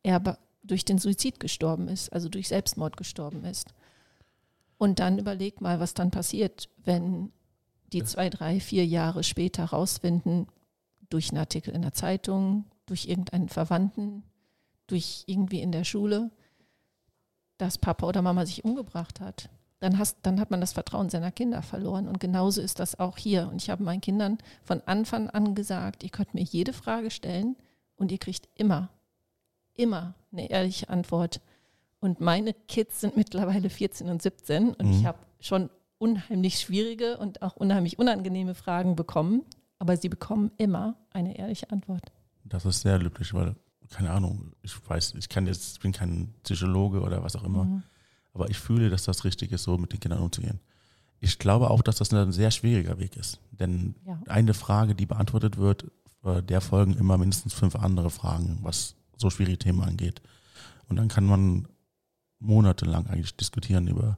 er 0.03 0.37
durch 0.63 0.85
den 0.85 0.99
Suizid 0.99 1.39
gestorben 1.39 1.87
ist, 1.87 2.11
also 2.11 2.29
durch 2.29 2.47
Selbstmord 2.49 2.97
gestorben 2.97 3.43
ist. 3.45 3.73
Und 4.77 4.99
dann 4.99 5.17
überleg 5.17 5.61
mal, 5.61 5.79
was 5.79 5.93
dann 5.93 6.11
passiert, 6.11 6.69
wenn 6.83 7.31
die 7.93 8.03
zwei, 8.03 8.29
drei, 8.29 8.59
vier 8.59 8.85
Jahre 8.85 9.23
später 9.23 9.65
rausfinden, 9.65 10.47
durch 11.09 11.29
einen 11.29 11.39
Artikel 11.39 11.73
in 11.73 11.81
der 11.81 11.93
Zeitung, 11.93 12.65
durch 12.85 13.05
irgendeinen 13.05 13.49
Verwandten, 13.49 14.23
durch 14.87 15.23
irgendwie 15.27 15.61
in 15.61 15.71
der 15.71 15.83
Schule, 15.83 16.31
dass 17.57 17.77
Papa 17.77 18.05
oder 18.07 18.21
Mama 18.21 18.45
sich 18.45 18.65
umgebracht 18.65 19.19
hat. 19.19 19.49
Dann, 19.79 19.99
hast, 19.99 20.17
dann 20.23 20.39
hat 20.39 20.49
man 20.49 20.61
das 20.61 20.73
Vertrauen 20.73 21.09
seiner 21.09 21.31
Kinder 21.31 21.61
verloren. 21.61 22.07
Und 22.07 22.19
genauso 22.19 22.61
ist 22.61 22.79
das 22.79 22.99
auch 22.99 23.17
hier. 23.17 23.47
Und 23.47 23.61
ich 23.61 23.69
habe 23.69 23.83
meinen 23.83 24.01
Kindern 24.01 24.39
von 24.63 24.81
Anfang 24.81 25.29
an 25.29 25.53
gesagt, 25.53 26.03
ihr 26.03 26.09
könnt 26.09 26.33
mir 26.33 26.43
jede 26.43 26.73
Frage 26.73 27.11
stellen 27.11 27.55
und 27.95 28.11
ihr 28.11 28.17
kriegt 28.17 28.49
immer, 28.55 28.89
immer 29.75 30.15
eine 30.31 30.49
ehrliche 30.49 30.89
Antwort. 30.89 31.41
Und 31.99 32.21
meine 32.21 32.53
Kids 32.53 33.01
sind 33.01 33.17
mittlerweile 33.17 33.69
14 33.69 34.09
und 34.09 34.21
17 34.21 34.73
und 34.73 34.85
Mhm. 34.87 34.91
ich 34.91 35.05
habe 35.05 35.17
schon 35.39 35.69
unheimlich 35.97 36.59
schwierige 36.59 37.17
und 37.17 37.41
auch 37.41 37.55
unheimlich 37.55 37.97
unangenehme 37.97 38.53
Fragen 38.55 38.95
bekommen. 38.95 39.43
Aber 39.79 39.95
sie 39.97 40.09
bekommen 40.09 40.51
immer 40.57 40.95
eine 41.11 41.37
ehrliche 41.37 41.69
Antwort. 41.71 42.11
Das 42.43 42.65
ist 42.65 42.81
sehr 42.81 42.97
löblich, 42.99 43.33
weil, 43.33 43.55
keine 43.89 44.11
Ahnung, 44.11 44.53
ich 44.63 44.73
weiß, 44.89 45.13
ich 45.17 45.29
kann 45.29 45.45
jetzt, 45.47 45.73
ich 45.77 45.79
bin 45.81 45.91
kein 45.91 46.33
Psychologe 46.43 47.01
oder 47.01 47.23
was 47.23 47.35
auch 47.35 47.43
immer, 47.43 47.65
Mhm. 47.65 47.83
aber 48.33 48.49
ich 48.49 48.57
fühle, 48.57 48.89
dass 48.89 49.03
das 49.03 49.23
richtig 49.25 49.51
ist, 49.51 49.63
so 49.63 49.77
mit 49.77 49.91
den 49.93 49.99
Kindern 49.99 50.21
umzugehen. 50.21 50.59
Ich 51.19 51.39
glaube 51.39 51.69
auch, 51.71 51.81
dass 51.81 51.95
das 51.97 52.13
ein 52.13 52.31
sehr 52.31 52.51
schwieriger 52.51 52.99
Weg 52.99 53.15
ist. 53.17 53.39
Denn 53.51 53.95
Ja. 54.05 54.19
eine 54.27 54.53
Frage, 54.53 54.93
die 54.95 55.05
beantwortet 55.07 55.57
wird, 55.57 55.85
äh, 56.23 56.41
der 56.43 56.61
folgen 56.61 56.93
immer 56.95 57.17
mindestens 57.17 57.53
fünf 57.53 57.75
andere 57.75 58.09
Fragen, 58.11 58.59
was 58.61 58.95
so 59.15 59.29
schwierige 59.31 59.57
Themen 59.57 59.81
angeht. 59.81 60.21
Und 60.89 60.95
dann 60.97 61.07
kann 61.07 61.25
man 61.25 61.67
monatelang 62.39 63.07
eigentlich 63.07 63.35
diskutieren 63.35 63.87
über 63.87 64.17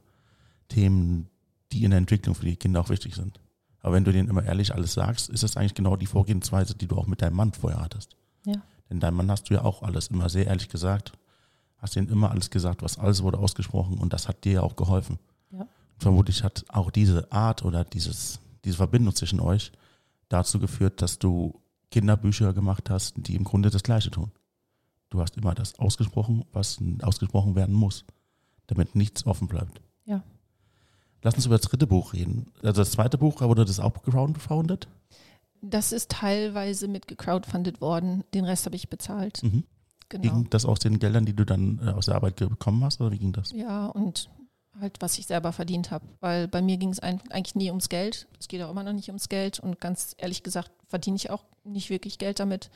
Themen, 0.68 1.28
die 1.72 1.84
in 1.84 1.90
der 1.90 1.98
Entwicklung 1.98 2.34
für 2.34 2.44
die 2.44 2.56
Kinder 2.56 2.80
auch 2.80 2.88
wichtig 2.88 3.14
sind. 3.14 3.40
Aber 3.80 3.94
wenn 3.94 4.04
du 4.04 4.12
denen 4.12 4.28
immer 4.28 4.44
ehrlich 4.44 4.74
alles 4.74 4.92
sagst, 4.92 5.30
ist 5.30 5.42
das 5.42 5.56
eigentlich 5.56 5.74
genau 5.74 5.96
die 5.96 6.06
Vorgehensweise, 6.06 6.74
die 6.74 6.86
du 6.86 6.96
auch 6.96 7.06
mit 7.06 7.22
deinem 7.22 7.36
Mann 7.36 7.52
vorher 7.52 7.80
hattest. 7.80 8.16
Ja. 8.44 8.56
Denn 8.88 9.00
deinem 9.00 9.16
Mann 9.16 9.30
hast 9.30 9.48
du 9.48 9.54
ja 9.54 9.62
auch 9.62 9.82
alles 9.82 10.08
immer 10.08 10.28
sehr 10.28 10.46
ehrlich 10.46 10.68
gesagt, 10.68 11.12
hast 11.78 11.96
ihm 11.96 12.08
immer 12.08 12.30
alles 12.30 12.50
gesagt, 12.50 12.82
was 12.82 12.98
alles 12.98 13.22
wurde 13.22 13.38
ausgesprochen 13.38 13.98
und 13.98 14.12
das 14.12 14.28
hat 14.28 14.44
dir 14.44 14.52
ja 14.52 14.62
auch 14.62 14.76
geholfen. 14.76 15.18
Ja. 15.50 15.66
Vermutlich 15.98 16.44
hat 16.44 16.64
auch 16.68 16.90
diese 16.90 17.30
Art 17.32 17.64
oder 17.64 17.84
dieses, 17.84 18.40
diese 18.64 18.76
Verbindung 18.76 19.14
zwischen 19.14 19.40
euch 19.40 19.72
dazu 20.28 20.58
geführt, 20.58 21.00
dass 21.00 21.18
du 21.18 21.60
Kinderbücher 21.90 22.52
gemacht 22.52 22.90
hast, 22.90 23.14
die 23.16 23.34
im 23.34 23.44
Grunde 23.44 23.70
das 23.70 23.82
Gleiche 23.82 24.10
tun. 24.10 24.30
Du 25.10 25.20
hast 25.20 25.36
immer 25.36 25.54
das 25.54 25.78
ausgesprochen, 25.78 26.44
was 26.52 26.78
ausgesprochen 27.02 27.56
werden 27.56 27.74
muss, 27.74 28.04
damit 28.68 28.94
nichts 28.94 29.26
offen 29.26 29.48
bleibt. 29.48 29.80
Ja. 30.04 30.22
Lass 31.22 31.34
uns 31.34 31.46
über 31.46 31.58
das 31.58 31.66
dritte 31.66 31.86
Buch 31.86 32.12
reden. 32.12 32.46
Also 32.62 32.80
das 32.80 32.92
zweite 32.92 33.18
Buch, 33.18 33.40
wurde 33.40 33.64
das 33.64 33.80
auch 33.80 33.92
crowdfunded? 34.02 34.88
Das 35.62 35.92
ist 35.92 36.10
teilweise 36.10 36.88
mit 36.88 37.06
gecrowdfundet 37.06 37.80
worden. 37.80 38.24
Den 38.32 38.44
Rest 38.44 38.64
habe 38.64 38.76
ich 38.76 38.88
bezahlt. 38.88 39.42
Mhm. 39.42 39.64
Genau. 40.08 40.22
Ging 40.22 40.50
das 40.50 40.64
aus 40.64 40.78
den 40.78 40.98
Geldern, 40.98 41.26
die 41.26 41.34
du 41.34 41.44
dann 41.44 41.78
äh, 41.84 41.90
aus 41.90 42.06
der 42.06 42.14
Arbeit 42.14 42.36
bekommen 42.36 42.82
hast, 42.82 43.00
oder 43.00 43.12
wie 43.12 43.18
ging 43.18 43.32
das? 43.32 43.52
Ja, 43.52 43.86
und 43.86 44.28
halt, 44.80 44.96
was 45.00 45.18
ich 45.18 45.26
selber 45.26 45.52
verdient 45.52 45.90
habe. 45.90 46.04
Weil 46.20 46.48
bei 46.48 46.62
mir 46.62 46.78
ging 46.78 46.90
es 46.90 47.00
eigentlich 47.00 47.54
nie 47.54 47.68
ums 47.68 47.88
Geld. 47.88 48.26
Es 48.38 48.48
geht 48.48 48.62
auch 48.62 48.70
immer 48.70 48.82
noch 48.82 48.92
nicht 48.92 49.08
ums 49.08 49.28
Geld. 49.28 49.60
Und 49.60 49.80
ganz 49.80 50.14
ehrlich 50.18 50.42
gesagt 50.42 50.70
verdiene 50.88 51.16
ich 51.16 51.30
auch 51.30 51.44
nicht 51.64 51.90
wirklich 51.90 52.18
Geld 52.18 52.40
damit. 52.40 52.70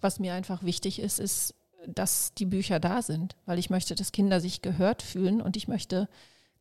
Was 0.00 0.20
mir 0.20 0.34
einfach 0.34 0.62
wichtig 0.62 0.98
ist, 0.98 1.18
ist, 1.18 1.54
dass 1.88 2.34
die 2.34 2.46
Bücher 2.46 2.80
da 2.80 3.02
sind. 3.02 3.36
Weil 3.46 3.58
ich 3.58 3.70
möchte, 3.70 3.94
dass 3.94 4.12
Kinder 4.12 4.40
sich 4.40 4.62
gehört 4.62 5.02
fühlen 5.02 5.40
und 5.40 5.56
ich 5.56 5.68
möchte, 5.68 6.08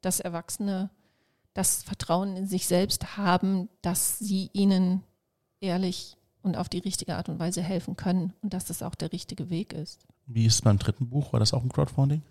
dass 0.02 0.20
Erwachsene 0.20 0.90
das 1.54 1.84
Vertrauen 1.84 2.36
in 2.36 2.48
sich 2.48 2.68
selbst 2.68 3.18
haben, 3.18 3.70
dass 3.82 4.20
sie 4.20 4.50
ihnen 4.54 5.04
ehrlich 5.62 6.18
und 6.42 6.58
auf 6.58 6.70
die 6.70 6.80
richtige 6.80 7.16
Art 7.16 7.30
und 7.30 7.40
Weise 7.40 7.62
helfen 7.62 7.96
können 7.96 8.34
und 8.42 8.54
dass 8.54 8.66
das 8.66 8.84
auch 8.84 8.94
der 8.94 9.12
richtige 9.12 9.50
Weg 9.50 9.74
ist. 9.74 10.06
Wie 10.28 10.46
ist 10.46 10.56
es 10.56 10.62
beim 10.62 10.78
dritten 10.78 11.10
Buch? 11.10 11.34
War 11.34 11.40
das 11.40 11.54
auch 11.54 11.64
ein 11.64 11.70
Crowdfunding? 11.70 12.22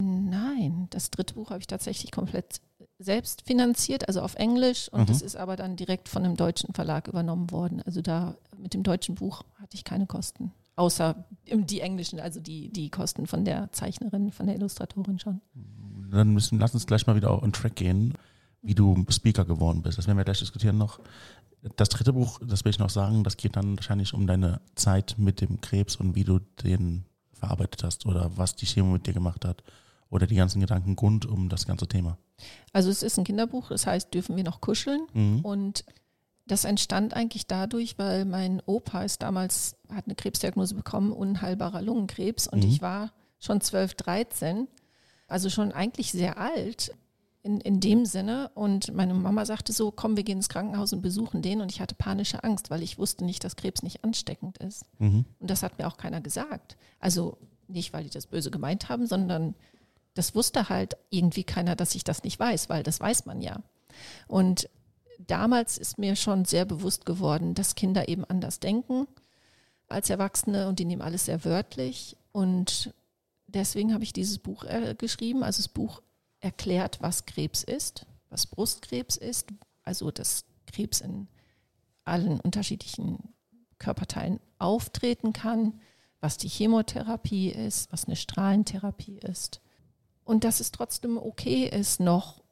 Nein, 0.00 0.88
das 0.90 1.10
dritte 1.10 1.34
Buch 1.34 1.50
habe 1.50 1.60
ich 1.60 1.66
tatsächlich 1.66 2.10
komplett 2.10 2.60
selbst 2.98 3.42
finanziert, 3.42 4.08
also 4.08 4.22
auf 4.22 4.34
Englisch. 4.34 4.88
Und 4.88 5.02
Mhm. 5.02 5.06
das 5.06 5.22
ist 5.22 5.36
aber 5.36 5.56
dann 5.56 5.76
direkt 5.76 6.08
von 6.08 6.24
einem 6.24 6.36
deutschen 6.36 6.74
Verlag 6.74 7.08
übernommen 7.08 7.50
worden. 7.50 7.82
Also 7.82 8.00
da 8.02 8.36
mit 8.56 8.74
dem 8.74 8.82
deutschen 8.82 9.14
Buch 9.14 9.44
hatte 9.60 9.74
ich 9.76 9.84
keine 9.84 10.06
Kosten. 10.06 10.52
Außer 10.76 11.24
die 11.46 11.80
englischen, 11.80 12.18
also 12.18 12.40
die, 12.40 12.72
die 12.72 12.90
Kosten 12.90 13.26
von 13.26 13.44
der 13.44 13.70
Zeichnerin, 13.72 14.32
von 14.32 14.46
der 14.46 14.56
Illustratorin 14.56 15.18
schon. 15.18 15.40
Dann 16.10 16.34
müssen, 16.34 16.58
lass 16.58 16.74
uns 16.74 16.86
gleich 16.86 17.06
mal 17.06 17.14
wieder 17.16 17.42
on 17.42 17.52
track 17.52 17.76
gehen, 17.76 18.14
wie 18.62 18.74
du 18.74 19.04
Speaker 19.08 19.44
geworden 19.44 19.82
bist. 19.82 19.98
Das 19.98 20.06
werden 20.06 20.16
wir 20.16 20.24
gleich 20.24 20.40
diskutieren 20.40 20.78
noch. 20.78 21.00
Das 21.76 21.88
dritte 21.88 22.12
Buch, 22.12 22.40
das 22.44 22.64
will 22.64 22.70
ich 22.70 22.78
noch 22.78 22.90
sagen, 22.90 23.24
das 23.24 23.36
geht 23.36 23.56
dann 23.56 23.76
wahrscheinlich 23.76 24.14
um 24.14 24.26
deine 24.26 24.60
Zeit 24.74 25.14
mit 25.16 25.40
dem 25.40 25.60
Krebs 25.60 25.96
und 25.96 26.14
wie 26.14 26.24
du 26.24 26.40
den 26.62 27.04
verarbeitet 27.32 27.84
hast 27.84 28.06
oder 28.06 28.30
was 28.36 28.56
die 28.56 28.66
Chemo 28.66 28.92
mit 28.92 29.06
dir 29.06 29.12
gemacht 29.12 29.44
hat 29.44 29.62
oder 30.10 30.26
die 30.26 30.34
ganzen 30.34 30.60
Gedanken 30.60 30.96
rund 30.98 31.26
um 31.26 31.48
das 31.48 31.66
ganze 31.66 31.86
Thema. 31.86 32.18
Also 32.72 32.90
es 32.90 33.02
ist 33.02 33.18
ein 33.18 33.24
Kinderbuch, 33.24 33.68
das 33.68 33.86
heißt, 33.86 34.12
dürfen 34.12 34.36
wir 34.36 34.44
noch 34.44 34.60
kuscheln. 34.60 35.06
Mhm. 35.12 35.40
Und 35.40 35.84
das 36.46 36.64
entstand 36.64 37.14
eigentlich 37.14 37.46
dadurch, 37.46 37.98
weil 37.98 38.24
mein 38.24 38.60
Opa 38.66 39.02
ist 39.02 39.22
damals, 39.22 39.76
hat 39.92 40.04
eine 40.06 40.14
Krebsdiagnose 40.14 40.74
bekommen, 40.74 41.12
unheilbarer 41.12 41.80
Lungenkrebs. 41.82 42.48
Und 42.48 42.64
Mhm. 42.64 42.68
ich 42.70 42.82
war 42.82 43.12
schon 43.38 43.60
12, 43.60 43.94
13, 43.94 44.68
also 45.26 45.48
schon 45.48 45.72
eigentlich 45.72 46.12
sehr 46.12 46.38
alt 46.38 46.92
in, 47.42 47.60
in 47.60 47.80
dem 47.80 48.04
Sinne. 48.04 48.50
Und 48.54 48.92
meine 48.92 49.14
Mama 49.14 49.46
sagte 49.46 49.72
so, 49.72 49.90
komm, 49.90 50.16
wir 50.16 50.24
gehen 50.24 50.38
ins 50.38 50.48
Krankenhaus 50.50 50.92
und 50.92 51.00
besuchen 51.02 51.40
den. 51.40 51.60
Und 51.62 51.72
ich 51.72 51.80
hatte 51.80 51.94
panische 51.94 52.44
Angst, 52.44 52.70
weil 52.70 52.82
ich 52.82 52.98
wusste 52.98 53.24
nicht, 53.24 53.42
dass 53.44 53.56
Krebs 53.56 53.82
nicht 53.82 54.04
ansteckend 54.04 54.58
ist. 54.58 54.84
Mhm. 54.98 55.24
Und 55.40 55.50
das 55.50 55.62
hat 55.62 55.78
mir 55.78 55.86
auch 55.86 55.96
keiner 55.96 56.20
gesagt. 56.20 56.76
Also 57.00 57.38
nicht, 57.68 57.94
weil 57.94 58.04
die 58.04 58.10
das 58.10 58.26
böse 58.26 58.50
gemeint 58.50 58.90
haben, 58.90 59.06
sondern 59.06 59.54
das 60.12 60.34
wusste 60.34 60.68
halt 60.68 60.96
irgendwie 61.08 61.44
keiner, 61.44 61.74
dass 61.74 61.94
ich 61.94 62.04
das 62.04 62.22
nicht 62.22 62.38
weiß, 62.38 62.68
weil 62.68 62.82
das 62.82 63.00
weiß 63.00 63.24
man 63.24 63.40
ja. 63.40 63.60
Und 64.28 64.68
damals 65.26 65.78
ist 65.78 65.98
mir 65.98 66.16
schon 66.16 66.44
sehr 66.44 66.64
bewusst 66.64 67.06
geworden, 67.06 67.54
dass 67.54 67.74
Kinder 67.74 68.08
eben 68.08 68.24
anders 68.24 68.60
denken 68.60 69.06
als 69.88 70.10
Erwachsene 70.10 70.68
und 70.68 70.78
die 70.78 70.84
nehmen 70.84 71.02
alles 71.02 71.26
sehr 71.26 71.44
wörtlich. 71.44 72.16
Und 72.32 72.92
deswegen 73.46 73.92
habe 73.92 74.04
ich 74.04 74.12
dieses 74.12 74.38
Buch 74.38 74.64
äh, 74.64 74.94
geschrieben. 74.96 75.42
Also 75.42 75.62
das 75.62 75.68
Buch 75.68 76.02
erklärt, 76.40 76.98
was 77.00 77.26
Krebs 77.26 77.62
ist, 77.62 78.06
was 78.28 78.46
Brustkrebs 78.46 79.16
ist, 79.16 79.48
also 79.82 80.10
dass 80.10 80.44
Krebs 80.66 81.00
in 81.00 81.28
allen 82.04 82.40
unterschiedlichen 82.40 83.34
Körperteilen 83.78 84.40
auftreten 84.58 85.32
kann, 85.32 85.80
was 86.20 86.36
die 86.38 86.48
Chemotherapie 86.48 87.50
ist, 87.50 87.92
was 87.92 88.06
eine 88.06 88.16
Strahlentherapie 88.16 89.18
ist. 89.18 89.60
Und 90.24 90.44
dass 90.44 90.60
es 90.60 90.70
trotzdem 90.70 91.18
okay 91.18 91.68
ist, 91.68 92.00
noch 92.00 92.42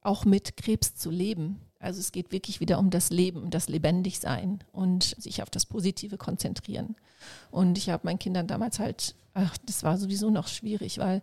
auch 0.00 0.24
mit 0.24 0.56
Krebs 0.56 0.94
zu 0.94 1.10
leben. 1.10 1.60
Also 1.78 2.00
es 2.00 2.12
geht 2.12 2.32
wirklich 2.32 2.60
wieder 2.60 2.78
um 2.78 2.90
das 2.90 3.10
Leben, 3.10 3.42
um 3.42 3.50
das 3.50 3.68
Lebendigsein 3.68 4.60
und 4.72 5.14
sich 5.18 5.42
auf 5.42 5.50
das 5.50 5.66
Positive 5.66 6.16
konzentrieren. 6.16 6.96
Und 7.50 7.78
ich 7.78 7.90
habe 7.90 8.06
meinen 8.06 8.18
Kindern 8.18 8.46
damals 8.46 8.78
halt, 8.78 9.14
ach, 9.34 9.56
das 9.66 9.82
war 9.82 9.98
sowieso 9.98 10.30
noch 10.30 10.48
schwierig, 10.48 10.98
weil 10.98 11.22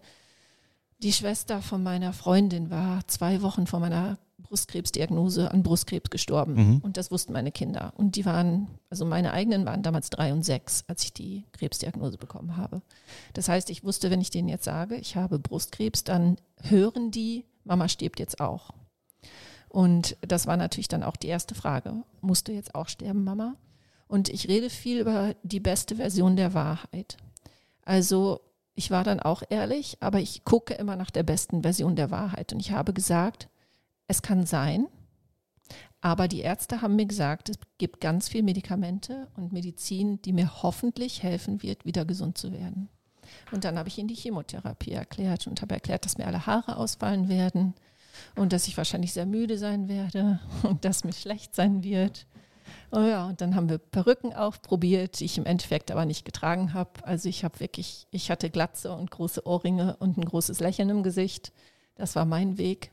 die 0.99 1.13
Schwester 1.13 1.61
von 1.61 1.83
meiner 1.83 2.13
Freundin 2.13 2.69
war 2.69 3.05
zwei 3.07 3.41
Wochen 3.41 3.67
vor 3.67 3.79
meiner 3.79 4.17
Brustkrebsdiagnose 4.53 5.51
an 5.51 5.63
Brustkrebs 5.63 6.11
gestorben. 6.11 6.53
Mhm. 6.53 6.77
Und 6.77 6.97
das 6.97 7.09
wussten 7.09 7.33
meine 7.33 7.51
Kinder. 7.51 7.91
Und 7.97 8.15
die 8.15 8.25
waren, 8.25 8.67
also 8.89 9.03
meine 9.03 9.33
eigenen 9.33 9.65
waren 9.65 9.81
damals 9.81 10.11
drei 10.11 10.31
und 10.31 10.43
sechs, 10.43 10.83
als 10.87 11.03
ich 11.03 11.11
die 11.11 11.43
Krebsdiagnose 11.53 12.17
bekommen 12.17 12.55
habe. 12.55 12.83
Das 13.33 13.49
heißt, 13.49 13.69
ich 13.71 13.83
wusste, 13.83 14.11
wenn 14.11 14.21
ich 14.21 14.29
denen 14.29 14.49
jetzt 14.49 14.65
sage, 14.65 14.95
ich 14.95 15.15
habe 15.15 15.39
Brustkrebs, 15.39 16.03
dann 16.03 16.37
hören 16.61 17.09
die, 17.09 17.45
Mama 17.63 17.89
stirbt 17.89 18.19
jetzt 18.19 18.39
auch. 18.39 18.69
Und 19.73 20.17
das 20.21 20.45
war 20.45 20.55
natürlich 20.55 20.87
dann 20.87 21.01
auch 21.01 21.15
die 21.15 21.29
erste 21.29 21.55
Frage. 21.55 22.03
Musst 22.21 22.47
du 22.47 22.51
jetzt 22.51 22.75
auch 22.75 22.87
sterben, 22.87 23.23
Mama? 23.23 23.55
Und 24.07 24.29
ich 24.29 24.47
rede 24.47 24.69
viel 24.69 24.99
über 24.99 25.33
die 25.41 25.59
beste 25.59 25.95
Version 25.95 26.35
der 26.35 26.53
Wahrheit. 26.53 27.17
Also 27.83 28.41
ich 28.75 28.91
war 28.91 29.03
dann 29.03 29.19
auch 29.19 29.41
ehrlich, 29.49 29.97
aber 29.99 30.19
ich 30.19 30.45
gucke 30.45 30.75
immer 30.75 30.95
nach 30.95 31.09
der 31.09 31.23
besten 31.23 31.63
Version 31.63 31.95
der 31.95 32.11
Wahrheit. 32.11 32.53
Und 32.53 32.59
ich 32.59 32.71
habe 32.71 32.93
gesagt, 32.93 33.49
es 34.05 34.21
kann 34.21 34.45
sein, 34.45 34.85
aber 36.01 36.27
die 36.27 36.41
Ärzte 36.41 36.83
haben 36.83 36.95
mir 36.95 37.07
gesagt, 37.07 37.49
es 37.49 37.57
gibt 37.79 37.99
ganz 37.99 38.29
viel 38.29 38.43
Medikamente 38.43 39.27
und 39.35 39.53
Medizin, 39.53 40.21
die 40.21 40.33
mir 40.33 40.61
hoffentlich 40.61 41.23
helfen 41.23 41.63
wird, 41.63 41.83
wieder 41.83 42.05
gesund 42.05 42.37
zu 42.37 42.51
werden. 42.51 42.89
Und 43.51 43.63
dann 43.63 43.79
habe 43.79 43.89
ich 43.89 43.97
ihnen 43.97 44.07
die 44.07 44.13
Chemotherapie 44.13 44.91
erklärt 44.91 45.47
und 45.47 45.63
habe 45.63 45.73
erklärt, 45.73 46.05
dass 46.05 46.19
mir 46.19 46.27
alle 46.27 46.45
Haare 46.45 46.77
ausfallen 46.77 47.27
werden 47.27 47.73
und 48.35 48.53
dass 48.53 48.67
ich 48.67 48.77
wahrscheinlich 48.77 49.13
sehr 49.13 49.25
müde 49.25 49.57
sein 49.57 49.87
werde 49.87 50.39
und 50.63 50.85
dass 50.85 51.03
mir 51.03 51.13
schlecht 51.13 51.55
sein 51.55 51.83
wird. 51.83 52.25
Oh 52.91 53.01
ja, 53.01 53.27
und 53.27 53.41
dann 53.41 53.55
haben 53.55 53.69
wir 53.69 53.79
Perücken 53.79 54.33
aufprobiert, 54.33 55.19
die 55.19 55.25
ich 55.25 55.37
im 55.37 55.45
Endeffekt 55.45 55.91
aber 55.91 56.05
nicht 56.05 56.25
getragen 56.25 56.73
habe. 56.73 57.03
Also 57.03 57.27
ich 57.27 57.43
habe 57.43 57.59
wirklich, 57.59 58.07
ich 58.11 58.29
hatte 58.29 58.49
Glatze 58.49 58.93
und 58.93 59.11
große 59.11 59.45
Ohrringe 59.45 59.97
und 59.97 60.17
ein 60.17 60.25
großes 60.25 60.59
Lächeln 60.59 60.89
im 60.89 61.03
Gesicht. 61.03 61.51
Das 61.95 62.15
war 62.15 62.25
mein 62.25 62.57
Weg. 62.57 62.91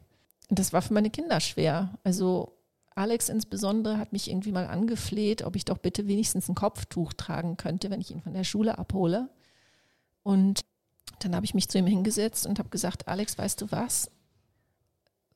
Und 0.49 0.59
das 0.59 0.73
war 0.73 0.83
für 0.83 0.95
meine 0.95 1.11
Kinder 1.11 1.39
schwer. 1.41 1.99
Also 2.03 2.57
Alex 2.95 3.29
insbesondere 3.29 3.99
hat 3.99 4.13
mich 4.13 4.31
irgendwie 4.31 4.53
mal 4.53 4.67
angefleht, 4.67 5.43
ob 5.43 5.55
ich 5.55 5.65
doch 5.65 5.79
bitte 5.79 6.09
wenigstens 6.09 6.49
ein 6.49 6.55
Kopftuch 6.55 7.13
tragen 7.13 7.57
könnte, 7.57 7.91
wenn 7.91 8.01
ich 8.01 8.11
ihn 8.11 8.23
von 8.23 8.35
der 8.35 8.45
Schule 8.45 8.79
abhole. 8.79 9.29
Und 10.23 10.63
dann 11.21 11.35
habe 11.35 11.45
ich 11.45 11.55
mich 11.55 11.69
zu 11.69 11.79
ihm 11.79 11.87
hingesetzt 11.87 12.47
und 12.47 12.59
habe 12.59 12.69
gesagt, 12.71 13.09
Alex, 13.09 13.39
weißt 13.39 13.61
du 13.61 13.71
was? 13.71 14.11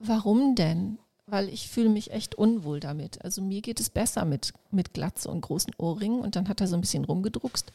Warum 0.07 0.55
denn? 0.55 0.99
Weil 1.27 1.49
ich 1.49 1.71
fühle 1.71 1.89
mich 1.89 2.11
echt 2.11 2.35
unwohl 2.35 2.81
damit. 2.81 3.25
Also 3.25 3.41
mir 3.41 3.63
geht 3.63 3.81
es 3.81 3.89
besser 3.89 4.25
mit, 4.27 4.53
mit 4.71 4.93
Glatze 4.93 5.31
und 5.31 5.41
großen 5.41 5.73
Ohrringen. 5.79 6.21
Und 6.21 6.37
dann 6.37 6.49
hat 6.49 6.61
er 6.61 6.67
so 6.67 6.77
ein 6.77 6.83
bisschen 6.83 7.05
rumgedruckst. 7.05 7.73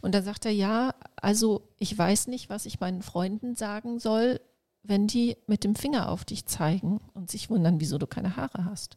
Und 0.00 0.14
dann 0.14 0.24
sagt 0.24 0.44
er, 0.46 0.52
ja, 0.52 0.94
also 1.16 1.62
ich 1.78 1.96
weiß 1.96 2.26
nicht, 2.26 2.50
was 2.50 2.66
ich 2.66 2.80
meinen 2.80 3.02
Freunden 3.02 3.54
sagen 3.54 4.00
soll, 4.00 4.40
wenn 4.82 5.06
die 5.06 5.36
mit 5.46 5.64
dem 5.64 5.76
Finger 5.76 6.08
auf 6.08 6.24
dich 6.24 6.46
zeigen 6.46 7.00
und 7.14 7.30
sich 7.30 7.50
wundern, 7.50 7.80
wieso 7.80 7.98
du 7.98 8.06
keine 8.06 8.36
Haare 8.36 8.64
hast. 8.64 8.96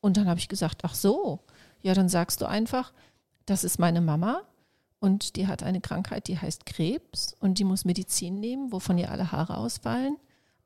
Und 0.00 0.16
dann 0.16 0.28
habe 0.28 0.40
ich 0.40 0.48
gesagt, 0.48 0.82
ach 0.82 0.94
so, 0.94 1.40
ja, 1.82 1.94
dann 1.94 2.08
sagst 2.08 2.40
du 2.40 2.46
einfach, 2.46 2.92
das 3.46 3.64
ist 3.64 3.78
meine 3.78 4.00
Mama 4.00 4.42
und 5.00 5.36
die 5.36 5.46
hat 5.46 5.62
eine 5.62 5.80
Krankheit, 5.80 6.28
die 6.28 6.38
heißt 6.38 6.66
Krebs 6.66 7.36
und 7.40 7.58
die 7.58 7.64
muss 7.64 7.84
Medizin 7.84 8.40
nehmen, 8.40 8.72
wovon 8.72 8.98
ihr 8.98 9.10
alle 9.10 9.32
Haare 9.32 9.58
ausfallen. 9.58 10.16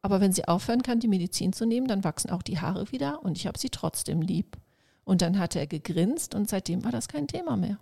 Aber 0.02 0.20
wenn 0.20 0.32
sie 0.32 0.46
aufhören 0.46 0.82
kann, 0.82 1.00
die 1.00 1.08
Medizin 1.08 1.52
zu 1.52 1.66
nehmen, 1.66 1.88
dann 1.88 2.04
wachsen 2.04 2.30
auch 2.30 2.42
die 2.42 2.60
Haare 2.60 2.92
wieder 2.92 3.22
und 3.24 3.36
ich 3.36 3.46
habe 3.46 3.58
sie 3.58 3.70
trotzdem 3.70 4.20
lieb. 4.22 4.56
Und 5.04 5.22
dann 5.22 5.38
hat 5.38 5.56
er 5.56 5.66
gegrinst 5.66 6.34
und 6.34 6.48
seitdem 6.48 6.84
war 6.84 6.92
das 6.92 7.08
kein 7.08 7.26
Thema 7.26 7.56
mehr. 7.56 7.78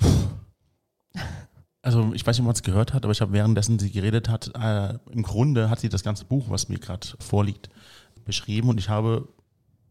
Also 1.82 2.12
ich 2.12 2.26
weiß 2.26 2.36
nicht, 2.36 2.40
ob 2.42 2.46
man 2.46 2.54
es 2.54 2.62
gehört 2.62 2.92
hat, 2.92 3.04
aber 3.04 3.12
ich 3.12 3.22
habe 3.22 3.32
währenddessen 3.32 3.78
sie 3.78 3.90
geredet 3.90 4.28
hat, 4.28 4.50
äh, 4.54 4.98
im 5.12 5.22
Grunde 5.22 5.70
hat 5.70 5.80
sie 5.80 5.88
das 5.88 6.02
ganze 6.02 6.26
Buch, 6.26 6.50
was 6.50 6.68
mir 6.68 6.78
gerade 6.78 7.06
vorliegt, 7.20 7.70
beschrieben 8.26 8.68
und 8.68 8.78
ich 8.78 8.90
habe, 8.90 9.28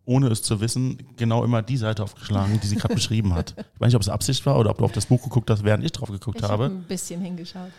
ohne 0.06 0.28
es 0.28 0.44
zu 0.44 0.62
wissen, 0.62 1.00
genau 1.18 1.44
immer 1.44 1.64
die 1.64 1.78
Seite 1.78 2.04
aufgeschlagen, 2.04 2.60
die 2.62 2.68
sie 2.68 2.76
gerade 2.76 2.94
beschrieben 2.94 3.34
hat. 3.34 3.56
Ich 3.58 3.80
weiß 3.82 3.88
nicht, 3.88 3.96
ob 3.96 4.04
es 4.04 4.10
Absicht 4.10 4.46
war 4.46 4.60
oder 4.60 4.70
ob 4.70 4.78
du 4.78 4.86
auf 4.86 4.92
das 4.92 5.08
Buch 5.08 5.24
geguckt 5.24 5.50
hast, 5.50 5.64
während 5.64 5.84
ich 5.84 5.92
drauf 5.92 6.10
geguckt 6.10 6.38
Ich 6.38 6.44
habe 6.44 6.66
habe. 6.66 6.76
ein 6.76 6.84
bisschen 6.84 7.22
hingeschaut. 7.22 7.72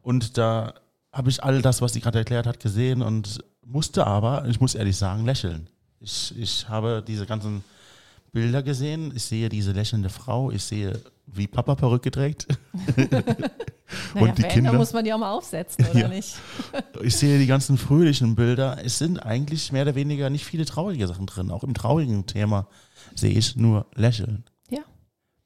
Und 0.00 0.38
da 0.38 0.72
habe 1.12 1.30
ich 1.30 1.42
all 1.42 1.60
das, 1.62 1.82
was 1.82 1.92
sie 1.92 2.00
gerade 2.00 2.18
erklärt 2.18 2.46
hat, 2.46 2.60
gesehen 2.60 3.02
und 3.02 3.44
musste 3.64 4.06
aber, 4.06 4.46
ich 4.48 4.60
muss 4.60 4.74
ehrlich 4.74 4.96
sagen, 4.96 5.24
lächeln. 5.24 5.68
Ich, 6.00 6.34
ich 6.36 6.68
habe 6.68 7.02
diese 7.06 7.26
ganzen 7.26 7.62
Bilder 8.32 8.62
gesehen, 8.62 9.12
ich 9.14 9.24
sehe 9.24 9.48
diese 9.48 9.72
lächelnde 9.72 10.08
Frau, 10.08 10.50
ich 10.50 10.64
sehe, 10.64 10.98
wie 11.26 11.46
Papa 11.46 11.74
Perücke 11.74 12.10
trägt. 12.10 12.46
Naja, 14.14 14.32
die 14.32 14.42
wenn, 14.42 14.48
Kinder? 14.50 14.70
dann 14.70 14.78
muss 14.78 14.94
man 14.94 15.04
die 15.04 15.12
auch 15.12 15.18
mal 15.18 15.30
aufsetzen, 15.32 15.84
oder 15.90 16.00
Ja. 16.00 16.08
nicht? 16.08 16.36
Ich 17.02 17.16
sehe 17.16 17.38
die 17.38 17.46
ganzen 17.46 17.76
fröhlichen 17.76 18.34
Bilder. 18.34 18.78
Es 18.82 18.96
sind 18.96 19.18
eigentlich 19.18 19.70
mehr 19.72 19.82
oder 19.82 19.94
weniger 19.94 20.30
nicht 20.30 20.46
viele 20.46 20.64
traurige 20.64 21.06
Sachen 21.06 21.26
drin. 21.26 21.50
Auch 21.50 21.62
im 21.62 21.74
traurigen 21.74 22.24
Thema 22.26 22.68
sehe 23.14 23.32
ich 23.32 23.56
nur 23.56 23.86
Lächeln. 23.94 24.44
Ja. 24.70 24.80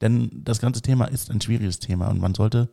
Denn 0.01 0.31
das 0.45 0.61
ganze 0.61 0.81
Thema 0.81 1.07
ist 1.07 1.31
ein 1.31 1.41
schwieriges 1.41 1.81
Thema 1.81 2.09
und 2.09 2.21
man 2.21 2.35
sollte 2.35 2.69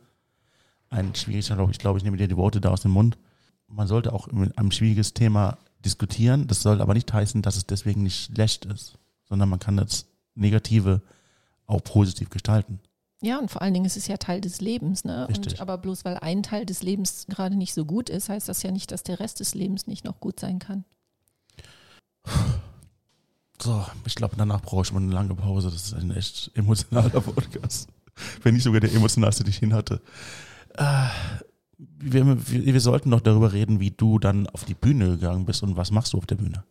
ein 0.90 1.14
schwieriges, 1.14 1.48
glaube 1.48 1.72
ich, 1.72 1.78
glaube 1.78 1.98
ich, 1.98 2.04
nehme 2.04 2.16
dir 2.16 2.28
die 2.28 2.36
Worte 2.36 2.60
da 2.60 2.70
aus 2.70 2.82
dem 2.82 2.92
Mund. 2.92 3.18
Man 3.66 3.86
sollte 3.86 4.12
auch 4.12 4.28
ein 4.28 4.72
schwieriges 4.72 5.14
Thema 5.14 5.58
diskutieren. 5.84 6.46
Das 6.46 6.62
soll 6.62 6.80
aber 6.80 6.94
nicht 6.94 7.12
heißen, 7.12 7.42
dass 7.42 7.56
es 7.56 7.66
deswegen 7.66 8.02
nicht 8.02 8.32
schlecht 8.32 8.64
ist, 8.66 8.98
sondern 9.28 9.48
man 9.48 9.58
kann 9.58 9.76
das 9.76 10.06
Negative 10.34 11.02
auch 11.66 11.82
positiv 11.82 12.30
gestalten. 12.30 12.80
Ja, 13.22 13.38
und 13.38 13.50
vor 13.50 13.62
allen 13.62 13.72
Dingen 13.72 13.86
ist 13.86 13.96
es 13.96 14.06
ja 14.06 14.18
Teil 14.18 14.40
des 14.40 14.60
Lebens. 14.60 15.04
Ne? 15.04 15.28
Richtig. 15.28 15.54
Und, 15.54 15.60
aber 15.60 15.78
bloß 15.78 16.04
weil 16.04 16.18
ein 16.18 16.42
Teil 16.42 16.66
des 16.66 16.82
Lebens 16.82 17.26
gerade 17.28 17.56
nicht 17.56 17.72
so 17.72 17.86
gut 17.86 18.10
ist, 18.10 18.28
heißt 18.28 18.48
das 18.48 18.62
ja 18.62 18.70
nicht, 18.70 18.90
dass 18.90 19.02
der 19.02 19.18
Rest 19.18 19.40
des 19.40 19.54
Lebens 19.54 19.86
nicht 19.86 20.04
noch 20.04 20.20
gut 20.20 20.38
sein 20.38 20.58
kann. 20.58 20.84
So, 23.60 23.84
ich 24.04 24.14
glaube, 24.14 24.34
danach 24.36 24.60
brauche 24.60 24.82
ich 24.82 24.92
mal 24.92 25.02
eine 25.02 25.12
lange 25.12 25.34
Pause. 25.34 25.70
Das 25.70 25.86
ist 25.86 25.94
ein 25.94 26.10
echt 26.10 26.50
emotionaler 26.54 27.08
Podcast. 27.20 27.88
Wenn 28.42 28.54
nicht 28.54 28.64
sogar 28.64 28.80
der 28.80 28.92
emotionalste, 28.92 29.42
den 29.42 29.50
ich 29.50 29.58
hin 29.58 29.72
hatte. 29.72 30.02
Äh, 30.76 31.08
wir, 31.78 32.36
wir, 32.48 32.80
sollten 32.80 33.10
noch 33.10 33.20
darüber 33.20 33.52
reden, 33.52 33.80
wie 33.80 33.90
du 33.90 34.18
dann 34.18 34.46
auf 34.48 34.64
die 34.64 34.74
Bühne 34.74 35.10
gegangen 35.10 35.44
bist 35.44 35.62
und 35.62 35.76
was 35.76 35.90
machst 35.90 36.12
du 36.12 36.18
auf 36.18 36.26
der 36.26 36.36
Bühne? 36.36 36.64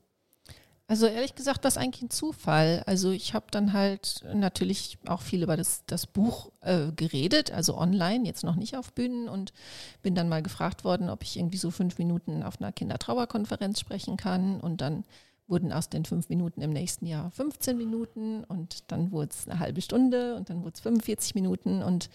Also 0.87 1.07
ehrlich 1.07 1.33
gesagt, 1.33 1.63
das 1.63 1.75
ist 1.75 1.81
eigentlich 1.81 2.03
ein 2.03 2.09
Zufall. 2.09 2.83
Also 2.85 3.11
ich 3.11 3.33
habe 3.33 3.45
dann 3.51 3.73
halt 3.73 4.23
natürlich 4.33 4.97
auch 5.07 5.21
viel 5.21 5.41
über 5.41 5.55
das, 5.55 5.83
das 5.87 6.05
Buch 6.05 6.51
äh, 6.61 6.91
geredet, 6.95 7.51
also 7.51 7.77
online, 7.77 8.25
jetzt 8.25 8.43
noch 8.43 8.55
nicht 8.55 8.75
auf 8.75 8.93
Bühnen 8.93 9.29
und 9.29 9.53
bin 10.01 10.13
dann 10.13 10.29
mal 10.29 10.43
gefragt 10.43 10.83
worden, 10.83 11.09
ob 11.09 11.23
ich 11.23 11.37
irgendwie 11.37 11.57
so 11.57 11.71
fünf 11.71 11.97
Minuten 11.97 12.43
auf 12.43 12.59
einer 12.59 12.71
Kindertrauerkonferenz 12.71 13.79
sprechen 13.79 14.17
kann 14.17 14.59
und 14.59 14.81
dann 14.81 15.05
wurden 15.47 15.73
aus 15.73 15.89
den 15.89 16.05
fünf 16.05 16.29
Minuten 16.29 16.61
im 16.61 16.71
nächsten 16.71 17.05
Jahr 17.05 17.31
15 17.31 17.77
Minuten 17.77 18.43
und 18.45 18.91
dann 18.91 19.11
wurde 19.11 19.31
es 19.31 19.47
eine 19.47 19.59
halbe 19.59 19.81
Stunde 19.81 20.35
und 20.35 20.49
dann 20.49 20.63
wurde 20.63 20.73
es 20.75 20.81
45 20.81 21.35
Minuten. 21.35 21.83
Und 21.83 22.09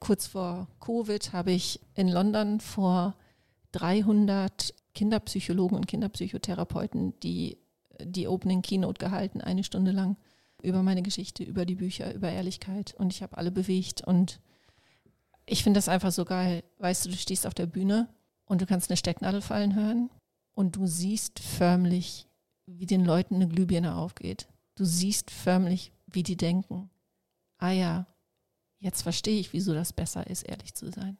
kurz 0.00 0.26
vor 0.26 0.68
Covid 0.80 1.32
habe 1.32 1.52
ich 1.52 1.80
in 1.94 2.08
London 2.08 2.60
vor 2.60 3.14
300 3.72 4.74
Kinderpsychologen 4.94 5.76
und 5.76 5.86
Kinderpsychotherapeuten 5.86 7.18
die, 7.20 7.58
die 8.00 8.28
Opening 8.28 8.62
Keynote 8.62 8.98
gehalten, 8.98 9.40
eine 9.40 9.64
Stunde 9.64 9.90
lang 9.90 10.16
über 10.62 10.82
meine 10.82 11.02
Geschichte, 11.02 11.42
über 11.42 11.66
die 11.66 11.74
Bücher, 11.74 12.14
über 12.14 12.30
Ehrlichkeit. 12.30 12.94
Und 12.98 13.12
ich 13.12 13.22
habe 13.22 13.36
alle 13.36 13.50
bewegt. 13.50 14.02
Und 14.02 14.40
ich 15.46 15.62
finde 15.62 15.78
das 15.78 15.88
einfach 15.88 16.12
so 16.12 16.24
geil. 16.24 16.62
Weißt 16.78 17.04
du, 17.04 17.10
du 17.10 17.16
stehst 17.16 17.46
auf 17.46 17.54
der 17.54 17.66
Bühne 17.66 18.08
und 18.46 18.60
du 18.60 18.66
kannst 18.66 18.90
eine 18.90 18.96
Stecknadel 18.96 19.40
fallen 19.40 19.74
hören 19.74 20.10
und 20.54 20.76
du 20.76 20.86
siehst 20.86 21.38
förmlich 21.38 22.28
wie 22.66 22.86
den 22.86 23.04
Leuten 23.04 23.36
eine 23.36 23.48
Glühbirne 23.48 23.94
aufgeht. 23.94 24.48
Du 24.74 24.84
siehst 24.84 25.30
förmlich, 25.30 25.92
wie 26.06 26.22
die 26.22 26.36
denken. 26.36 26.90
Ah 27.58 27.70
ja, 27.70 28.06
jetzt 28.78 29.02
verstehe 29.02 29.38
ich, 29.38 29.52
wieso 29.52 29.74
das 29.74 29.92
besser 29.92 30.26
ist, 30.26 30.42
ehrlich 30.42 30.74
zu 30.74 30.90
sein. 30.90 31.18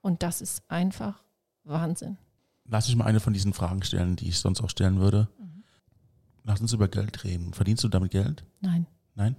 Und 0.00 0.22
das 0.22 0.40
ist 0.40 0.62
einfach 0.70 1.22
Wahnsinn. 1.64 2.18
Lass 2.66 2.88
mich 2.88 2.96
mal 2.96 3.06
eine 3.06 3.20
von 3.20 3.32
diesen 3.32 3.52
Fragen 3.52 3.82
stellen, 3.82 4.16
die 4.16 4.28
ich 4.28 4.38
sonst 4.38 4.60
auch 4.60 4.70
stellen 4.70 5.00
würde. 5.00 5.28
Mhm. 5.38 5.64
Lass 6.44 6.60
uns 6.60 6.72
über 6.72 6.88
Geld 6.88 7.24
reden. 7.24 7.52
Verdienst 7.54 7.84
du 7.84 7.88
damit 7.88 8.10
Geld? 8.10 8.44
Nein. 8.60 8.86
Nein? 9.14 9.36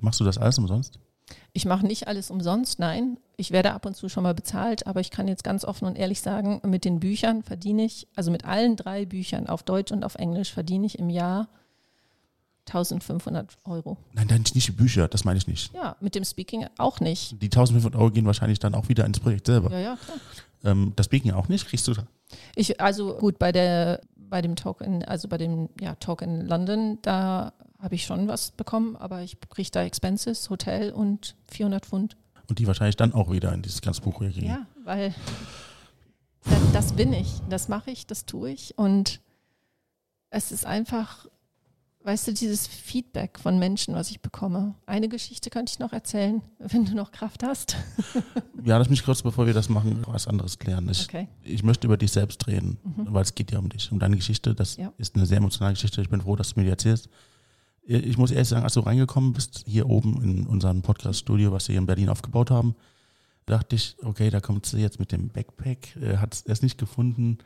Machst 0.00 0.20
du 0.20 0.24
das 0.24 0.38
alles 0.38 0.58
umsonst? 0.58 0.98
Ich 1.52 1.64
mache 1.64 1.86
nicht 1.86 2.08
alles 2.08 2.30
umsonst, 2.30 2.78
nein. 2.78 3.18
Ich 3.36 3.50
werde 3.50 3.72
ab 3.72 3.86
und 3.86 3.96
zu 3.96 4.08
schon 4.08 4.22
mal 4.22 4.34
bezahlt, 4.34 4.86
aber 4.86 5.00
ich 5.00 5.10
kann 5.10 5.28
jetzt 5.28 5.44
ganz 5.44 5.64
offen 5.64 5.86
und 5.86 5.96
ehrlich 5.96 6.20
sagen, 6.20 6.60
mit 6.64 6.84
den 6.84 7.00
Büchern 7.00 7.42
verdiene 7.42 7.84
ich, 7.84 8.08
also 8.14 8.30
mit 8.30 8.44
allen 8.44 8.76
drei 8.76 9.04
Büchern 9.04 9.46
auf 9.46 9.62
Deutsch 9.62 9.92
und 9.92 10.04
auf 10.04 10.14
Englisch 10.14 10.52
verdiene 10.52 10.86
ich 10.86 10.98
im 10.98 11.10
Jahr 11.10 11.48
1500 12.68 13.56
Euro. 13.64 13.96
Nein, 14.12 14.28
nein, 14.30 14.44
nicht 14.54 14.68
die 14.68 14.72
Bücher, 14.72 15.08
das 15.08 15.24
meine 15.24 15.36
ich 15.36 15.46
nicht. 15.46 15.74
Ja, 15.74 15.96
mit 16.00 16.14
dem 16.14 16.24
Speaking 16.24 16.66
auch 16.78 17.00
nicht. 17.00 17.42
Die 17.42 17.46
1500 17.46 18.00
Euro 18.00 18.10
gehen 18.10 18.24
wahrscheinlich 18.24 18.58
dann 18.58 18.74
auch 18.74 18.88
wieder 18.88 19.04
ins 19.04 19.20
Projekt 19.20 19.46
selber. 19.46 19.70
Ja, 19.72 19.78
ja, 19.78 19.96
klar. 19.96 20.18
Ähm, 20.64 20.92
das 20.96 21.06
Speaking 21.06 21.32
auch 21.32 21.48
nicht, 21.48 21.66
kriegst 21.66 21.88
du 21.88 21.94
Ich, 22.54 22.80
also 22.80 23.16
gut, 23.18 23.38
bei 23.38 23.50
der, 23.50 24.00
bei 24.16 24.40
dem 24.42 24.54
Talk 24.54 24.80
in, 24.80 25.04
also 25.04 25.28
bei 25.28 25.38
dem 25.38 25.68
ja, 25.80 25.96
Talk 25.96 26.22
in 26.22 26.46
London, 26.46 26.98
da 27.02 27.52
habe 27.82 27.96
ich 27.96 28.04
schon 28.04 28.28
was 28.28 28.52
bekommen, 28.52 28.96
aber 28.96 29.22
ich 29.22 29.38
kriege 29.50 29.70
da 29.70 29.82
Expenses, 29.82 30.48
Hotel 30.48 30.92
und 30.92 31.34
400 31.48 31.84
Pfund. 31.84 32.16
Und 32.48 32.58
die 32.58 32.66
wahrscheinlich 32.66 32.96
dann 32.96 33.12
auch 33.12 33.30
wieder 33.30 33.52
in 33.52 33.62
dieses 33.62 33.82
ganze 33.82 34.00
Buch 34.00 34.20
gehen. 34.20 34.46
Ja, 34.46 34.66
weil 34.84 35.14
das, 36.44 36.72
das 36.72 36.92
bin 36.92 37.12
ich, 37.12 37.40
das 37.50 37.68
mache 37.68 37.90
ich, 37.90 38.06
das 38.06 38.24
tue 38.24 38.50
ich 38.50 38.78
und 38.78 39.20
es 40.30 40.52
ist 40.52 40.64
einfach, 40.64 41.26
weißt 42.04 42.28
du, 42.28 42.32
dieses 42.32 42.66
Feedback 42.66 43.38
von 43.38 43.58
Menschen, 43.58 43.94
was 43.94 44.10
ich 44.10 44.20
bekomme. 44.20 44.74
Eine 44.86 45.08
Geschichte 45.08 45.50
könnte 45.50 45.72
ich 45.72 45.78
noch 45.78 45.92
erzählen, 45.92 46.40
wenn 46.58 46.84
du 46.84 46.94
noch 46.94 47.10
Kraft 47.10 47.42
hast. 47.42 47.76
ja, 48.64 48.78
lass 48.78 48.88
mich 48.88 49.04
kurz, 49.04 49.22
bevor 49.22 49.46
wir 49.46 49.54
das 49.54 49.68
machen, 49.68 50.02
was 50.06 50.26
anderes 50.26 50.58
klären. 50.58 50.88
Ich, 50.88 51.04
okay. 51.04 51.28
ich 51.42 51.62
möchte 51.62 51.86
über 51.86 51.96
dich 51.96 52.12
selbst 52.12 52.46
reden, 52.46 52.78
mhm. 52.82 53.08
weil 53.12 53.22
es 53.22 53.34
geht 53.34 53.50
ja 53.50 53.58
um 53.58 53.68
dich, 53.68 53.90
um 53.92 53.98
deine 53.98 54.16
Geschichte. 54.16 54.54
Das 54.54 54.76
ja. 54.76 54.92
ist 54.98 55.16
eine 55.16 55.26
sehr 55.26 55.38
emotionale 55.38 55.74
Geschichte. 55.74 56.00
Ich 56.00 56.08
bin 56.08 56.22
froh, 56.22 56.36
dass 56.36 56.54
du 56.54 56.60
mir 56.60 56.64
die 56.64 56.70
erzählst. 56.70 57.08
Ich 57.84 58.16
muss 58.16 58.30
ehrlich 58.30 58.48
sagen, 58.48 58.64
als 58.64 58.74
du 58.74 58.80
reingekommen 58.80 59.32
bist, 59.32 59.64
hier 59.66 59.88
oben 59.88 60.22
in 60.22 60.46
unserem 60.46 60.82
Podcast-Studio, 60.82 61.50
was 61.52 61.68
wir 61.68 61.72
hier 61.72 61.80
in 61.80 61.86
Berlin 61.86 62.08
aufgebaut 62.08 62.50
haben, 62.50 62.76
dachte 63.46 63.74
ich, 63.74 63.96
okay, 64.04 64.30
da 64.30 64.40
kommt 64.40 64.66
sie 64.66 64.78
jetzt 64.78 65.00
mit 65.00 65.10
dem 65.10 65.28
Backpack, 65.28 65.96
hat 66.16 66.34
es 66.34 66.42
erst 66.42 66.62
nicht 66.62 66.78
gefunden. 66.78 67.38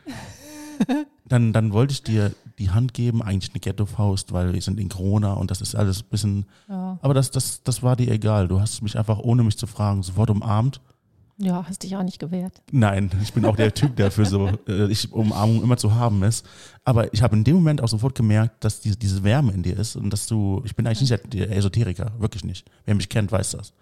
dann, 1.24 1.52
dann 1.52 1.72
wollte 1.72 1.92
ich 1.92 2.02
dir 2.02 2.32
die 2.58 2.70
Hand 2.70 2.94
geben, 2.94 3.22
eigentlich 3.22 3.52
eine 3.52 3.60
Ghetto-Faust, 3.60 4.32
weil 4.32 4.52
wir 4.52 4.60
sind 4.60 4.78
in 4.78 4.88
Corona 4.88 5.32
und 5.32 5.50
das 5.50 5.60
ist 5.60 5.74
alles 5.74 6.02
ein 6.02 6.08
bisschen. 6.10 6.46
Ja. 6.68 6.98
Aber 7.00 7.14
das, 7.14 7.30
das, 7.30 7.62
das 7.62 7.82
war 7.82 7.96
dir 7.96 8.10
egal. 8.12 8.48
Du 8.48 8.60
hast 8.60 8.82
mich 8.82 8.98
einfach, 8.98 9.18
ohne 9.18 9.42
mich 9.42 9.56
zu 9.56 9.66
fragen, 9.66 10.02
sofort 10.02 10.30
umarmt 10.30 10.80
ja, 11.38 11.66
hast 11.68 11.82
dich 11.82 11.96
auch 11.96 12.02
nicht 12.02 12.18
gewehrt. 12.18 12.62
Nein, 12.72 13.10
ich 13.22 13.32
bin 13.32 13.44
auch 13.44 13.56
der 13.56 13.74
Typ, 13.74 13.96
der 13.96 14.10
für 14.10 14.24
so 14.24 14.48
äh, 14.68 14.90
ich 14.90 15.12
Umarmung 15.12 15.62
immer 15.62 15.76
zu 15.76 15.94
haben 15.94 16.22
ist. 16.22 16.46
Aber 16.84 17.12
ich 17.12 17.22
habe 17.22 17.36
in 17.36 17.44
dem 17.44 17.56
Moment 17.56 17.82
auch 17.82 17.88
sofort 17.88 18.14
gemerkt, 18.14 18.64
dass 18.64 18.80
diese, 18.80 18.96
diese 18.96 19.22
Wärme 19.22 19.52
in 19.52 19.62
dir 19.62 19.78
ist 19.78 19.96
und 19.96 20.10
dass 20.10 20.26
du, 20.26 20.62
ich 20.64 20.74
bin 20.74 20.86
eigentlich 20.86 21.10
nicht 21.10 21.34
der 21.34 21.54
Esoteriker, 21.54 22.12
wirklich 22.18 22.44
nicht. 22.44 22.70
Wer 22.84 22.94
mich 22.94 23.08
kennt, 23.08 23.32
weiß 23.32 23.50
das. 23.50 23.74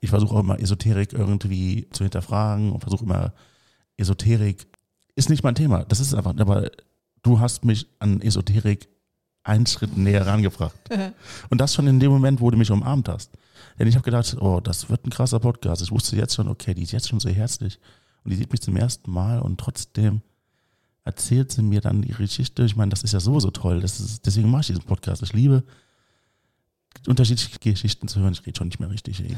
Ich 0.00 0.10
versuche 0.10 0.34
auch 0.34 0.40
immer 0.40 0.60
Esoterik 0.60 1.12
irgendwie 1.12 1.88
zu 1.92 2.04
hinterfragen 2.04 2.72
und 2.72 2.80
versuche 2.80 3.04
immer 3.04 3.32
Esoterik 3.96 4.66
ist 5.16 5.30
nicht 5.30 5.42
mein 5.42 5.56
Thema. 5.56 5.84
Das 5.84 5.98
ist 6.00 6.14
einfach, 6.14 6.36
aber 6.38 6.70
du 7.22 7.40
hast 7.40 7.64
mich 7.64 7.86
an 7.98 8.20
Esoterik 8.20 8.88
einen 9.42 9.66
Schritt 9.66 9.96
näher 9.96 10.26
rangebracht. 10.26 10.78
und 11.50 11.60
das 11.60 11.74
schon 11.74 11.86
in 11.88 11.98
dem 11.98 12.12
Moment, 12.12 12.40
wo 12.40 12.50
du 12.50 12.58
mich 12.58 12.70
umarmt 12.70 13.08
hast. 13.08 13.32
Denn 13.78 13.86
ich 13.86 13.94
habe 13.94 14.04
gedacht, 14.04 14.36
oh, 14.40 14.60
das 14.60 14.90
wird 14.90 15.06
ein 15.06 15.10
krasser 15.10 15.38
Podcast. 15.38 15.82
Ich 15.82 15.90
wusste 15.90 16.16
jetzt 16.16 16.34
schon, 16.34 16.48
okay, 16.48 16.74
die 16.74 16.82
ist 16.82 16.92
jetzt 16.92 17.08
schon 17.08 17.20
so 17.20 17.28
herzlich 17.28 17.78
und 18.24 18.32
die 18.32 18.36
sieht 18.36 18.50
mich 18.50 18.60
zum 18.60 18.76
ersten 18.76 19.10
Mal 19.10 19.40
und 19.40 19.58
trotzdem 19.58 20.22
erzählt 21.04 21.52
sie 21.52 21.62
mir 21.62 21.80
dann 21.80 22.02
ihre 22.02 22.24
Geschichte. 22.24 22.64
Ich 22.64 22.76
meine, 22.76 22.90
das 22.90 23.02
ist 23.02 23.12
ja 23.12 23.20
sowieso 23.20 23.50
toll. 23.50 23.82
Ist, 23.82 24.26
deswegen 24.26 24.50
mache 24.50 24.62
ich 24.62 24.66
diesen 24.66 24.82
Podcast. 24.82 25.22
Ich 25.22 25.32
liebe 25.32 25.62
unterschiedliche 27.06 27.58
Geschichten 27.58 28.08
zu 28.08 28.20
hören. 28.20 28.32
Ich 28.32 28.44
rede 28.44 28.58
schon 28.58 28.68
nicht 28.68 28.80
mehr 28.80 28.90
richtig. 28.90 29.22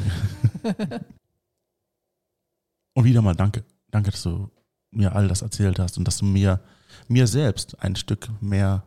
und 2.95 3.05
wieder 3.05 3.23
mal 3.23 3.37
danke. 3.37 3.65
Danke, 3.91 4.11
dass 4.11 4.23
du 4.23 4.51
mir 4.91 5.15
all 5.15 5.29
das 5.29 5.43
erzählt 5.43 5.79
hast 5.79 5.99
und 5.99 6.05
dass 6.09 6.19
du 6.19 6.25
mir, 6.25 6.61
mir 7.09 7.27
selbst 7.27 7.81
ein 7.81 7.95
Stück 7.95 8.29
mehr 8.41 8.85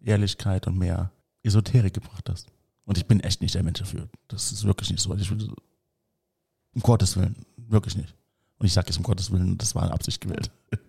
Ehrlichkeit 0.00 0.66
und 0.66 0.78
mehr 0.78 1.10
Esoterik 1.42 1.94
gebracht 1.94 2.28
hast. 2.28 2.48
Und 2.90 2.98
ich 2.98 3.06
bin 3.06 3.20
echt 3.20 3.40
nicht 3.40 3.54
der 3.54 3.62
Mensch 3.62 3.78
dafür. 3.78 4.08
Das 4.26 4.50
ist 4.50 4.64
wirklich 4.64 4.90
nicht 4.90 5.00
so. 5.00 5.14
Ich 5.14 5.30
will, 5.30 5.48
um 6.74 6.82
Gottes 6.82 7.16
Willen, 7.16 7.36
wirklich 7.56 7.96
nicht. 7.96 8.16
Und 8.58 8.66
ich 8.66 8.72
sage 8.72 8.88
jetzt 8.88 8.96
um 8.96 9.04
Gottes 9.04 9.30
Willen, 9.30 9.56
das 9.58 9.76
war 9.76 9.84
eine 9.84 9.92
Absicht 9.92 10.20
gewählt. 10.20 10.50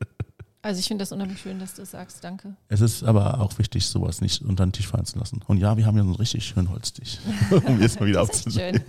Also 0.63 0.79
ich 0.79 0.87
finde 0.87 1.01
das 1.01 1.11
unheimlich 1.11 1.41
schön, 1.41 1.57
dass 1.57 1.73
du 1.73 1.83
sagst, 1.83 2.23
danke. 2.23 2.55
Es 2.67 2.81
ist 2.81 3.03
aber 3.03 3.39
auch 3.41 3.57
wichtig, 3.57 3.83
sowas 3.87 4.21
nicht 4.21 4.43
unter 4.43 4.63
den 4.63 4.71
Tisch 4.71 4.87
fallen 4.87 5.05
zu 5.05 5.17
lassen. 5.17 5.41
Und 5.47 5.57
ja, 5.57 5.75
wir 5.75 5.87
haben 5.87 5.97
ja 5.97 6.03
einen 6.03 6.13
richtig 6.13 6.45
schönen 6.45 6.69
Holztisch, 6.69 7.17
um 7.65 7.81
jetzt 7.81 7.99
mal 7.99 8.05
wieder 8.05 8.21
aufzunehmen. 8.21 8.79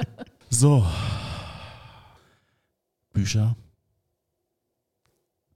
so. 0.50 0.84
Bücher, 3.12 3.54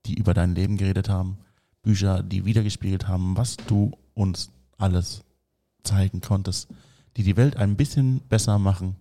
die 0.07 0.15
über 0.15 0.35
dein 0.35 0.55
Leben 0.55 0.77
geredet 0.77 1.09
haben. 1.09 1.39
Bücher, 1.83 2.23
die 2.23 2.45
wiedergespiegelt 2.45 3.09
haben, 3.09 3.37
was 3.37 3.57
du 3.57 3.91
uns 4.15 4.53
alles 4.79 5.25
zeigen 5.83 6.21
konntest 6.21 6.69
die 7.17 7.23
die 7.23 7.37
Welt 7.37 7.57
ein 7.57 7.77
bisschen 7.77 8.21
besser 8.29 8.59
machen. 8.59 8.97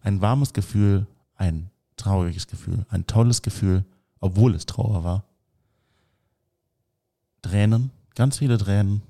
Ein 0.00 0.20
warmes 0.20 0.52
Gefühl, 0.52 1.06
ein 1.34 1.70
trauriges 1.96 2.46
Gefühl, 2.46 2.84
ein 2.88 3.06
tolles 3.06 3.42
Gefühl, 3.42 3.84
obwohl 4.20 4.54
es 4.54 4.66
Trauer 4.66 5.04
war. 5.04 5.24
Tränen, 7.42 7.90
ganz 8.14 8.38
viele 8.38 8.58
Tränen, 8.58 9.02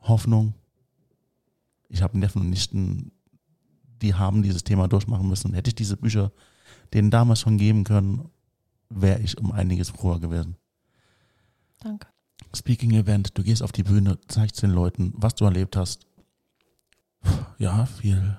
Hoffnung. 0.00 0.54
Ich 1.88 2.02
habe 2.02 2.18
Neffen 2.18 2.42
und 2.42 2.50
Nichten, 2.50 3.12
die 4.02 4.14
haben 4.14 4.42
dieses 4.42 4.64
Thema 4.64 4.88
durchmachen 4.88 5.28
müssen. 5.28 5.54
Hätte 5.54 5.68
ich 5.68 5.74
diese 5.74 5.96
Bücher 5.96 6.32
denen 6.92 7.10
damals 7.10 7.40
schon 7.40 7.58
geben 7.58 7.84
können, 7.84 8.30
wäre 8.88 9.20
ich 9.20 9.38
um 9.38 9.52
einiges 9.52 9.90
froher 9.90 10.20
gewesen. 10.20 10.56
Danke. 11.80 12.06
Speaking 12.54 12.92
Event, 12.92 13.36
du 13.36 13.42
gehst 13.42 13.62
auf 13.62 13.72
die 13.72 13.82
Bühne, 13.82 14.18
zeigst 14.28 14.62
den 14.62 14.70
Leuten, 14.70 15.12
was 15.16 15.34
du 15.34 15.44
erlebt 15.44 15.76
hast, 15.76 16.05
ja, 17.58 17.86
viel 17.86 18.36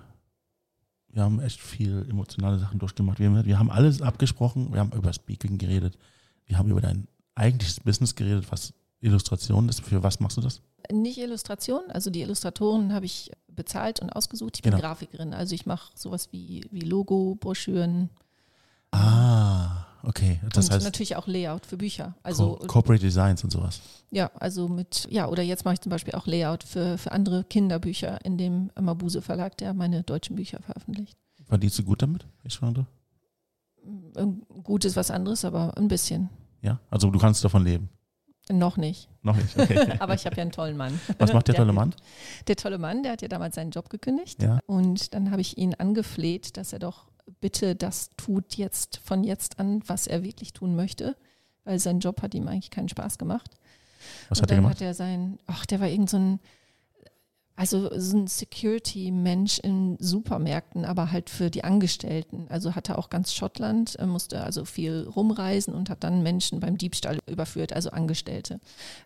wir 1.18 1.24
haben 1.24 1.40
echt 1.40 1.60
viel 1.60 2.06
emotionale 2.10 2.60
Sachen 2.60 2.78
durchgemacht. 2.78 3.20
Wir, 3.20 3.44
wir 3.44 3.58
haben 3.58 3.72
alles 3.72 4.04
abgesprochen, 4.04 4.72
wir 4.72 4.80
haben 4.80 4.92
über 4.92 5.12
Speaking 5.12 5.58
geredet, 5.58 5.98
wir 6.46 6.60
haben 6.60 6.70
über 6.70 6.80
dein 6.80 7.08
eigentliches 7.34 7.80
Business 7.80 8.14
geredet, 8.16 8.46
was 8.52 8.74
Illustration 9.00 9.68
ist. 9.68 9.82
Für 9.82 10.04
was 10.04 10.20
machst 10.20 10.38
du 10.38 10.42
das? 10.42 10.62
Nicht 10.92 11.18
Illustration, 11.18 11.82
also 11.90 12.12
die 12.12 12.22
Illustratoren 12.22 12.94
habe 12.94 13.08
ich 13.08 13.32
bezahlt 13.48 14.00
und 14.00 14.12
ausgesucht. 14.12 14.58
Ich 14.58 14.62
bin 14.62 14.72
Genau. 14.72 14.82
Grafikerin, 14.82 15.34
also 15.34 15.56
ich 15.56 15.66
mache 15.66 15.92
sowas 15.96 16.30
wie, 16.32 16.68
wie 16.70 16.82
Logo, 16.82 17.36
Broschüren 17.40 18.12
Ah, 18.92 19.77
okay. 20.08 20.40
Das 20.52 20.68
und 20.68 20.76
heißt 20.76 20.86
natürlich 20.86 21.16
auch 21.16 21.28
Layout 21.28 21.66
für 21.66 21.78
Bücher. 21.78 22.16
Also 22.24 22.56
Co 22.56 22.68
Corporate 22.68 23.04
Designs 23.04 23.44
und 23.44 23.52
sowas. 23.52 23.82
ja, 24.12 24.32
also 24.36 24.68
mit, 24.68 25.08
ja, 25.10 25.28
oder 25.28 25.44
jetzt 25.44 25.66
mache 25.66 25.76
ich 25.76 25.82
zum 25.82 25.90
Beispiel 25.90 26.16
auch 26.16 26.26
Layout 26.26 26.64
für, 26.64 26.98
für 26.98 27.12
andere 27.12 27.44
Kinderbücher 27.44 28.24
in 28.26 28.38
dem 28.38 28.72
Mabuse 28.80 29.22
Verlag, 29.22 29.58
der 29.58 29.74
meine 29.74 30.04
deutschen 30.04 30.36
Bücher 30.36 30.60
veröffentlicht. 30.62 31.18
Verdienst 31.46 31.80
du 31.80 31.84
gut 31.84 32.02
damit? 32.02 32.26
Ich. 32.44 32.60
Ähm, 34.18 34.42
Gut 34.64 34.86
ist 34.86 34.96
was 34.96 35.12
anderes, 35.12 35.46
aber 35.46 35.78
ein 35.78 35.88
bisschen. 35.88 36.30
Ja, 36.62 36.80
also 36.90 37.10
du 37.10 37.20
kannst 37.20 37.44
davon 37.44 37.64
leben. 37.64 37.90
Noch 38.50 38.78
nicht. 38.78 39.10
Noch 39.24 39.36
nicht. 39.36 39.58
Okay. 39.60 39.96
Aber 40.00 40.14
ich 40.14 40.26
habe 40.26 40.36
ja 40.38 40.42
einen 40.42 40.52
tollen 40.52 40.78
Mann. 40.78 41.00
Was 41.18 41.34
macht 41.34 41.50
der 41.50 41.56
tolle 41.56 41.74
Mann? 41.74 41.94
Der 42.48 42.56
tolle 42.56 42.78
Mann, 42.78 43.04
der 43.04 43.12
hat 43.12 43.22
ja 43.22 43.28
damals 43.28 43.56
seinen 43.56 43.72
Job 43.72 43.90
gekündigt. 43.90 44.42
Ja. 44.42 44.60
Und 44.68 45.14
dann 45.14 45.32
habe 45.32 45.42
ich 45.42 45.58
ihn 45.58 45.74
angefleht, 45.76 46.56
dass 46.56 46.72
er 46.72 46.80
doch 46.80 47.08
bitte 47.40 47.76
das 47.76 48.10
tut 48.18 48.56
jetzt 48.56 48.98
von 49.04 49.24
jetzt 49.24 49.60
an, 49.60 49.82
was 49.88 50.08
er 50.08 50.24
wirklich 50.24 50.54
tun 50.54 50.76
möchte, 50.76 51.16
weil 51.64 51.80
sein 51.80 52.00
Job 52.00 52.22
hat 52.22 52.34
ihm 52.34 52.48
eigentlich 52.48 52.72
keinen 52.72 52.90
Spaß 52.90 53.18
gemacht. 53.18 53.52
Was 54.30 54.40
und 54.40 54.44
hat 54.44 54.52
er 54.52 54.58
gemacht? 54.58 54.76
hat 54.76 54.82
er 54.82 54.94
sein, 54.94 55.40
ach, 55.48 55.66
der 55.66 55.80
war 55.80 55.88
irgend 55.88 56.10
so 56.10 56.18
ein, 56.18 56.40
also 57.58 57.90
so 58.00 58.18
ein 58.18 58.28
Security-Mensch 58.28 59.58
in 59.58 59.98
Supermärkten, 60.00 60.86
aber 60.86 61.12
halt 61.12 61.32
für 61.32 61.50
die 61.50 61.64
Angestellten. 61.64 62.46
Also 62.50 62.76
hatte 62.76 63.00
auch 63.00 63.10
ganz 63.10 63.34
Schottland, 63.34 63.98
äh, 63.98 64.06
musste 64.06 64.44
also 64.44 64.64
viel 64.64 65.10
rumreisen 65.16 65.74
und 65.74 65.90
hat 65.90 66.04
dann 66.04 66.22
Menschen 66.22 66.60
beim 66.60 66.78
Diebstahl 66.78 67.18
überführt, 67.26 67.74
also 67.74 67.90
Angestellte. 67.90 68.60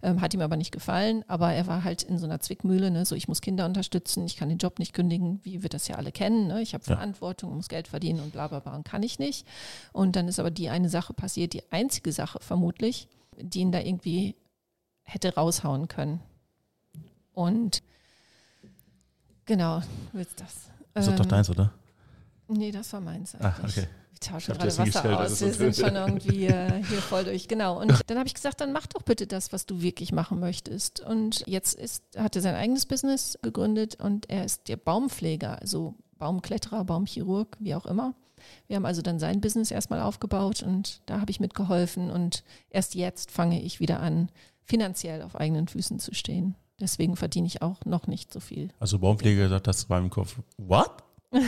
Ähm, 0.03 0.19
hat 0.19 0.33
ihm 0.33 0.41
aber 0.41 0.57
nicht 0.57 0.73
gefallen, 0.73 1.23
aber 1.29 1.53
er 1.53 1.65
war 1.65 1.85
halt 1.85 2.03
in 2.03 2.17
so 2.17 2.25
einer 2.25 2.41
Zwickmühle, 2.41 2.91
ne? 2.91 3.05
so 3.05 3.15
ich 3.15 3.29
muss 3.29 3.39
Kinder 3.39 3.65
unterstützen, 3.65 4.25
ich 4.25 4.35
kann 4.35 4.49
den 4.49 4.57
Job 4.57 4.79
nicht 4.79 4.91
kündigen, 4.91 5.39
wie 5.43 5.63
wir 5.63 5.69
das 5.69 5.87
ja 5.87 5.95
alle 5.95 6.11
kennen, 6.11 6.47
ne? 6.47 6.61
ich 6.61 6.73
habe 6.73 6.83
Ja. 6.85 6.97
Verantwortung, 6.97 7.55
muss 7.55 7.69
Geld 7.69 7.87
verdienen 7.87 8.19
und 8.19 8.33
bla 8.33 8.49
bla 8.49 8.59
bla 8.59 8.75
und 8.75 8.83
kann 8.83 9.01
ich 9.01 9.17
nicht. 9.17 9.47
Und 9.93 10.17
dann 10.17 10.27
ist 10.27 10.41
aber 10.41 10.51
die 10.51 10.67
eine 10.67 10.89
Sache 10.89 11.13
passiert, 11.13 11.53
die 11.53 11.71
einzige 11.71 12.11
Sache 12.11 12.39
vermutlich, 12.41 13.07
die 13.39 13.61
ihn 13.61 13.71
da 13.71 13.79
irgendwie 13.79 14.35
hätte 15.03 15.33
raushauen 15.35 15.87
können. 15.87 16.19
Und 17.33 17.81
genau, 19.51 19.81
willst 20.13 20.39
das. 20.39 20.69
Das 20.93 21.07
ist 21.07 21.19
doch 21.19 21.25
Ähm, 21.25 21.29
deins, 21.29 21.49
oder? 21.49 21.71
Nee, 22.47 22.71
das 22.71 22.91
war 22.93 23.01
meins 23.01 23.35
Ah, 23.35 23.49
eigentlich. 23.49 23.77
okay. 23.79 23.87
Ich 24.13 24.19
tausche 24.29 24.53
gerade 24.53 24.77
Wasser 24.77 25.19
aus. 25.19 25.41
Wir 25.41 25.53
sind 25.53 25.75
schon 25.75 25.95
irgendwie 25.95 26.45
äh, 26.45 26.83
hier 26.83 27.01
voll 27.01 27.23
durch. 27.25 27.47
Genau. 27.47 27.79
Und 27.81 28.01
dann 28.09 28.17
habe 28.17 28.27
ich 28.27 28.33
gesagt, 28.35 28.61
dann 28.61 28.71
mach 28.71 28.85
doch 28.87 29.01
bitte 29.01 29.25
das, 29.27 29.51
was 29.51 29.65
du 29.65 29.81
wirklich 29.81 30.11
machen 30.11 30.39
möchtest. 30.39 30.99
Und 30.99 31.43
jetzt 31.47 31.73
ist, 31.77 32.03
hat 32.15 32.35
er 32.35 32.41
sein 32.41 32.55
eigenes 32.55 32.85
Business 32.85 33.37
gegründet 33.41 33.95
und 33.95 34.29
er 34.29 34.45
ist 34.45 34.67
der 34.67 34.77
Baumpfleger, 34.77 35.59
also 35.59 35.95
Baumkletterer, 36.19 36.83
Baumchirurg, 36.85 37.57
wie 37.59 37.73
auch 37.75 37.85
immer. 37.85 38.13
Wir 38.67 38.75
haben 38.75 38.85
also 38.85 39.01
dann 39.01 39.17
sein 39.19 39.41
Business 39.41 39.71
erstmal 39.71 40.01
aufgebaut 40.01 40.61
und 40.63 41.01
da 41.07 41.19
habe 41.19 41.31
ich 41.31 41.39
mitgeholfen. 41.39 42.11
Und 42.11 42.43
erst 42.69 42.95
jetzt 42.95 43.31
fange 43.31 43.61
ich 43.61 43.79
wieder 43.79 43.99
an, 44.01 44.29
finanziell 44.65 45.23
auf 45.23 45.35
eigenen 45.35 45.67
Füßen 45.67 45.99
zu 45.99 46.13
stehen. 46.13 46.55
Deswegen 46.81 47.15
verdiene 47.15 47.47
ich 47.47 47.61
auch 47.61 47.85
noch 47.85 48.07
nicht 48.07 48.33
so 48.33 48.39
viel. 48.39 48.69
Also 48.79 48.97
Baumpfleger 48.99 49.47
sagt, 49.49 49.67
das 49.67 49.89
war 49.89 49.99
im 49.99 50.09
Kopf. 50.09 50.37
What? 50.57 51.03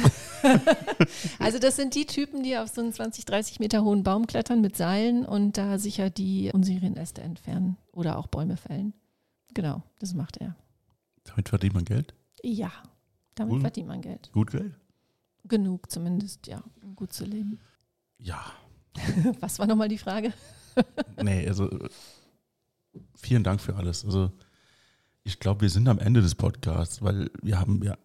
Also 1.39 1.59
das 1.59 1.75
sind 1.75 1.95
die 1.95 2.05
Typen, 2.05 2.43
die 2.43 2.57
auf 2.57 2.69
so 2.69 2.81
einen 2.81 2.93
20, 2.93 3.25
30 3.25 3.59
Meter 3.59 3.84
hohen 3.84 4.03
Baum 4.03 4.27
klettern 4.27 4.61
mit 4.61 4.77
Seilen 4.77 5.25
und 5.25 5.57
da 5.57 5.77
sicher 5.79 6.09
die 6.09 6.51
Unserienäste 6.53 7.21
entfernen 7.21 7.77
oder 7.91 8.17
auch 8.17 8.27
Bäume 8.27 8.57
fällen. 8.57 8.93
Genau, 9.53 9.84
das 9.99 10.13
macht 10.13 10.38
er. 10.38 10.55
Damit 11.25 11.49
verdient 11.49 11.73
man 11.73 11.86
Geld? 11.86 12.13
Ja, 12.41 12.71
damit 13.36 13.55
Cool. 13.55 13.61
verdient 13.61 13.88
man 13.88 14.01
Geld. 14.01 14.31
Gut 14.34 14.51
Geld? 14.51 14.73
Genug 15.45 15.91
zumindest, 15.91 16.47
ja, 16.47 16.63
um 16.81 16.95
gut 16.95 17.13
zu 17.13 17.25
leben. 17.25 17.59
Ja. 18.19 18.41
Was 19.39 19.59
war 19.59 19.67
nochmal 19.67 19.89
die 19.89 19.97
Frage? 19.97 20.34
Nee, 21.21 21.47
also 21.47 21.69
vielen 23.15 23.43
Dank 23.43 23.61
für 23.61 23.75
alles. 23.75 24.05
Also 24.05 24.31
ich 25.24 25.39
glaube, 25.39 25.61
wir 25.61 25.69
sind 25.69 25.88
am 25.88 25.99
Ende 25.99 26.21
des 26.21 26.36
Podcasts, 26.36 27.01
weil 27.01 27.32
wir 27.41 27.59
haben 27.59 27.82
ja, 27.84 27.97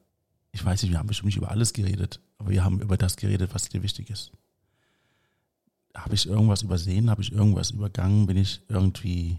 ich 0.52 0.64
weiß 0.64 0.82
nicht, 0.82 0.92
wir 0.92 0.98
haben 0.98 1.08
bestimmt 1.08 1.26
nicht 1.26 1.36
über 1.36 1.50
alles 1.50 1.72
geredet, 1.72 2.20
aber 2.38 2.50
wir 2.50 2.64
haben 2.64 2.80
über 2.80 2.96
das 2.96 3.16
geredet, 3.16 3.50
was 3.54 3.68
dir 3.68 3.82
wichtig 3.82 4.10
ist. 4.10 4.32
Habe 5.94 6.14
ich 6.14 6.26
irgendwas 6.26 6.62
übersehen? 6.62 7.10
Habe 7.10 7.22
ich 7.22 7.32
irgendwas 7.32 7.72
übergangen? 7.72 8.26
Bin 8.26 8.36
ich 8.36 8.62
irgendwie 8.68 9.38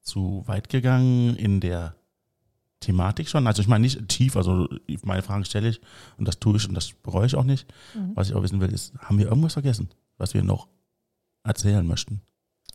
zu 0.00 0.42
weit 0.46 0.68
gegangen 0.68 1.36
in 1.36 1.60
der 1.60 1.94
Thematik 2.80 3.28
schon? 3.28 3.46
Also 3.46 3.62
ich 3.62 3.68
meine 3.68 3.82
nicht 3.82 4.08
tief, 4.08 4.36
also 4.36 4.68
meine 5.04 5.22
Fragen 5.22 5.44
stelle 5.44 5.68
ich 5.68 5.80
und 6.16 6.26
das 6.26 6.40
tue 6.40 6.56
ich 6.56 6.68
und 6.68 6.74
das 6.74 6.92
bereue 6.92 7.26
ich 7.26 7.36
auch 7.36 7.44
nicht. 7.44 7.72
Mhm. 7.94 8.12
Was 8.14 8.28
ich 8.28 8.34
auch 8.34 8.42
wissen 8.42 8.60
will, 8.60 8.72
ist, 8.72 8.94
haben 8.98 9.18
wir 9.18 9.26
irgendwas 9.26 9.52
vergessen, 9.52 9.90
was 10.18 10.34
wir 10.34 10.42
noch 10.42 10.68
erzählen 11.44 11.86
möchten? 11.86 12.20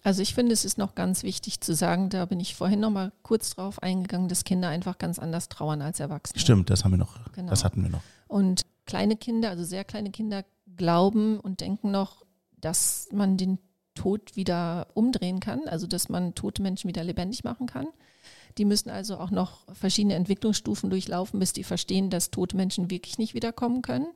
Also 0.08 0.22
ich 0.22 0.34
finde, 0.34 0.54
es 0.54 0.64
ist 0.64 0.78
noch 0.78 0.96
ganz 0.96 1.24
wichtig 1.24 1.60
zu 1.60 1.76
sagen, 1.76 2.08
da 2.08 2.24
bin 2.24 2.40
ich 2.40 2.56
vorhin 2.56 2.80
noch 2.80 2.92
mal 2.92 3.12
kurz 3.24 3.50
drauf 3.50 3.84
eingegangen, 3.84 4.30
dass 4.30 4.46
Kinder 4.46 4.70
einfach 4.70 5.00
ganz 5.00 5.20
anders 5.20 5.50
trauern 5.50 5.82
als 5.82 6.00
Erwachsene. 6.00 6.40
Stimmt, 6.40 6.70
das 6.70 6.86
haben 6.86 6.92
wir 6.92 6.98
noch. 6.98 7.20
Genau. 7.34 7.50
Das 7.50 7.66
hatten 7.66 7.84
wir 7.84 7.90
noch. 7.90 8.00
Und 8.26 8.62
kleine 8.86 9.18
Kinder, 9.18 9.50
also 9.50 9.66
sehr 9.66 9.84
kleine 9.84 10.10
Kinder, 10.10 10.46
glauben 10.78 11.42
und 11.42 11.60
denken 11.60 11.92
noch, 11.92 12.26
dass 12.62 13.10
man 13.12 13.36
den 13.36 13.60
Tod 13.96 14.38
wieder 14.38 14.88
umdrehen 14.94 15.42
kann, 15.42 15.68
also 15.68 15.88
dass 15.88 16.08
man 16.08 16.36
tote 16.36 16.62
Menschen 16.62 16.88
wieder 16.88 17.04
lebendig 17.04 17.44
machen 17.44 17.68
kann. 17.68 17.88
Die 18.58 18.64
müssen 18.64 18.90
also 18.90 19.18
auch 19.18 19.30
noch 19.30 19.66
verschiedene 19.74 20.16
Entwicklungsstufen 20.16 20.90
durchlaufen, 20.90 21.38
bis 21.38 21.52
die 21.52 21.66
verstehen, 21.66 22.10
dass 22.10 22.32
tote 22.32 22.56
Menschen 22.56 22.90
wirklich 22.90 23.18
nicht 23.18 23.34
wiederkommen 23.34 23.82
können. 23.82 24.08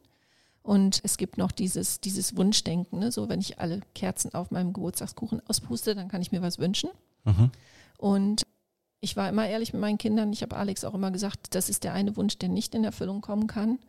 Und 0.64 1.02
es 1.04 1.18
gibt 1.18 1.38
noch 1.38 1.52
dieses, 1.52 2.02
dieses 2.02 2.38
Wunschdenken, 2.38 3.00
ne? 3.00 3.12
so 3.12 3.30
wenn 3.30 3.40
ich 3.40 3.60
alle 3.60 3.82
Kerzen 3.96 4.34
auf 4.34 4.52
meinem 4.52 4.74
Geburtstagskuchen 4.74 5.42
auspuste, 5.48 5.96
dann 5.96 6.08
kann 6.08 6.22
ich 6.22 6.32
mir 6.32 6.42
was 6.42 6.60
wünschen. 6.60 6.92
Mhm. 7.24 7.52
Und 7.98 8.44
ich 9.00 9.18
war 9.18 9.28
immer 9.28 9.48
ehrlich 9.48 9.74
mit 9.74 9.82
meinen 9.82 9.98
Kindern. 9.98 10.32
Ich 10.32 10.44
habe 10.44 10.56
Alex 10.56 10.84
auch 10.84 10.94
immer 10.94 11.10
gesagt, 11.10 11.56
das 11.56 11.70
ist 11.70 11.84
der 11.84 11.94
eine 11.94 12.16
Wunsch, 12.16 12.38
der 12.38 12.50
nicht 12.50 12.76
in 12.76 12.84
Erfüllung 12.84 13.22
kommen 13.22 13.48
kann. 13.48 13.80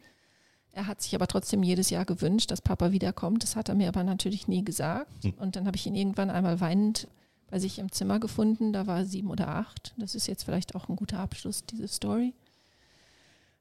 Er 0.72 0.86
hat 0.86 1.02
sich 1.02 1.14
aber 1.14 1.26
trotzdem 1.26 1.62
jedes 1.62 1.90
Jahr 1.90 2.06
gewünscht, 2.06 2.50
dass 2.50 2.62
Papa 2.62 2.92
wiederkommt. 2.92 3.42
Das 3.42 3.56
hat 3.56 3.68
er 3.68 3.74
mir 3.74 3.88
aber 3.88 4.04
natürlich 4.04 4.48
nie 4.48 4.64
gesagt. 4.64 5.24
Hm. 5.24 5.34
Und 5.34 5.56
dann 5.56 5.66
habe 5.66 5.76
ich 5.76 5.86
ihn 5.86 5.94
irgendwann 5.94 6.30
einmal 6.30 6.60
weinend 6.60 7.08
bei 7.50 7.58
sich 7.58 7.78
im 7.78 7.92
Zimmer 7.92 8.18
gefunden. 8.18 8.72
Da 8.72 8.86
war 8.86 9.00
er 9.00 9.04
sieben 9.04 9.30
oder 9.30 9.48
acht. 9.48 9.92
Das 9.98 10.14
ist 10.14 10.26
jetzt 10.26 10.44
vielleicht 10.44 10.74
auch 10.74 10.88
ein 10.88 10.96
guter 10.96 11.18
Abschluss, 11.18 11.66
diese 11.66 11.88
Story. 11.88 12.32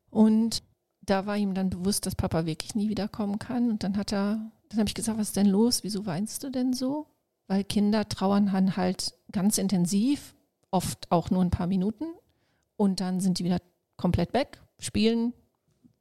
Und 0.09 0.64
da 1.12 1.26
war 1.26 1.38
ihm 1.38 1.53
dann 1.53 1.70
bewusst, 1.70 2.05
dass 2.05 2.16
Papa 2.16 2.45
wirklich 2.45 2.74
nie 2.74 2.88
wiederkommen 2.88 3.38
kann. 3.38 3.70
Und 3.70 3.84
dann 3.84 3.97
hat 3.97 4.14
er, 4.14 4.51
dann 4.70 4.80
habe 4.80 4.88
ich 4.88 4.95
gesagt, 4.95 5.18
was 5.18 5.28
ist 5.28 5.36
denn 5.36 5.47
los? 5.47 5.84
Wieso 5.84 6.05
weinst 6.05 6.41
du 6.43 6.49
denn 6.49 6.72
so? 6.74 7.05
Weil 7.47 7.66
Kinder 7.66 8.07
trauern 8.07 8.51
dann 8.53 8.78
halt 8.78 9.14
ganz 9.32 9.57
intensiv, 9.57 10.34
oft 10.72 11.12
auch 11.12 11.30
nur 11.30 11.41
ein 11.43 11.49
paar 11.49 11.68
Minuten. 11.68 12.05
Und 12.78 13.01
dann 13.01 13.20
sind 13.20 13.39
die 13.39 13.43
wieder 13.43 13.59
komplett 13.97 14.34
weg, 14.34 14.62
spielen, 14.80 15.34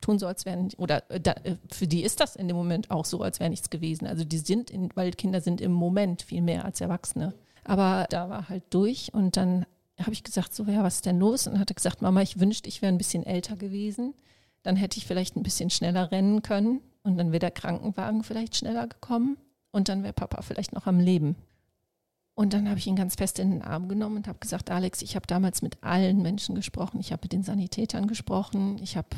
tun 0.01 0.21
so, 0.21 0.29
als 0.29 0.47
wären, 0.47 0.69
oder 0.79 1.11
äh, 1.11 1.21
da, 1.21 1.33
äh, 1.43 1.57
für 1.73 1.89
die 1.89 2.05
ist 2.05 2.21
das 2.21 2.37
in 2.37 2.47
dem 2.47 2.57
Moment 2.57 2.91
auch 2.93 3.05
so, 3.05 3.21
als 3.21 3.41
wäre 3.41 3.51
nichts 3.51 3.69
gewesen. 3.69 4.07
Also 4.07 4.23
die 4.25 4.39
sind, 4.39 4.71
in, 4.71 4.91
weil 4.95 5.11
Kinder 5.11 5.41
sind 5.41 5.61
im 5.61 5.73
Moment 5.73 6.23
viel 6.23 6.41
mehr 6.41 6.65
als 6.65 6.81
Erwachsene. 6.81 7.35
Aber 7.65 8.07
da 8.11 8.31
war 8.31 8.49
halt 8.49 8.63
durch 8.71 9.13
und 9.13 9.37
dann 9.37 9.67
habe 9.99 10.13
ich 10.13 10.23
gesagt, 10.23 10.55
so, 10.55 10.65
ja, 10.65 10.85
was 10.85 10.97
ist 10.97 11.07
denn 11.07 11.19
los? 11.19 11.47
Und 11.47 11.55
dann 11.55 11.61
hat 11.61 11.71
er 11.71 11.75
gesagt, 11.75 12.01
Mama, 12.01 12.23
ich 12.23 12.39
wünschte, 12.39 12.69
ich 12.69 12.81
wäre 12.81 12.93
ein 12.93 12.99
bisschen 12.99 13.27
älter 13.27 13.57
gewesen. 13.57 14.15
Dann 14.63 14.77
hätte 14.77 14.99
ich 14.99 15.07
vielleicht 15.07 15.37
ein 15.37 15.43
bisschen 15.43 15.71
schneller 15.71 16.11
rennen 16.11 16.43
können 16.43 16.81
und 17.03 17.17
dann 17.17 17.33
wäre 17.33 17.39
der 17.41 17.51
Krankenwagen 17.51 18.23
vielleicht 18.23 18.57
schneller 18.57 18.87
gekommen 18.87 19.37
und 19.71 19.89
dann 19.89 20.03
wäre 20.03 20.13
Papa 20.13 20.43
vielleicht 20.43 20.73
noch 20.73 20.87
am 20.87 21.01
Leben. 21.01 21.37
Und 22.35 22.53
dann 22.53 22.69
habe 22.69 22.79
ich 22.79 22.87
ihn 22.87 22.97
ganz 22.97 23.17
fest 23.17 23.39
in 23.39 23.51
den 23.51 23.63
Arm 23.63 23.89
genommen 23.89 24.17
und 24.17 24.29
habe 24.29 24.39
gesagt, 24.39 24.71
Alex, 24.71 25.03
ich 25.03 25.15
habe 25.15 25.27
damals 25.27 25.63
mit 25.63 25.83
allen 25.83 26.23
Menschen 26.23 26.55
gesprochen. 26.55 27.01
Ich 27.01 27.13
habe 27.13 27.21
mit 27.25 27.33
den 27.33 27.43
Sanitätern 27.43 28.07
gesprochen, 28.07 28.79
ich 28.83 28.97
habe 28.97 29.09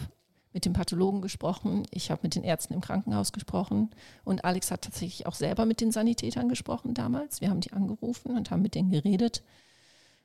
mit 0.52 0.64
dem 0.64 0.72
Pathologen 0.72 1.22
gesprochen, 1.22 1.84
ich 1.90 2.10
habe 2.10 2.20
mit 2.24 2.34
den 2.34 2.44
Ärzten 2.44 2.74
im 2.74 2.80
Krankenhaus 2.80 3.32
gesprochen 3.32 3.90
und 4.24 4.44
Alex 4.44 4.70
hat 4.70 4.82
tatsächlich 4.82 5.26
auch 5.26 5.34
selber 5.34 5.66
mit 5.66 5.80
den 5.80 5.92
Sanitätern 5.92 6.48
gesprochen 6.48 6.94
damals. 6.94 7.40
Wir 7.40 7.48
haben 7.48 7.60
die 7.60 7.72
angerufen 7.72 8.36
und 8.36 8.50
haben 8.50 8.62
mit 8.62 8.74
denen 8.74 8.90
geredet. 8.90 9.42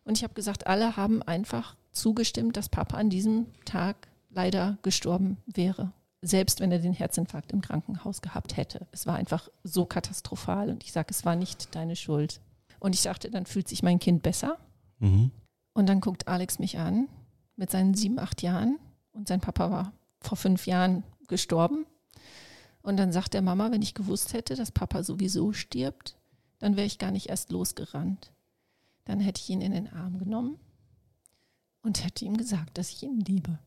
Und 0.04 0.18
ich 0.18 0.24
habe 0.24 0.34
gesagt, 0.34 0.68
alle 0.68 0.98
haben 0.98 1.22
einfach 1.22 1.76
zugestimmt, 1.92 2.58
dass 2.58 2.70
Papa 2.70 2.98
an 2.98 3.10
diesem 3.10 3.48
Tag 3.66 4.08
leider 4.30 4.78
gestorben 4.82 5.38
wäre. 5.46 5.92
Selbst 6.22 6.60
wenn 6.60 6.72
er 6.72 6.80
den 6.80 6.94
Herzinfarkt 6.94 7.52
im 7.52 7.62
Krankenhaus 7.62 8.22
gehabt 8.22 8.58
hätte. 8.58 8.88
Es 8.92 9.06
war 9.06 9.16
einfach 9.16 9.50
so 9.64 9.86
katastrophal 9.86 10.70
und 10.70 10.84
ich 10.84 10.92
sage, 10.92 11.08
es 11.12 11.26
war 11.26 11.36
nicht 11.36 11.76
deine 11.76 11.96
Schuld. 11.96 12.42
Und 12.80 12.96
ich 12.96 13.04
dachte, 13.04 13.30
dann 13.30 13.46
fühlt 13.46 13.68
sich 13.68 13.84
mein 13.84 14.00
Kind 14.00 14.24
besser. 14.24 14.58
Mhm. 15.00 15.32
Und 15.74 15.88
dann 15.88 16.02
guckt 16.02 16.28
Alex 16.28 16.60
mich 16.60 16.80
an 16.80 17.08
mit 17.56 17.70
seinen 17.70 17.94
sieben, 17.94 18.20
acht 18.20 18.42
Jahren 18.42 18.80
und 19.14 19.28
sein 19.28 19.42
Papa 19.42 19.72
war 19.72 19.94
vor 20.22 20.38
fünf 20.38 20.66
Jahren 20.68 21.04
gestorben. 21.28 21.86
Und 22.82 22.98
dann 22.98 23.12
sagt 23.12 23.34
der 23.34 23.42
Mama, 23.42 23.72
wenn 23.72 23.82
ich 23.82 23.94
gewusst 23.94 24.34
hätte, 24.34 24.56
dass 24.56 24.72
Papa 24.72 25.04
sowieso 25.04 25.54
stirbt, 25.54 26.16
dann 26.60 26.76
wäre 26.76 26.88
ich 26.88 27.00
gar 27.00 27.12
nicht 27.12 27.30
erst 27.30 27.52
losgerannt. 27.52 28.32
Dann 29.06 29.20
hätte 29.20 29.42
ich 29.42 29.50
ihn 29.50 29.62
in 29.62 29.72
den 29.72 29.92
Arm 29.92 30.20
genommen 30.20 30.58
und 31.82 32.04
hätte 32.04 32.26
ihm 32.26 32.38
gesagt, 32.38 32.78
dass 32.78 32.92
ich 32.92 33.04
ihn 33.04 33.20
liebe. 33.20 33.60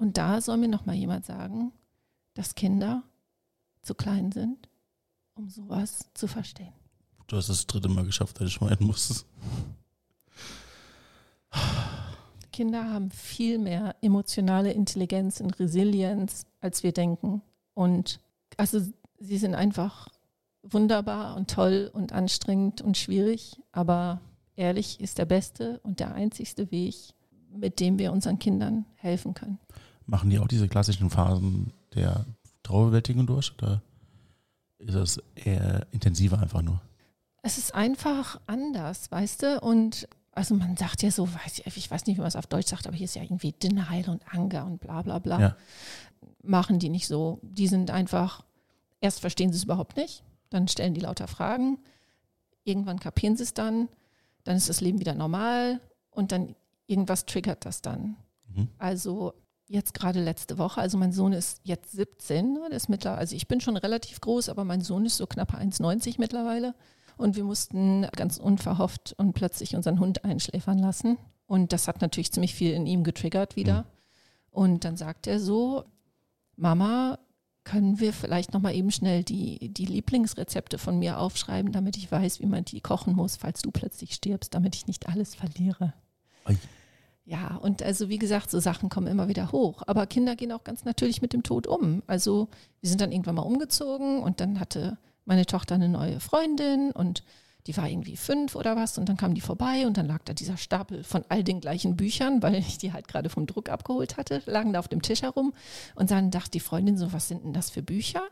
Und 0.00 0.16
da 0.16 0.40
soll 0.40 0.56
mir 0.56 0.68
noch 0.68 0.86
mal 0.86 0.94
jemand 0.94 1.26
sagen, 1.26 1.72
dass 2.32 2.54
Kinder 2.54 3.02
zu 3.82 3.94
klein 3.94 4.32
sind, 4.32 4.70
um 5.34 5.50
sowas 5.50 6.06
zu 6.14 6.26
verstehen. 6.26 6.72
Du 7.26 7.36
hast 7.36 7.50
das 7.50 7.66
dritte 7.66 7.90
Mal 7.90 8.06
geschafft, 8.06 8.40
dass 8.40 8.48
ich 8.48 8.60
weinen 8.62 8.86
musste. 8.86 9.26
Kinder 12.50 12.90
haben 12.90 13.10
viel 13.10 13.58
mehr 13.58 13.94
emotionale 14.00 14.72
Intelligenz 14.72 15.38
und 15.40 15.60
Resilienz, 15.60 16.46
als 16.62 16.82
wir 16.82 16.92
denken. 16.92 17.42
Und 17.74 18.20
also 18.56 18.80
sie 19.18 19.38
sind 19.38 19.54
einfach 19.54 20.08
wunderbar 20.62 21.36
und 21.36 21.50
toll 21.50 21.90
und 21.92 22.12
anstrengend 22.12 22.80
und 22.80 22.96
schwierig, 22.96 23.60
aber 23.70 24.22
ehrlich 24.56 24.98
ist 24.98 25.18
der 25.18 25.26
beste 25.26 25.78
und 25.80 26.00
der 26.00 26.14
einzigste 26.14 26.70
Weg, 26.70 26.94
mit 27.50 27.80
dem 27.80 27.98
wir 27.98 28.12
unseren 28.12 28.38
Kindern 28.38 28.86
helfen 28.96 29.34
können. 29.34 29.58
Machen 30.10 30.28
die 30.28 30.40
auch 30.40 30.48
diese 30.48 30.66
klassischen 30.66 31.08
Phasen 31.08 31.72
der 31.94 32.26
Trauerbewältigung 32.64 33.28
durch 33.28 33.52
oder 33.58 33.80
ist 34.78 34.94
das 34.94 35.22
eher 35.36 35.86
intensiver 35.92 36.40
einfach 36.40 36.62
nur? 36.62 36.80
Es 37.42 37.58
ist 37.58 37.72
einfach 37.76 38.40
anders, 38.46 39.08
weißt 39.12 39.42
du? 39.44 39.60
Und 39.60 40.08
also 40.32 40.56
man 40.56 40.76
sagt 40.76 41.02
ja 41.02 41.12
so, 41.12 41.32
weiß 41.32 41.60
ich, 41.60 41.76
ich 41.76 41.88
weiß 41.88 42.06
nicht, 42.06 42.16
wie 42.16 42.22
man 42.22 42.26
es 42.26 42.34
auf 42.34 42.48
Deutsch 42.48 42.66
sagt, 42.66 42.88
aber 42.88 42.96
hier 42.96 43.04
ist 43.04 43.14
ja 43.14 43.22
irgendwie 43.22 43.52
Denial 43.52 44.08
und 44.08 44.22
Anger 44.34 44.66
und 44.66 44.80
bla 44.80 45.02
bla 45.02 45.20
bla. 45.20 45.40
Ja. 45.40 45.56
Machen 46.42 46.80
die 46.80 46.88
nicht 46.88 47.06
so. 47.06 47.38
Die 47.42 47.68
sind 47.68 47.92
einfach, 47.92 48.44
erst 49.00 49.20
verstehen 49.20 49.52
sie 49.52 49.58
es 49.58 49.64
überhaupt 49.64 49.96
nicht, 49.96 50.24
dann 50.48 50.66
stellen 50.66 50.94
die 50.94 51.02
lauter 51.02 51.28
Fragen, 51.28 51.78
irgendwann 52.64 52.98
kapieren 52.98 53.36
sie 53.36 53.44
es 53.44 53.54
dann, 53.54 53.88
dann 54.42 54.56
ist 54.56 54.68
das 54.68 54.80
Leben 54.80 54.98
wieder 54.98 55.14
normal 55.14 55.80
und 56.10 56.32
dann 56.32 56.56
irgendwas 56.88 57.26
triggert 57.26 57.64
das 57.64 57.80
dann. 57.80 58.16
Mhm. 58.48 58.68
Also 58.76 59.34
jetzt 59.70 59.94
gerade 59.94 60.22
letzte 60.22 60.58
Woche, 60.58 60.80
also 60.80 60.98
mein 60.98 61.12
Sohn 61.12 61.32
ist 61.32 61.60
jetzt 61.62 61.92
17, 61.92 62.54
ne, 62.54 62.60
der 62.68 62.76
ist 62.76 62.88
mittlerweile, 62.88 63.20
also 63.20 63.36
ich 63.36 63.46
bin 63.46 63.60
schon 63.60 63.76
relativ 63.76 64.20
groß, 64.20 64.48
aber 64.48 64.64
mein 64.64 64.80
Sohn 64.80 65.06
ist 65.06 65.16
so 65.16 65.26
knapp 65.26 65.54
1,90 65.54 66.16
mittlerweile. 66.18 66.74
Und 67.16 67.36
wir 67.36 67.44
mussten 67.44 68.06
ganz 68.16 68.38
unverhofft 68.38 69.14
und 69.18 69.34
plötzlich 69.34 69.76
unseren 69.76 70.00
Hund 70.00 70.24
einschläfern 70.24 70.78
lassen. 70.78 71.18
Und 71.46 71.72
das 71.72 71.86
hat 71.86 72.00
natürlich 72.00 72.32
ziemlich 72.32 72.54
viel 72.54 72.72
in 72.72 72.86
ihm 72.86 73.04
getriggert 73.04 73.56
wieder. 73.56 73.82
Mhm. 73.82 73.86
Und 74.50 74.84
dann 74.84 74.96
sagt 74.96 75.26
er 75.26 75.38
so, 75.38 75.84
Mama, 76.56 77.18
können 77.62 78.00
wir 78.00 78.12
vielleicht 78.12 78.54
nochmal 78.54 78.74
eben 78.74 78.90
schnell 78.90 79.22
die, 79.22 79.72
die 79.72 79.84
Lieblingsrezepte 79.84 80.78
von 80.78 80.98
mir 80.98 81.18
aufschreiben, 81.18 81.72
damit 81.72 81.96
ich 81.96 82.10
weiß, 82.10 82.40
wie 82.40 82.46
man 82.46 82.64
die 82.64 82.80
kochen 82.80 83.14
muss, 83.14 83.36
falls 83.36 83.60
du 83.60 83.70
plötzlich 83.70 84.14
stirbst, 84.14 84.54
damit 84.54 84.74
ich 84.74 84.86
nicht 84.86 85.08
alles 85.08 85.34
verliere. 85.34 85.92
Ei. 86.46 86.56
Ja, 87.24 87.56
und 87.56 87.82
also 87.82 88.08
wie 88.08 88.18
gesagt, 88.18 88.50
so 88.50 88.58
Sachen 88.58 88.88
kommen 88.88 89.06
immer 89.06 89.28
wieder 89.28 89.52
hoch. 89.52 89.82
Aber 89.86 90.06
Kinder 90.06 90.36
gehen 90.36 90.52
auch 90.52 90.64
ganz 90.64 90.84
natürlich 90.84 91.22
mit 91.22 91.32
dem 91.32 91.42
Tod 91.42 91.66
um. 91.66 92.02
Also 92.06 92.48
wir 92.80 92.88
sind 92.88 93.00
dann 93.00 93.12
irgendwann 93.12 93.36
mal 93.36 93.42
umgezogen 93.42 94.22
und 94.22 94.40
dann 94.40 94.58
hatte 94.58 94.98
meine 95.24 95.46
Tochter 95.46 95.76
eine 95.76 95.88
neue 95.88 96.18
Freundin 96.18 96.90
und 96.90 97.22
die 97.66 97.76
war 97.76 97.88
irgendwie 97.88 98.16
fünf 98.16 98.56
oder 98.56 98.74
was 98.74 98.98
und 98.98 99.08
dann 99.08 99.16
kam 99.16 99.34
die 99.34 99.40
vorbei 99.40 99.86
und 99.86 99.96
dann 99.96 100.06
lag 100.06 100.22
da 100.24 100.32
dieser 100.32 100.56
Stapel 100.56 101.04
von 101.04 101.24
all 101.28 101.44
den 101.44 101.60
gleichen 101.60 101.94
Büchern, 101.94 102.42
weil 102.42 102.54
ich 102.54 102.78
die 102.78 102.92
halt 102.92 103.06
gerade 103.06 103.28
vom 103.28 103.46
Druck 103.46 103.68
abgeholt 103.68 104.16
hatte, 104.16 104.42
lagen 104.46 104.72
da 104.72 104.78
auf 104.78 104.88
dem 104.88 105.02
Tisch 105.02 105.22
herum 105.22 105.52
und 105.94 106.10
dann 106.10 106.30
dachte 106.30 106.52
die 106.52 106.60
Freundin 106.60 106.96
so, 106.96 107.12
was 107.12 107.28
sind 107.28 107.44
denn 107.44 107.52
das 107.52 107.70
für 107.70 107.82
Bücher? 107.82 108.22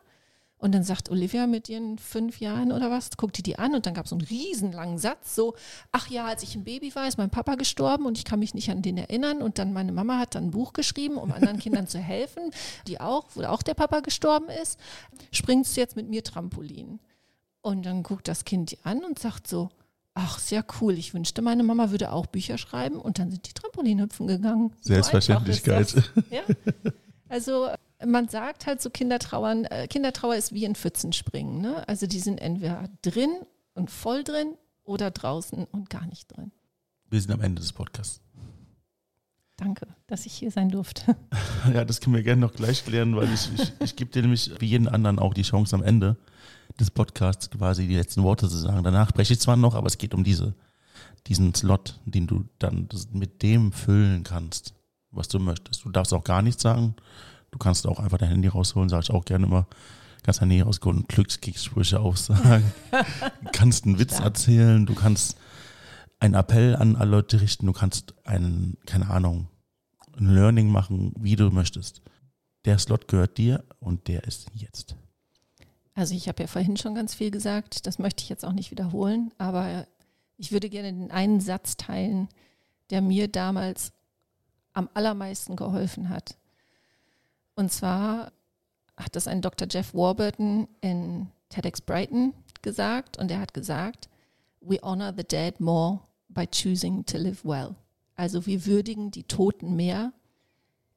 Und 0.58 0.74
dann 0.74 0.82
sagt 0.82 1.08
Olivia 1.08 1.46
mit 1.46 1.68
ihren 1.68 1.98
fünf 1.98 2.40
Jahren 2.40 2.72
oder 2.72 2.90
was, 2.90 3.16
guckt 3.16 3.38
die 3.38 3.44
die 3.44 3.58
an 3.58 3.76
und 3.76 3.86
dann 3.86 3.94
gab 3.94 4.06
es 4.06 4.10
so 4.10 4.16
einen 4.16 4.26
riesenlangen 4.26 4.98
Satz, 4.98 5.36
so, 5.36 5.54
ach 5.92 6.08
ja, 6.08 6.26
als 6.26 6.42
ich 6.42 6.56
ein 6.56 6.64
Baby 6.64 6.92
war, 6.96 7.06
ist 7.06 7.16
mein 7.16 7.30
Papa 7.30 7.54
gestorben 7.54 8.06
und 8.06 8.18
ich 8.18 8.24
kann 8.24 8.40
mich 8.40 8.54
nicht 8.54 8.68
an 8.68 8.82
den 8.82 8.98
erinnern. 8.98 9.40
Und 9.40 9.58
dann 9.58 9.72
meine 9.72 9.92
Mama 9.92 10.18
hat 10.18 10.34
dann 10.34 10.46
ein 10.46 10.50
Buch 10.50 10.72
geschrieben, 10.72 11.16
um 11.16 11.32
anderen 11.32 11.58
Kindern 11.60 11.86
zu 11.86 11.98
helfen, 11.98 12.50
die 12.88 13.00
auch, 13.00 13.26
wo 13.34 13.42
auch 13.44 13.62
der 13.62 13.74
Papa 13.74 14.00
gestorben 14.00 14.48
ist. 14.48 14.80
Springst 15.30 15.76
du 15.76 15.80
jetzt 15.80 15.94
mit 15.94 16.08
mir 16.08 16.24
Trampolin? 16.24 16.98
Und 17.60 17.86
dann 17.86 18.02
guckt 18.02 18.26
das 18.26 18.44
Kind 18.44 18.72
die 18.72 18.78
an 18.82 19.04
und 19.04 19.18
sagt 19.18 19.46
so, 19.46 19.68
ach, 20.14 20.40
sehr 20.40 20.64
cool, 20.80 20.94
ich 20.94 21.14
wünschte, 21.14 21.42
meine 21.42 21.62
Mama 21.62 21.92
würde 21.92 22.12
auch 22.12 22.26
Bücher 22.26 22.58
schreiben. 22.58 23.00
Und 23.00 23.20
dann 23.20 23.30
sind 23.30 23.46
die 23.46 23.52
Trampolinhüpfen 23.52 24.26
gegangen. 24.26 24.72
So 24.80 24.92
Selbstverständlichkeit. 24.92 25.94
das. 25.94 26.04
Ja? 26.30 26.42
Also 27.28 27.68
man 28.04 28.28
sagt 28.28 28.66
halt 28.66 28.80
so 28.80 28.90
Kindertrauern, 28.90 29.64
äh, 29.64 29.88
Kindertrauer 29.88 30.36
ist 30.36 30.52
wie 30.52 30.64
in 30.64 30.74
Pfützen 30.74 31.12
springen. 31.12 31.60
Ne? 31.60 31.86
Also 31.88 32.06
die 32.06 32.20
sind 32.20 32.38
entweder 32.40 32.88
drin 33.02 33.30
und 33.74 33.90
voll 33.90 34.24
drin 34.24 34.54
oder 34.84 35.10
draußen 35.10 35.64
und 35.64 35.90
gar 35.90 36.06
nicht 36.06 36.28
drin. 36.36 36.52
Wir 37.10 37.20
sind 37.20 37.32
am 37.32 37.40
Ende 37.40 37.60
des 37.60 37.72
Podcasts. 37.72 38.20
Danke, 39.56 39.88
dass 40.06 40.24
ich 40.24 40.34
hier 40.34 40.50
sein 40.50 40.68
durfte. 40.68 41.16
Ja, 41.74 41.84
das 41.84 42.00
können 42.00 42.14
wir 42.14 42.22
gerne 42.22 42.40
noch 42.40 42.54
gleich 42.54 42.84
klären, 42.84 43.16
weil 43.16 43.32
ich, 43.32 43.50
ich, 43.54 43.72
ich 43.80 43.96
gebe 43.96 44.10
dir 44.10 44.22
nämlich 44.22 44.52
wie 44.60 44.66
jeden 44.66 44.88
anderen 44.88 45.18
auch 45.18 45.34
die 45.34 45.42
Chance 45.42 45.74
am 45.74 45.82
Ende 45.82 46.16
des 46.78 46.90
Podcasts 46.90 47.50
quasi 47.50 47.88
die 47.88 47.96
letzten 47.96 48.22
Worte 48.22 48.48
zu 48.48 48.56
sagen. 48.56 48.84
Danach 48.84 49.12
breche 49.12 49.32
ich 49.32 49.40
zwar 49.40 49.56
noch, 49.56 49.74
aber 49.74 49.88
es 49.88 49.98
geht 49.98 50.14
um 50.14 50.22
diese, 50.22 50.54
diesen 51.26 51.54
Slot, 51.54 51.98
den 52.04 52.26
du 52.26 52.44
dann 52.58 52.88
mit 53.12 53.42
dem 53.42 53.72
füllen 53.72 54.22
kannst, 54.22 54.74
was 55.10 55.26
du 55.28 55.40
möchtest. 55.40 55.84
Du 55.84 55.90
darfst 55.90 56.14
auch 56.14 56.24
gar 56.24 56.42
nichts 56.42 56.62
sagen. 56.62 56.94
Du 57.50 57.58
kannst 57.58 57.86
auch 57.86 57.98
einfach 57.98 58.18
dein 58.18 58.28
Handy 58.30 58.48
rausholen, 58.48 58.88
sage 58.88 59.04
ich 59.04 59.10
auch 59.10 59.24
gerne 59.24 59.46
immer. 59.46 59.66
Kannst 60.22 60.40
dein 60.40 60.50
Handy 60.50 60.62
rausholen 60.62 60.98
und 61.00 61.08
Glückskekssprüche 61.08 62.00
aufsagen. 62.00 62.72
Du 62.90 63.50
kannst 63.52 63.84
einen 63.84 63.98
Witz 63.98 64.18
erzählen. 64.20 64.84
Du 64.84 64.94
kannst 64.94 65.36
einen 66.20 66.34
Appell 66.34 66.76
an 66.76 66.96
alle 66.96 67.10
Leute 67.10 67.40
richten. 67.40 67.66
Du 67.66 67.72
kannst 67.72 68.14
einen, 68.24 68.76
keine 68.86 69.08
Ahnung, 69.10 69.48
ein 70.18 70.34
Learning 70.34 70.70
machen, 70.70 71.12
wie 71.18 71.36
du 71.36 71.50
möchtest. 71.50 72.02
Der 72.64 72.78
Slot 72.78 73.08
gehört 73.08 73.38
dir 73.38 73.64
und 73.80 74.08
der 74.08 74.24
ist 74.24 74.48
jetzt. 74.52 74.96
Also 75.94 76.14
ich 76.14 76.28
habe 76.28 76.42
ja 76.42 76.46
vorhin 76.46 76.76
schon 76.76 76.94
ganz 76.94 77.14
viel 77.14 77.30
gesagt, 77.30 77.86
das 77.86 77.98
möchte 77.98 78.22
ich 78.22 78.28
jetzt 78.28 78.44
auch 78.44 78.52
nicht 78.52 78.70
wiederholen, 78.70 79.32
aber 79.38 79.86
ich 80.36 80.52
würde 80.52 80.68
gerne 80.68 80.92
den 80.92 81.10
einen 81.10 81.40
Satz 81.40 81.76
teilen, 81.76 82.28
der 82.90 83.00
mir 83.00 83.28
damals 83.28 83.92
am 84.72 84.88
allermeisten 84.94 85.56
geholfen 85.56 86.08
hat. 86.08 86.36
Und 87.58 87.72
zwar 87.72 88.30
hat 88.96 89.16
das 89.16 89.26
ein 89.26 89.42
Dr. 89.42 89.66
Jeff 89.68 89.92
Warburton 89.92 90.68
in 90.80 91.26
TEDx 91.48 91.80
Brighton 91.80 92.32
gesagt 92.62 93.18
und 93.18 93.32
er 93.32 93.40
hat 93.40 93.52
gesagt, 93.52 94.08
we 94.60 94.78
honor 94.80 95.12
the 95.16 95.24
dead 95.24 95.58
more 95.58 95.98
by 96.28 96.46
choosing 96.46 97.04
to 97.06 97.18
live 97.18 97.44
well. 97.44 97.74
Also 98.14 98.46
wir 98.46 98.64
würdigen 98.64 99.10
die 99.10 99.24
Toten 99.24 99.74
mehr, 99.74 100.12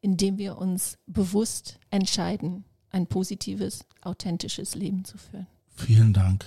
indem 0.01 0.37
wir 0.37 0.59
uns 0.59 0.99
bewusst 1.07 1.79
entscheiden, 1.89 2.63
ein 2.91 3.07
positives, 3.07 3.83
authentisches 4.01 4.75
Leben 4.75 5.03
zu 5.03 5.17
führen. 5.17 5.47
Vielen 5.65 6.13
Dank 6.13 6.45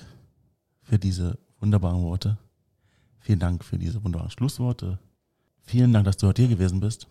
für 0.85 1.01
diese 1.01 1.41
wunderbaren 1.59 2.05
Worte. 2.05 2.39
Vielen 3.19 3.41
Dank 3.41 3.65
für 3.65 3.79
diese 3.79 4.05
wunderbaren 4.05 4.31
Schlussworte. 4.31 5.01
Vielen 5.63 5.93
Dank, 5.93 6.05
dass 6.05 6.19
du 6.19 6.29
heute 6.29 6.43
hier 6.43 6.55
gewesen 6.55 6.79
bist. 6.79 7.09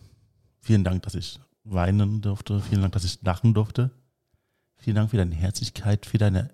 Vielen 0.62 0.86
Dank, 0.86 1.04
dass 1.04 1.16
ich 1.16 1.38
weinen 1.64 2.22
durfte. 2.22 2.62
Vielen 2.62 2.82
Dank, 2.82 2.94
dass 2.94 3.04
ich 3.04 3.22
lachen 3.22 3.54
durfte. 3.54 3.92
Vielen 4.76 4.96
Dank 4.96 5.12
für 5.12 5.18
deine 5.18 5.36
Herzlichkeit, 5.36 6.06
für 6.06 6.18
deine 6.18 6.50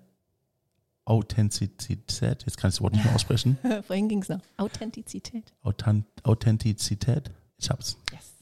Authentizität. 1.04 2.44
Jetzt 2.44 2.56
kann 2.56 2.68
ich 2.68 2.76
das 2.76 2.80
Wort 2.80 2.92
nicht 2.92 3.04
mehr 3.04 3.14
aussprechen. 3.14 3.58
Vorhin 3.86 4.08
ging 4.08 4.22
es 4.22 4.28
noch. 4.28 4.40
Authentizität. 4.56 5.52
Authent 5.62 6.06
Authentizität. 6.22 7.30
Ich 7.58 7.70
hab's. 7.70 7.96
Yes. 8.12 8.34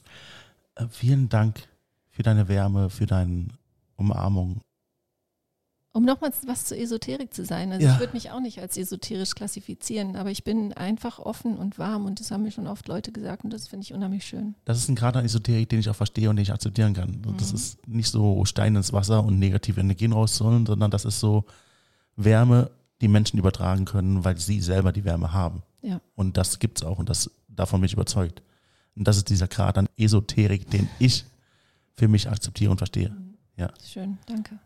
Äh, 0.75 0.89
vielen 0.91 1.29
Dank 1.29 1.69
für 2.11 2.23
deine 2.23 2.49
Wärme, 2.49 2.91
für 2.91 3.07
deine 3.07 3.49
Umarmung. 3.97 4.61
Um 5.99 6.05
nochmals 6.05 6.47
was 6.47 6.65
zu 6.65 6.77
Esoterik 6.79 7.35
zu 7.35 7.45
sein. 7.45 7.73
Also 7.73 7.85
Ja. 7.85 7.95
ich 7.95 7.99
würde 7.99 8.13
mich 8.13 8.31
auch 8.31 8.39
nicht 8.39 8.61
als 8.61 8.77
esoterisch 8.77 9.35
klassifizieren, 9.35 10.15
aber 10.15 10.31
ich 10.31 10.45
bin 10.45 10.73
einfach 10.73 11.19
offen 11.19 11.57
und 11.57 11.77
warm 11.77 12.05
und 12.07 12.21
das 12.21 12.31
haben 12.31 12.45
mir 12.45 12.53
schon 12.53 12.69
oft 12.69 12.87
Leute 12.87 13.11
gesagt 13.11 13.43
und 13.43 13.53
das 13.53 13.67
finde 13.67 13.83
ich 13.83 13.93
unheimlich 13.93 14.25
schön. 14.25 14.55
Das 14.65 14.79
ist 14.79 14.89
ein 14.89 14.95
Grad 14.95 15.17
an 15.17 15.25
Esoterik, 15.25 15.69
den 15.69 15.81
ich 15.81 15.89
auch 15.91 15.97
verstehe 15.97 16.31
und 16.31 16.37
den 16.37 16.45
ich 16.45 16.53
akzeptieren 16.53 16.95
kann. 16.95 17.21
Das 17.37 17.51
ist 17.51 17.85
nicht 17.89 18.11
so 18.11 18.45
Stein 18.45 18.77
ins 18.77 18.93
Wasser 18.93 19.25
und 19.25 19.41
negative 19.41 19.81
Energien 19.81 20.13
rausholen, 20.13 20.67
sondern 20.67 20.93
das 20.93 21.05
ist 21.05 21.19
so 21.19 21.47
Wärme, 22.15 22.71
die 23.01 23.09
Menschen 23.09 23.37
übertragen 23.41 23.85
können, 23.85 24.25
weil 24.25 24.39
sie 24.39 24.61
selber 24.61 24.93
die 24.93 25.03
Wärme 25.03 25.33
haben. 25.33 25.63
Ja. 25.83 26.01
Und 26.15 26.37
das 26.37 26.61
gibt's 26.61 26.85
auch 26.85 27.01
und 27.01 27.09
das, 27.09 27.29
davon 27.49 27.81
bin 27.81 27.87
ich 27.87 27.95
überzeugt. 27.95 28.41
Und 28.95 29.09
das 29.09 29.17
ist 29.17 29.31
dieser 29.31 29.49
Grad 29.49 29.77
an 29.79 29.89
Esoterik, 29.97 30.71
den 30.71 30.89
ich 31.01 31.25
für 31.97 32.07
mich 32.07 32.29
akzeptiere 32.29 32.71
und 32.71 32.79
verstehe. 32.79 33.13
Schön, 33.85 34.19
danke. 34.27 34.61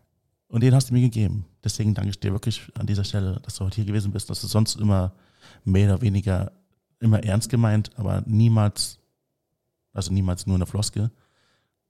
Und 0.53 0.63
den 0.63 0.75
hast 0.75 0.91
du 0.91 0.93
mir 0.93 1.01
gegeben. 1.01 1.47
Deswegen 1.65 1.95
danke 1.95 2.11
ich 2.11 2.21
dir 2.21 2.31
wirklich 2.31 2.71
an 2.75 2.87
dieser 2.87 3.05
Stelle, 3.05 3.41
dass 3.43 3.55
du 3.55 3.65
heute 3.65 3.77
hier 3.77 3.87
gewesen 3.87 4.13
bist. 4.13 4.29
Das 4.29 4.45
ist 4.45 4.51
sonst 4.51 4.79
immer 4.79 5.15
mehr 5.65 5.89
oder 5.89 6.03
weniger 6.03 6.53
immer 7.01 7.25
ernst 7.25 7.49
gemeint, 7.49 7.91
aber 7.97 8.23
niemals, 8.27 8.99
also 9.95 10.13
niemals 10.13 10.47
nur 10.47 10.57
eine 10.57 10.67
Floske. 10.67 11.11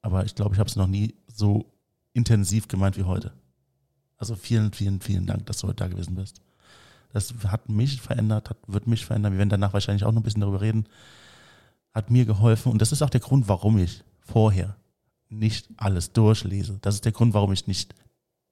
Aber 0.01 0.25
ich 0.25 0.37
glaube, 0.37 0.55
ich 0.55 0.61
habe 0.61 0.71
es 0.71 0.77
noch 0.77 0.87
nie 0.87 1.17
so 1.27 1.73
intensiv 2.13 2.69
gemeint 2.69 2.97
wie 2.97 3.03
heute. 3.03 3.33
Also 4.17 4.37
vielen, 4.37 4.73
vielen, 4.73 5.01
vielen 5.01 5.27
Dank, 5.27 5.45
dass 5.47 5.59
du 5.59 5.67
heute 5.67 5.83
da 5.83 5.89
gewesen 5.89 6.15
bist. 6.15 6.41
Das 7.13 7.35
hat 7.49 7.69
mich 7.69 8.01
verändert, 8.01 8.49
hat, 8.49 8.59
wird 8.69 8.87
mich 8.87 9.05
verändern. 9.05 9.33
Wir 9.33 9.39
werden 9.39 9.51
danach 9.51 9.73
wahrscheinlich 9.73 10.05
auch 10.05 10.13
noch 10.13 10.21
ein 10.21 10.23
bisschen 10.23 10.41
darüber 10.41 10.61
reden. 10.61 10.87
Hat 11.93 12.13
mir 12.13 12.27
geholfen. 12.27 12.71
Und 12.71 12.81
das 12.81 12.93
ist 12.93 13.03
auch 13.03 13.11
der 13.11 13.21
Grund, 13.21 13.49
warum 13.49 13.77
ich 13.79 14.05
vorher 14.21 14.77
nicht 15.29 15.69
alles 15.79 16.13
durchlese. 16.13 16.79
Das 16.81 16.95
ist 16.95 17.05
der 17.05 17.11
Grund, 17.11 17.35
warum 17.35 17.53
ich 17.53 17.67
nicht 17.67 17.93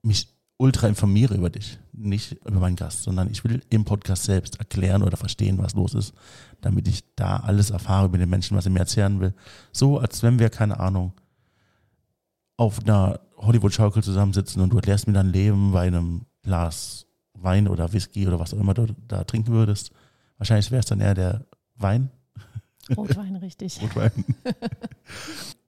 mich 0.03 0.28
ultra 0.57 0.88
informiere 0.88 1.34
über 1.34 1.48
dich, 1.48 1.78
nicht 1.92 2.32
über 2.44 2.61
meinen 2.61 2.76
Gast, 2.76 3.03
sondern 3.03 3.30
ich 3.30 3.44
will 3.44 3.62
im 3.70 3.86
Podcast 3.86 4.24
selbst 4.24 4.59
erklären 4.59 5.03
oder 5.03 5.16
verstehen, 5.16 5.57
was 5.57 5.74
los 5.74 5.94
ist, 5.94 6.12
damit 6.61 6.86
ich 6.86 7.03
da 7.16 7.38
alles 7.38 7.70
erfahre 7.70 8.07
über 8.07 8.18
den 8.18 8.28
Menschen, 8.28 8.57
was 8.57 8.66
er 8.66 8.70
mir 8.70 8.80
erzählen 8.80 9.20
will. 9.20 9.32
So, 9.72 9.98
als 9.98 10.22
wenn 10.22 10.38
wir, 10.38 10.51
keine 10.51 10.78
Ahnung, 10.78 11.14
auf 12.59 12.80
einer 12.80 13.20
Hollywood-Schaukel 13.38 14.03
zusammensitzen 14.03 14.61
und 14.61 14.70
du 14.70 14.76
erklärst 14.76 15.07
mir 15.07 15.14
dein 15.14 15.32
Leben 15.32 15.72
bei 15.72 15.86
einem 15.86 16.26
Glas 16.42 17.07
Wein 17.32 17.66
oder 17.66 17.94
Whisky 17.94 18.26
oder 18.26 18.38
was 18.38 18.53
auch 18.53 18.59
immer 18.59 18.74
du 18.74 18.94
da 19.09 19.24
trinken 19.24 19.53
würdest. 19.53 19.92
Wahrscheinlich 20.36 20.70
wäre 20.70 20.80
es 20.80 20.86
dann 20.86 21.01
eher 21.01 21.14
der 21.14 21.46
Wein. 21.76 22.11
Rotwein, 22.94 23.36
richtig. 23.36 23.80
Rotwein. 23.80 24.12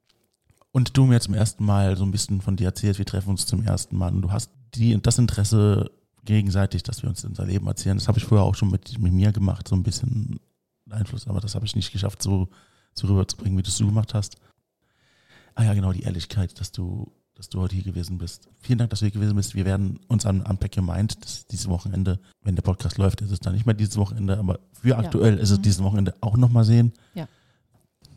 und 0.72 0.96
du 0.96 1.04
mir 1.04 1.20
zum 1.20 1.34
ersten 1.34 1.64
Mal 1.64 1.96
so 1.96 2.04
ein 2.04 2.10
bisschen 2.10 2.40
von 2.40 2.56
dir 2.56 2.66
erzählst, 2.66 2.98
wir 2.98 3.06
treffen 3.06 3.30
uns 3.30 3.46
zum 3.46 3.62
ersten 3.62 3.96
Mal 3.96 4.12
und 4.12 4.22
du 4.22 4.32
hast 4.32 4.50
die, 4.74 5.00
das 5.00 5.18
Interesse 5.18 5.90
gegenseitig, 6.24 6.82
dass 6.82 7.02
wir 7.02 7.10
uns 7.10 7.24
unser 7.24 7.46
Leben 7.46 7.66
erzählen. 7.66 7.98
Das 7.98 8.08
habe 8.08 8.18
ich 8.18 8.24
vorher 8.24 8.46
auch 8.46 8.54
schon 8.54 8.70
mit, 8.70 8.98
mit 8.98 9.12
mir 9.12 9.32
gemacht, 9.32 9.68
so 9.68 9.76
ein 9.76 9.82
bisschen 9.82 10.40
Einfluss, 10.90 11.26
aber 11.26 11.40
das 11.40 11.54
habe 11.54 11.66
ich 11.66 11.76
nicht 11.76 11.92
geschafft, 11.92 12.22
so, 12.22 12.48
so 12.94 13.06
rüberzubringen, 13.06 13.58
wie 13.58 13.62
du 13.62 13.68
es 13.68 13.78
du 13.78 13.86
gemacht 13.86 14.14
hast. 14.14 14.36
Ah 15.54 15.64
ja, 15.64 15.74
genau, 15.74 15.92
die 15.92 16.02
Ehrlichkeit, 16.02 16.58
dass 16.60 16.72
du, 16.72 17.12
dass 17.34 17.48
du 17.48 17.60
heute 17.60 17.74
hier 17.74 17.84
gewesen 17.84 18.18
bist. 18.18 18.48
Vielen 18.60 18.78
Dank, 18.78 18.90
dass 18.90 19.00
du 19.00 19.06
hier 19.06 19.12
gewesen 19.12 19.36
bist. 19.36 19.54
Wir 19.54 19.64
werden 19.64 20.00
uns 20.08 20.24
an 20.24 20.42
Unpack 20.42 20.76
Your 20.76 20.84
Mind 20.84 21.22
das 21.22 21.46
dieses 21.46 21.68
Wochenende, 21.68 22.18
wenn 22.42 22.56
der 22.56 22.62
Podcast 22.62 22.96
läuft, 22.98 23.20
ist 23.20 23.30
es 23.30 23.40
dann 23.40 23.54
nicht 23.54 23.66
mehr 23.66 23.74
dieses 23.74 23.96
Wochenende, 23.96 24.38
aber 24.38 24.60
für 24.72 24.96
aktuell 24.96 25.36
ja. 25.36 25.42
ist 25.42 25.50
es 25.50 25.58
mhm. 25.58 25.62
dieses 25.62 25.82
Wochenende 25.82 26.14
auch 26.20 26.36
nochmal 26.36 26.64
sehen. 26.64 26.92
Ja. 27.14 27.28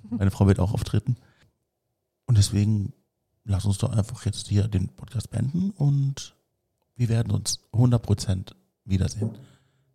Meine 0.10 0.32
Frau 0.32 0.47
wird 0.47 0.60
auch 0.60 0.74
auftreten. 0.74 1.18
Und 2.26 2.38
deswegen 2.38 2.93
lass 3.43 3.65
uns 3.65 3.78
doch 3.78 3.91
einfach 3.91 4.26
jetzt 4.26 4.47
hier 4.47 4.67
den 4.67 4.89
Podcast 4.89 5.30
beenden 5.30 5.71
und 5.71 6.36
wir 6.95 7.09
werden 7.09 7.32
uns 7.32 7.59
100% 7.73 8.53
wiedersehen. 8.86 9.38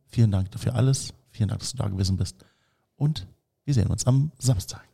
Vielen 0.07 0.31
Dank 0.31 0.51
dafür 0.51 0.75
alles. 0.75 1.15
Vielen 1.31 1.49
Dank, 1.49 1.61
dass 1.61 1.73
du 1.73 1.79
da 1.79 1.89
gewesen 1.89 2.17
bist. 2.17 2.45
Und 2.97 3.27
wir 3.65 3.75
sehen 3.75 3.89
uns 3.89 4.07
am 4.07 4.33
Samstag. 4.39 4.87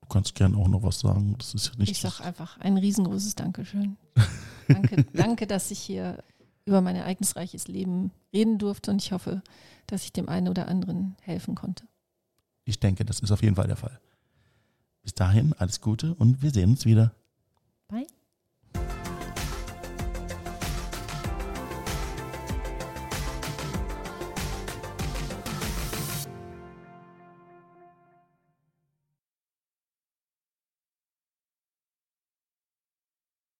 Du 0.00 0.08
kannst 0.08 0.34
gerne 0.34 0.56
auch 0.56 0.68
noch 0.68 0.82
was 0.82 1.00
sagen. 1.00 1.36
Das 1.38 1.54
ist 1.54 1.68
ja 1.68 1.72
nicht 1.76 1.90
ich 1.90 2.00
sage 2.00 2.24
einfach 2.24 2.58
ein 2.58 2.76
riesengroßes 2.76 3.34
Dankeschön. 3.34 3.96
danke, 4.66 5.04
danke, 5.12 5.46
dass 5.46 5.70
ich 5.70 5.78
hier 5.78 6.22
über 6.64 6.80
mein 6.80 6.96
ereignisreiches 6.96 7.68
Leben 7.68 8.10
reden 8.32 8.58
durfte 8.58 8.90
und 8.90 9.02
ich 9.02 9.12
hoffe, 9.12 9.42
dass 9.86 10.04
ich 10.04 10.12
dem 10.12 10.28
einen 10.28 10.48
oder 10.48 10.68
anderen 10.68 11.16
helfen 11.22 11.54
konnte. 11.54 11.84
Ich 12.64 12.78
denke, 12.78 13.04
das 13.04 13.20
ist 13.20 13.30
auf 13.32 13.42
jeden 13.42 13.56
Fall 13.56 13.66
der 13.66 13.76
Fall. 13.76 13.98
Bis 15.08 15.14
dahin 15.14 15.54
alles 15.54 15.80
Gute 15.80 16.14
und 16.16 16.42
wir 16.42 16.50
sehen 16.50 16.68
uns 16.68 16.84
wieder. 16.84 17.17